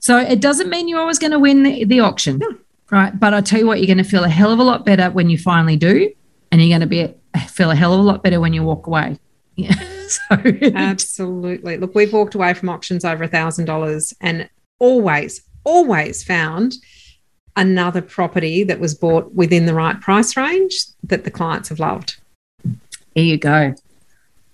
So 0.00 0.18
it 0.18 0.40
doesn't 0.40 0.68
mean 0.68 0.88
you're 0.88 1.00
always 1.00 1.20
going 1.20 1.30
to 1.30 1.38
win 1.38 1.62
the, 1.62 1.84
the 1.84 2.00
auction, 2.00 2.38
No. 2.38 2.56
right? 2.90 3.18
But 3.18 3.34
I 3.34 3.40
tell 3.40 3.60
you 3.60 3.66
what, 3.68 3.78
you're 3.78 3.86
going 3.86 3.98
to 3.98 4.04
feel 4.04 4.24
a 4.24 4.28
hell 4.28 4.50
of 4.50 4.58
a 4.58 4.64
lot 4.64 4.84
better 4.84 5.10
when 5.10 5.30
you 5.30 5.38
finally 5.38 5.76
do, 5.76 6.10
and 6.50 6.60
you're 6.60 6.76
going 6.76 6.80
to 6.80 6.86
be 6.88 7.14
feel 7.48 7.70
a 7.70 7.76
hell 7.76 7.94
of 7.94 8.00
a 8.00 8.02
lot 8.02 8.22
better 8.24 8.40
when 8.40 8.52
you 8.52 8.64
walk 8.64 8.88
away. 8.88 9.16
Yeah. 9.54 9.74
so 10.08 10.36
Absolutely. 10.74 11.76
Look, 11.76 11.94
we've 11.94 12.12
walked 12.12 12.34
away 12.34 12.52
from 12.54 12.68
auctions 12.68 13.04
over 13.04 13.24
a 13.24 13.28
thousand 13.28 13.66
dollars 13.66 14.12
and 14.20 14.48
always, 14.82 15.42
always 15.62 16.24
found 16.24 16.74
another 17.56 18.02
property 18.02 18.64
that 18.64 18.80
was 18.80 18.94
bought 18.94 19.32
within 19.32 19.64
the 19.64 19.74
right 19.74 20.00
price 20.00 20.36
range 20.36 20.84
that 21.04 21.22
the 21.24 21.30
clients 21.30 21.68
have 21.68 21.78
loved. 21.78 22.20
There 23.14 23.24
you 23.24 23.38
go. 23.38 23.74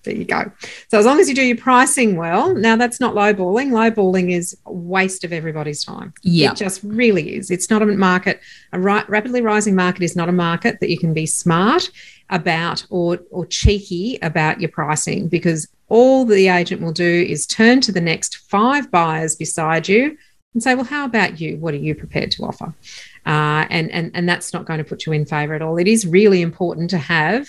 There 0.04 0.14
you 0.14 0.24
go. 0.24 0.52
So 0.88 0.98
as 0.98 1.06
long 1.06 1.18
as 1.18 1.28
you 1.28 1.34
do 1.34 1.42
your 1.42 1.56
pricing 1.56 2.16
well, 2.16 2.54
now 2.54 2.76
that's 2.76 3.00
not 3.00 3.14
lowballing. 3.14 3.70
Lowballing 3.70 4.30
is 4.30 4.56
a 4.66 4.72
waste 4.72 5.24
of 5.24 5.32
everybody's 5.32 5.82
time. 5.82 6.12
Yeah. 6.22 6.52
It 6.52 6.56
just 6.56 6.82
really 6.82 7.36
is. 7.36 7.50
It's 7.50 7.70
not 7.70 7.80
a 7.80 7.86
market. 7.86 8.40
A 8.72 8.78
ri- 8.78 9.04
rapidly 9.08 9.40
rising 9.40 9.74
market 9.74 10.02
is 10.02 10.14
not 10.14 10.28
a 10.28 10.32
market 10.32 10.80
that 10.80 10.90
you 10.90 10.98
can 10.98 11.14
be 11.14 11.26
smart 11.26 11.90
about 12.30 12.84
or 12.90 13.20
or 13.30 13.46
cheeky 13.46 14.18
about 14.20 14.60
your 14.60 14.70
pricing 14.70 15.28
because 15.28 15.66
all 15.88 16.24
the 16.24 16.48
agent 16.48 16.82
will 16.82 16.92
do 16.92 17.26
is 17.28 17.46
turn 17.46 17.80
to 17.82 17.92
the 17.92 18.00
next 18.00 18.36
five 18.36 18.90
buyers 18.90 19.34
beside 19.36 19.88
you 19.88 20.16
and 20.54 20.62
say, 20.62 20.74
"Well, 20.74 20.84
how 20.84 21.04
about 21.04 21.40
you? 21.40 21.56
What 21.56 21.74
are 21.74 21.78
you 21.78 21.94
prepared 21.94 22.30
to 22.32 22.44
offer?" 22.44 22.74
Uh, 23.26 23.66
and 23.70 23.90
and 23.90 24.10
and 24.14 24.28
that's 24.28 24.52
not 24.52 24.64
going 24.64 24.78
to 24.78 24.84
put 24.84 25.06
you 25.06 25.12
in 25.12 25.26
favour 25.26 25.54
at 25.54 25.62
all. 25.62 25.78
It 25.78 25.88
is 25.88 26.06
really 26.06 26.42
important 26.42 26.90
to 26.90 26.98
have 26.98 27.48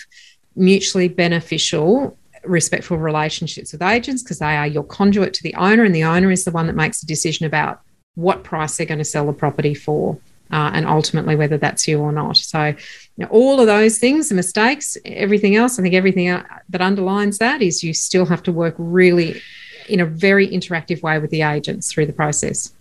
mutually 0.56 1.08
beneficial 1.08 2.16
respectful 2.44 2.96
relationships 2.96 3.72
with 3.72 3.82
agents 3.82 4.22
because 4.22 4.38
they 4.38 4.56
are 4.56 4.66
your 4.66 4.82
conduit 4.82 5.34
to 5.34 5.42
the 5.42 5.54
owner 5.54 5.84
and 5.84 5.94
the 5.94 6.04
owner 6.04 6.30
is 6.30 6.44
the 6.44 6.50
one 6.50 6.66
that 6.66 6.74
makes 6.74 7.00
the 7.00 7.06
decision 7.06 7.44
about 7.44 7.82
what 8.14 8.44
price 8.44 8.76
they're 8.76 8.86
going 8.86 8.98
to 8.98 9.04
sell 9.04 9.26
the 9.26 9.32
property 9.32 9.74
for 9.74 10.18
uh, 10.52 10.70
and 10.74 10.86
ultimately 10.86 11.36
whether 11.36 11.56
that's 11.56 11.86
you 11.86 11.98
or 12.00 12.12
not 12.12 12.36
so 12.36 12.66
you 12.66 12.74
know, 13.18 13.26
all 13.30 13.60
of 13.60 13.66
those 13.66 13.98
things 13.98 14.28
the 14.28 14.34
mistakes 14.34 14.96
everything 15.04 15.56
else 15.56 15.78
i 15.78 15.82
think 15.82 15.94
everything 15.94 16.26
that 16.68 16.80
underlines 16.80 17.38
that 17.38 17.62
is 17.62 17.82
you 17.82 17.92
still 17.94 18.26
have 18.26 18.42
to 18.42 18.52
work 18.52 18.74
really 18.78 19.40
in 19.88 20.00
a 20.00 20.06
very 20.06 20.46
interactive 20.48 21.02
way 21.02 21.18
with 21.18 21.30
the 21.30 21.42
agents 21.42 21.92
through 21.92 22.06
the 22.06 22.12
process 22.12 22.72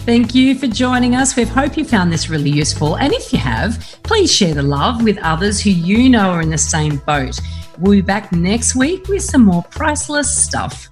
Thank 0.00 0.34
you 0.34 0.54
for 0.54 0.66
joining 0.66 1.14
us. 1.14 1.36
We 1.36 1.44
hope 1.44 1.76
you 1.76 1.84
found 1.84 2.12
this 2.12 2.30
really 2.30 2.50
useful. 2.50 2.96
And 2.96 3.12
if 3.12 3.32
you 3.32 3.38
have, 3.38 3.98
please 4.02 4.32
share 4.32 4.54
the 4.54 4.62
love 4.62 5.02
with 5.04 5.18
others 5.18 5.60
who 5.60 5.70
you 5.70 6.08
know 6.08 6.30
are 6.30 6.40
in 6.40 6.50
the 6.50 6.58
same 6.58 6.96
boat. 6.98 7.38
We'll 7.78 7.92
be 7.92 8.00
back 8.00 8.32
next 8.32 8.74
week 8.74 9.06
with 9.08 9.22
some 9.22 9.44
more 9.44 9.62
priceless 9.64 10.34
stuff. 10.34 10.88